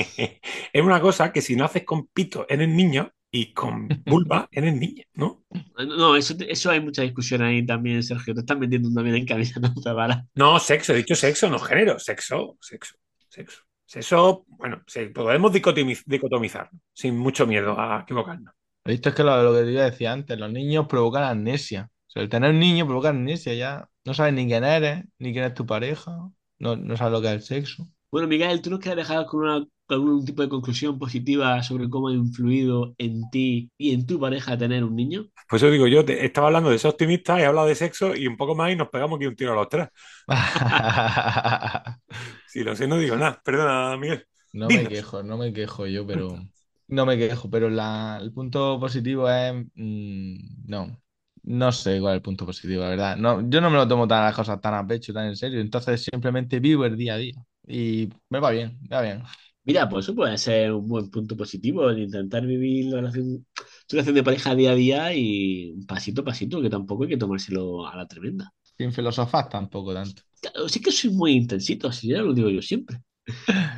es 0.72 0.82
una 0.82 1.00
cosa 1.00 1.32
que 1.32 1.40
si 1.40 1.56
no 1.56 1.64
haces 1.64 1.84
con 1.84 2.08
pito 2.08 2.44
eres 2.48 2.68
niño 2.68 3.10
y 3.30 3.52
con 3.52 3.88
vulva 4.06 4.48
eres 4.52 4.74
niña, 4.74 5.04
¿no? 5.14 5.44
No, 5.78 6.16
eso, 6.16 6.34
eso 6.48 6.70
hay 6.70 6.80
mucha 6.80 7.02
discusión 7.02 7.42
ahí 7.42 7.64
también, 7.64 8.02
Sergio. 8.02 8.34
Te 8.34 8.40
estás 8.40 8.58
metiendo 8.58 8.92
también 8.92 9.16
en 9.16 9.26
de 9.26 9.92
vara. 9.92 10.26
No, 10.34 10.58
sexo, 10.58 10.92
he 10.92 10.96
dicho 10.96 11.14
sexo, 11.14 11.48
no 11.48 11.58
género. 11.58 11.98
Sexo, 11.98 12.56
sexo, 12.60 12.96
sexo. 13.28 13.60
Sexo, 13.88 14.44
bueno, 14.48 14.82
sí, 14.88 15.06
podemos 15.06 15.52
dicotomiz- 15.52 16.02
dicotomizar 16.06 16.68
sin 16.92 17.16
mucho 17.16 17.46
miedo 17.46 17.78
a 17.78 18.00
equivocarnos. 18.02 18.52
Esto 18.86 19.08
es 19.10 19.14
que 19.14 19.22
lo, 19.24 19.42
lo 19.42 19.52
que 19.54 19.64
te 19.64 19.72
iba 19.72 19.82
a 19.82 19.90
decir 19.90 20.08
antes, 20.08 20.38
los 20.38 20.50
niños 20.52 20.86
provocan 20.88 21.24
amnesia. 21.24 21.90
O 22.08 22.10
sea, 22.10 22.22
el 22.22 22.28
tener 22.28 22.50
un 22.50 22.60
niño 22.60 22.86
provoca 22.86 23.10
amnesia 23.10 23.54
ya. 23.54 23.88
No 24.04 24.14
sabes 24.14 24.34
ni 24.34 24.46
quién 24.46 24.64
eres, 24.64 25.04
ni 25.18 25.32
quién 25.32 25.44
es 25.44 25.54
tu 25.54 25.66
pareja, 25.66 26.12
no, 26.58 26.76
no 26.76 26.96
sabes 26.96 27.12
lo 27.12 27.20
que 27.20 27.28
es 27.28 27.34
el 27.34 27.42
sexo. 27.42 27.88
Bueno, 28.10 28.26
Miguel, 28.28 28.62
¿tú 28.62 28.70
nos 28.70 28.80
quieres 28.80 29.06
dejar 29.08 29.26
con, 29.26 29.40
una, 29.40 29.60
con 29.86 29.94
algún 29.98 30.24
tipo 30.24 30.42
de 30.42 30.48
conclusión 30.48 30.98
positiva 30.98 31.62
sobre 31.62 31.88
cómo 31.90 32.08
ha 32.08 32.12
influido 32.14 32.94
en 32.98 33.28
ti 33.30 33.70
y 33.78 33.92
en 33.94 34.06
tu 34.06 34.18
pareja 34.20 34.56
tener 34.58 34.82
un 34.84 34.96
niño? 34.96 35.26
Pues 35.48 35.62
eso 35.62 35.70
digo 35.70 35.86
yo, 35.86 36.04
te- 36.04 36.24
estaba 36.24 36.48
hablando 36.48 36.70
de 36.70 36.78
ser 36.78 36.90
optimista, 36.90 37.40
he 37.40 37.46
hablado 37.46 37.68
de 37.68 37.74
sexo 37.76 38.14
y 38.16 38.26
un 38.26 38.36
poco 38.36 38.54
más 38.56 38.72
y 38.72 38.76
nos 38.76 38.88
pegamos 38.88 39.16
aquí 39.16 39.26
un 39.26 39.36
tiro 39.36 39.52
a 39.52 39.54
los 39.56 39.68
tres. 39.68 39.88
Si 42.46 42.62
lo 42.64 42.74
sé, 42.76 42.86
no 42.86 42.98
digo 42.98 43.16
nada. 43.16 43.40
Perdona, 43.44 43.96
Miguel. 43.96 44.26
No 44.52 44.72
me 44.72 44.88
Dinos. 44.88 44.88
quejo, 44.88 45.22
no 45.22 45.36
me 45.36 45.52
quejo 45.52 45.86
yo, 45.86 46.04
pero 46.06 46.44
no 46.88 47.06
me 47.06 47.16
quejo, 47.18 47.50
pero 47.50 47.68
la- 47.70 48.18
el 48.20 48.32
punto 48.32 48.78
positivo 48.80 49.28
es 49.30 49.54
mm, 49.74 50.66
no, 50.66 50.98
no 51.44 51.72
sé 51.72 52.00
cuál 52.00 52.14
es 52.14 52.16
el 52.18 52.22
punto 52.22 52.46
positivo, 52.46 52.82
la 52.82 52.88
verdad. 52.90 53.16
No, 53.16 53.48
yo 53.48 53.60
no 53.60 53.70
me 53.70 53.76
lo 53.76 53.88
tomo 53.88 54.06
tan 54.08 54.24
las 54.24 54.34
cosas 54.34 54.60
tan 54.60 54.74
a 54.74 54.86
pecho, 54.86 55.12
tan 55.12 55.26
en 55.26 55.36
serio, 55.36 55.60
entonces 55.60 56.02
simplemente 56.04 56.60
vivo 56.60 56.84
el 56.84 56.96
día 56.96 57.14
a 57.14 57.16
día 57.18 57.34
y 57.66 58.08
me 58.30 58.40
va 58.40 58.50
bien, 58.50 58.78
me 58.88 58.96
va 58.96 59.02
bien. 59.02 59.22
Mira, 59.64 59.88
pues 59.88 60.04
eso 60.06 60.14
puede 60.14 60.38
ser 60.38 60.72
un 60.72 60.86
buen 60.88 61.10
punto 61.10 61.36
positivo, 61.36 61.90
el 61.90 61.98
intentar 61.98 62.46
vivir 62.46 62.86
la 62.86 62.98
relación, 62.98 63.44
tu 63.86 63.96
relación 63.96 64.14
de 64.14 64.22
pareja 64.22 64.54
día 64.54 64.70
a 64.72 64.74
día 64.76 65.14
y 65.14 65.74
pasito 65.88 66.20
a 66.22 66.24
pasito, 66.24 66.62
que 66.62 66.70
tampoco 66.70 67.02
hay 67.02 67.08
que 67.10 67.16
tomárselo 67.16 67.86
a 67.86 67.96
la 67.96 68.06
tremenda. 68.06 68.52
Sin 68.78 68.92
filosofar 68.92 69.48
tampoco 69.48 69.92
tanto. 69.92 70.22
Claro, 70.40 70.68
sí 70.68 70.80
que 70.80 70.92
soy 70.92 71.10
muy 71.10 71.32
intensito, 71.32 71.88
así 71.88 72.08
ya 72.08 72.18
lo 72.22 72.32
digo 72.34 72.50
yo 72.50 72.62
siempre. 72.62 73.02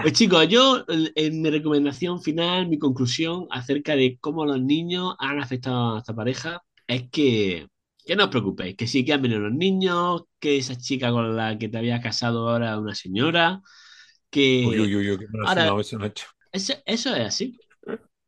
Pues 0.00 0.12
chicos, 0.14 0.46
yo 0.48 0.84
en- 1.14 1.42
mi 1.42 1.50
recomendación 1.50 2.22
final, 2.22 2.68
mi 2.68 2.78
conclusión 2.78 3.46
acerca 3.50 3.96
de 3.96 4.18
cómo 4.20 4.44
los 4.46 4.60
niños 4.60 5.14
han 5.18 5.40
afectado 5.40 5.88
a 5.88 5.92
nuestra 5.94 6.14
pareja 6.14 6.62
es 6.86 7.10
que, 7.10 7.66
que 8.04 8.16
no 8.16 8.24
os 8.24 8.30
preocupéis, 8.30 8.76
que 8.76 8.86
sí 8.86 9.04
que 9.04 9.12
han 9.12 9.22
venido 9.22 9.40
los 9.40 9.52
niños, 9.52 10.22
que 10.38 10.58
esa 10.58 10.76
chica 10.76 11.10
con 11.10 11.36
la 11.36 11.58
que 11.58 11.68
te 11.68 11.78
habías 11.78 12.00
casado 12.02 12.48
ahora 12.48 12.72
es 12.74 12.78
una 12.78 12.94
señora, 12.94 13.60
que 14.30 14.64
Uy, 14.66 14.80
uy, 14.80 14.96
uy, 15.10 15.18
qué 15.18 15.26
ahora- 15.44 15.74
eso, 15.80 15.98
Nacho. 15.98 16.26
eso, 16.52 16.74
eso 16.84 17.14
es 17.14 17.26
así. 17.26 17.58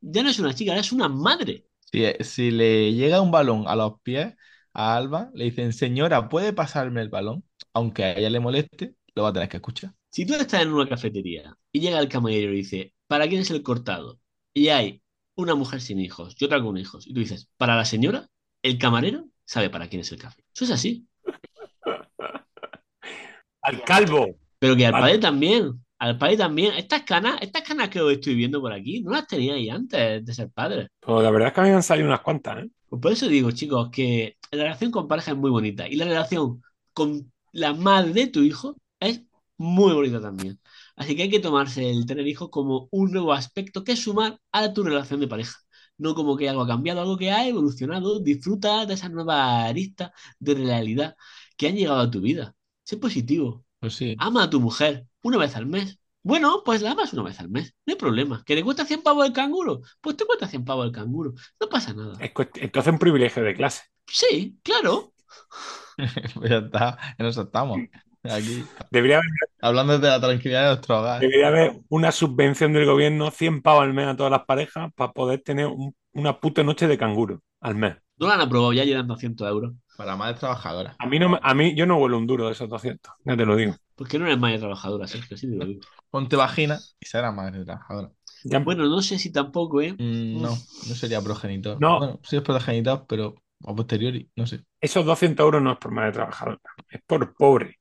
Ya 0.01 0.23
no 0.23 0.31
es 0.31 0.39
una 0.39 0.55
chica, 0.55 0.73
ahora 0.73 0.81
es 0.81 0.93
una 0.93 1.09
madre. 1.09 1.65
Si, 1.93 2.05
si 2.25 2.51
le 2.51 2.93
llega 2.95 3.21
un 3.21 3.31
balón 3.31 3.65
a 3.67 3.77
los 3.77 4.01
pies 4.03 4.35
a 4.75 4.97
Alba, 4.97 5.31
le 5.35 5.45
dicen, 5.47 5.73
señora, 5.73 6.29
¿puede 6.29 6.53
pasarme 6.53 7.01
el 7.03 7.09
balón? 7.09 7.45
Aunque 7.73 8.05
a 8.05 8.13
ella 8.19 8.31
le 8.31 8.41
moleste, 8.41 8.95
lo 9.15 9.23
va 9.25 9.31
a 9.31 9.33
tener 9.33 9.49
que 9.49 9.57
escuchar. 9.59 9.93
Si 10.11 10.25
tú 10.25 10.35
estás 10.35 10.63
en 10.63 10.73
una 10.73 10.89
cafetería 10.89 11.57
y 11.71 11.81
llega 11.81 12.01
el 12.01 12.09
camarero 12.09 12.53
y 12.53 12.59
dice, 12.59 12.95
¿para 13.07 13.29
quién 13.29 13.43
es 13.43 13.51
el 13.51 13.63
cortado? 13.63 14.19
Y 14.55 14.69
hay 14.69 15.03
una 15.35 15.55
mujer 15.55 15.81
sin 15.81 16.01
hijos 16.01 16.35
y 16.39 16.45
otra 16.45 16.63
con 16.63 16.79
hijos, 16.79 17.07
y 17.07 17.13
tú 17.13 17.21
dices, 17.21 17.49
¿para 17.57 17.77
la 17.77 17.85
señora? 17.85 18.29
El 18.63 18.79
camarero 18.79 19.29
sabe 19.45 19.71
para 19.71 19.89
quién 19.89 20.01
es 20.01 20.11
el 20.13 20.19
café. 20.19 20.43
Eso 20.55 20.65
es 20.65 20.71
así. 20.71 21.07
Al 23.63 23.85
calvo. 23.85 24.37
Pero 24.59 24.75
que 24.75 24.87
al 24.87 24.93
padre 24.93 25.19
también, 25.19 25.85
al 25.99 26.19
padre 26.19 26.37
también. 26.37 26.75
Estas 26.75 27.03
canas, 27.03 27.39
estas 27.41 27.63
canas 27.63 27.91
que 27.91 28.01
os 28.01 28.13
estoy 28.13 28.35
viendo 28.35 28.61
por 28.61 28.73
aquí, 28.73 29.03
no 29.03 29.13
las 29.13 29.27
teníais 29.27 29.71
antes 29.71 30.25
de 30.25 30.35
ser 30.35 30.51
padres. 30.51 30.89
Pues 31.01 31.23
la 31.23 31.31
verdad 31.31 31.49
es 31.49 31.55
que 31.55 31.61
a 31.61 31.65
mí 31.65 31.71
me 31.71 31.77
han 31.77 31.83
salido 31.83 32.09
unas 32.09 32.23
cuantas, 32.23 32.65
¿eh? 32.65 32.71
Pues 32.89 33.03
por 33.03 33.13
eso 33.13 33.29
digo, 33.29 33.51
chicos, 33.51 33.91
que 33.91 34.39
la 34.51 34.65
relación 34.65 34.91
con 34.91 35.07
pareja 35.07 35.33
es 35.33 35.37
muy 35.37 35.51
bonita 35.51 35.87
y 35.87 35.97
la 35.97 36.07
relación 36.07 36.63
con 36.95 37.31
la 37.53 37.75
madre 37.75 38.13
de 38.13 38.27
tu 38.29 38.41
hijo 38.41 38.77
es 38.99 39.23
muy 39.59 39.93
bonita 39.93 40.21
también. 40.21 40.61
Así 40.97 41.17
que 41.17 41.25
hay 41.25 41.31
que 41.31 41.41
tomarse 41.41 41.91
el 41.91 42.07
tener 42.07 42.27
hijos 42.27 42.49
como 42.51 42.89
un 42.91 43.13
nuevo 43.13 43.33
aspecto 43.33 43.85
que 43.85 43.97
sumar 43.97 44.41
a 44.53 44.73
tu 44.73 44.83
relación 44.85 45.21
de 45.21 45.29
pareja. 45.29 45.57
No 45.99 46.15
como 46.15 46.37
que 46.37 46.49
algo 46.49 46.63
ha 46.63 46.67
cambiado, 46.67 47.01
algo 47.01 47.19
que 47.19 47.31
ha 47.33 47.47
evolucionado. 47.47 48.21
Disfruta 48.21 48.87
de 48.87 48.95
esas 48.95 49.11
nuevas 49.11 49.67
aristas 49.69 50.13
de 50.39 50.55
realidad 50.55 51.17
que 51.57 51.69
han 51.69 51.77
llegado 51.77 52.01
a 52.01 52.11
tu 52.11 52.21
vida. 52.21 52.55
Sé 52.85 52.97
positivo. 52.97 53.65
Pues 53.81 53.95
sí. 53.95 54.17
Ama 54.19 54.45
a 54.45 54.51
tu 54.51 54.61
mujer 54.61 55.07
una 55.23 55.39
vez 55.39 55.57
al 55.57 55.67
mes. 55.67 55.99
Bueno, 56.23 56.63
pues 56.65 56.83
la 56.83 56.93
amas 56.93 57.13
una 57.13 57.23
vez 57.23 57.41
al 57.41 57.49
mes. 57.49 57.75
No 57.87 57.93
hay 57.93 57.97
problema. 57.99 58.43
¿Que 58.45 58.55
le 58.55 58.63
cuesta 58.63 58.85
100 58.85 59.03
pavos 59.03 59.27
el 59.27 59.33
canguro? 59.33 59.81
Pues 60.01 60.17
te 60.17 60.25
cuesta 60.25 60.47
100 60.47 60.65
pavos 60.65 60.87
el 60.87 60.93
canguro. 60.93 61.35
No 61.61 61.69
pasa 61.69 61.95
nada. 61.95 62.19
Entonces 62.21 62.93
un 62.93 62.99
privilegio 62.99 63.43
de 63.43 63.55
clase. 63.55 63.83
Sí, 64.07 64.59
claro. 64.63 65.13
Pues 66.35 66.49
ya 66.49 66.59
está, 66.59 66.97
en 67.19 67.27
eso 67.27 67.43
estamos. 67.43 67.79
Aquí, 68.25 68.65
Debería 68.91 69.17
haber, 69.19 69.31
hablando 69.61 69.99
de 69.99 70.09
la 70.09 70.21
tranquilidad 70.21 70.63
de 70.63 70.67
nuestro 70.69 70.99
hogar. 71.01 71.21
debería 71.21 71.49
haber 71.49 71.81
una 71.89 72.13
subvención 72.13 72.73
del 72.73 72.87
gobierno, 72.87 73.31
100 73.31 73.63
pavos 73.63 73.83
al 73.85 73.95
mes 73.95 74.07
a 74.09 74.17
todas 74.17 74.33
las 74.33 74.45
parejas 74.45 74.93
para 74.95 75.13
poder 75.13 75.41
tener 75.43 75.67
un- 75.67 75.95
una 76.13 76.41
puta 76.41 76.63
noche 76.63 76.89
de 76.89 76.99
canguro 76.99 77.43
al 77.61 77.77
mes. 77.77 77.97
No 78.19 78.27
lo 78.27 78.33
han 78.33 78.41
aprobado 78.41 78.73
ya 78.73 78.85
llegan 78.85 79.07
200 79.07 79.49
euros. 79.49 79.75
Para 79.97 80.17
madres 80.17 80.39
trabajadoras. 80.41 80.95
A 80.99 81.07
mí, 81.07 81.19
no, 81.19 81.29
me- 81.29 81.41
a 81.43 81.55
mí 81.55 81.75
yo 81.75 81.87
no 81.87 81.99
vuelo 81.99 82.19
un 82.19 82.27
duro 82.27 82.47
de 82.47 82.53
esos 82.53 82.69
200, 82.69 83.13
ya 83.25 83.37
te 83.37 83.45
lo 83.47 83.57
digo. 83.57 83.75
¿Por 83.95 84.09
qué 84.09 84.19
no 84.19 84.27
eres 84.27 84.39
madre 84.39 84.59
trabajadora, 84.59 85.07
Sergio? 85.09 85.37
Sí, 85.37 85.49
te 85.49 85.57
lo 85.57 85.65
digo. 85.67 85.81
Ponte 86.11 86.37
vagina 86.37 86.79
y 87.01 87.07
será 87.07 87.33
madre 87.33 87.65
trabajadora. 87.65 88.11
Ya- 88.45 88.61
Bueno, 88.61 88.87
no 88.87 89.03
sé 89.03 89.19
si 89.19 89.33
tampoco, 89.33 89.81
¿eh? 89.81 89.93
Mm, 89.99 90.41
no, 90.41 90.51
no 90.51 90.95
sería 90.95 91.21
progenitor. 91.21 91.79
No. 91.81 91.99
Bueno, 91.99 92.21
sí 92.23 92.37
es 92.37 92.43
progenitor, 92.43 93.07
pero 93.09 93.35
a 93.67 93.75
posteriori, 93.75 94.31
no 94.37 94.47
sé. 94.47 94.63
esos 94.81 95.05
200 95.05 95.43
euros 95.45 95.61
no 95.61 95.73
es 95.73 95.79
por 95.79 95.91
madre 95.91 96.13
trabajadora, 96.13 96.61
es 96.91 97.01
por 97.05 97.35
pobre. 97.35 97.78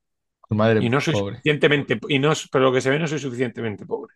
Madre 0.50 0.84
Y 0.84 0.90
no 0.90 1.02
soy 1.02 1.14
pobre. 1.14 1.36
suficientemente, 1.36 2.00
y 2.08 2.20
no, 2.20 2.34
pero 2.52 2.66
lo 2.66 2.72
que 2.72 2.82
se 2.82 2.90
ve 2.90 3.00
no 3.00 3.08
soy 3.08 3.20
suficientemente 3.20 3.86
pobre. 3.86 4.16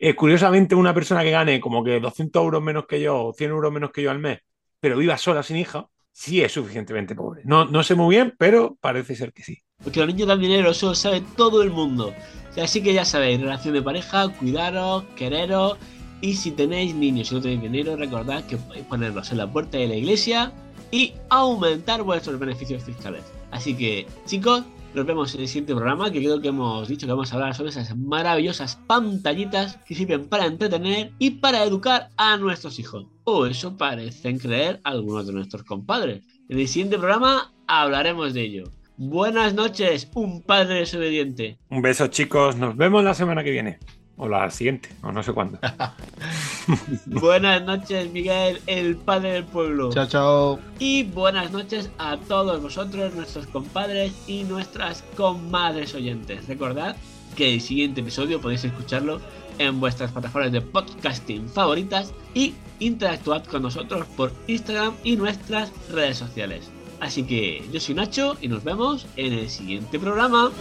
Eh, 0.00 0.14
curiosamente, 0.14 0.74
una 0.74 0.92
persona 0.92 1.22
que 1.22 1.30
gane 1.30 1.60
como 1.60 1.84
que 1.84 2.00
200 2.00 2.42
euros 2.42 2.62
menos 2.62 2.86
que 2.86 3.00
yo, 3.00 3.26
o 3.26 3.32
100 3.32 3.50
euros 3.50 3.72
menos 3.72 3.92
que 3.92 4.02
yo 4.02 4.10
al 4.10 4.18
mes, 4.18 4.40
pero 4.80 4.96
viva 4.98 5.16
sola 5.16 5.42
sin 5.42 5.56
hija, 5.56 5.88
sí 6.10 6.42
es 6.42 6.52
suficientemente 6.52 7.14
pobre. 7.14 7.42
No, 7.44 7.64
no 7.64 7.82
sé 7.82 7.94
muy 7.94 8.16
bien, 8.16 8.34
pero 8.38 8.76
parece 8.80 9.14
ser 9.14 9.32
que 9.32 9.42
sí. 9.44 9.58
Porque 9.82 10.00
los 10.00 10.08
niños 10.08 10.28
dan 10.28 10.40
dinero, 10.40 10.70
eso 10.70 10.88
lo 10.88 10.94
sabe 10.94 11.22
todo 11.36 11.62
el 11.62 11.70
mundo. 11.70 12.12
Así 12.60 12.82
que 12.82 12.92
ya 12.92 13.04
sabéis, 13.04 13.40
relación 13.40 13.74
de 13.74 13.82
pareja, 13.82 14.28
cuidaros, 14.28 15.04
quereros. 15.16 15.78
Y 16.20 16.34
si 16.34 16.52
tenéis 16.52 16.94
niños 16.94 17.32
y 17.32 17.34
no 17.34 17.40
tenéis 17.40 17.62
dinero, 17.62 17.96
recordad 17.96 18.44
que 18.46 18.56
podéis 18.56 18.84
ponerlos 18.86 19.32
en 19.32 19.38
la 19.38 19.50
puerta 19.50 19.78
de 19.78 19.88
la 19.88 19.96
iglesia 19.96 20.52
y 20.90 21.14
aumentar 21.30 22.02
vuestros 22.02 22.38
beneficios 22.38 22.84
fiscales. 22.84 23.22
Así 23.50 23.74
que, 23.74 24.06
chicos, 24.26 24.62
nos 24.94 25.06
vemos 25.06 25.34
en 25.34 25.40
el 25.40 25.48
siguiente 25.48 25.74
programa, 25.74 26.10
que 26.10 26.18
creo 26.18 26.40
que 26.40 26.48
hemos 26.48 26.88
dicho 26.88 27.06
que 27.06 27.12
vamos 27.12 27.32
a 27.32 27.36
hablar 27.36 27.54
sobre 27.54 27.70
esas 27.70 27.96
maravillosas 27.96 28.76
pantallitas 28.86 29.76
que 29.86 29.94
sirven 29.94 30.28
para 30.28 30.46
entretener 30.46 31.12
y 31.18 31.30
para 31.30 31.64
educar 31.64 32.10
a 32.16 32.36
nuestros 32.36 32.78
hijos. 32.78 33.06
O 33.24 33.46
eso 33.46 33.76
parecen 33.76 34.38
creer 34.38 34.80
algunos 34.84 35.26
de 35.26 35.32
nuestros 35.32 35.62
compadres. 35.62 36.22
En 36.48 36.58
el 36.58 36.68
siguiente 36.68 36.98
programa 36.98 37.52
hablaremos 37.66 38.34
de 38.34 38.42
ello. 38.42 38.64
Buenas 38.98 39.54
noches, 39.54 40.10
un 40.14 40.42
padre 40.42 40.74
desobediente. 40.74 41.58
Un 41.70 41.80
beso, 41.80 42.08
chicos. 42.08 42.56
Nos 42.56 42.76
vemos 42.76 43.02
la 43.02 43.14
semana 43.14 43.42
que 43.42 43.50
viene. 43.50 43.78
O 44.16 44.28
la 44.28 44.50
siguiente, 44.50 44.90
o 45.02 45.10
no 45.10 45.22
sé 45.22 45.32
cuándo. 45.32 45.58
Buenas 47.06 47.62
noches, 47.64 48.10
Miguel, 48.12 48.60
el 48.66 48.96
padre 48.96 49.32
del 49.32 49.44
pueblo. 49.44 49.90
Chao, 49.92 50.06
chao. 50.06 50.60
Y 50.78 51.04
buenas 51.04 51.50
noches 51.50 51.90
a 51.98 52.16
todos 52.16 52.60
vosotros, 52.62 53.14
nuestros 53.14 53.46
compadres 53.46 54.12
y 54.26 54.44
nuestras 54.44 55.02
comadres 55.16 55.94
oyentes. 55.94 56.46
Recordad 56.46 56.96
que 57.36 57.54
el 57.54 57.60
siguiente 57.60 58.02
episodio 58.02 58.40
podéis 58.40 58.64
escucharlo 58.64 59.20
en 59.58 59.80
vuestras 59.80 60.12
plataformas 60.12 60.52
de 60.52 60.60
podcasting 60.60 61.48
favoritas 61.48 62.12
y 62.34 62.54
interactuad 62.80 63.44
con 63.44 63.62
nosotros 63.62 64.06
por 64.16 64.32
Instagram 64.46 64.94
y 65.04 65.16
nuestras 65.16 65.72
redes 65.90 66.18
sociales. 66.18 66.70
Así 67.00 67.24
que 67.24 67.64
yo 67.72 67.80
soy 67.80 67.96
Nacho 67.96 68.36
y 68.40 68.48
nos 68.48 68.62
vemos 68.62 69.06
en 69.16 69.32
el 69.32 69.50
siguiente 69.50 69.98
programa. 69.98 70.52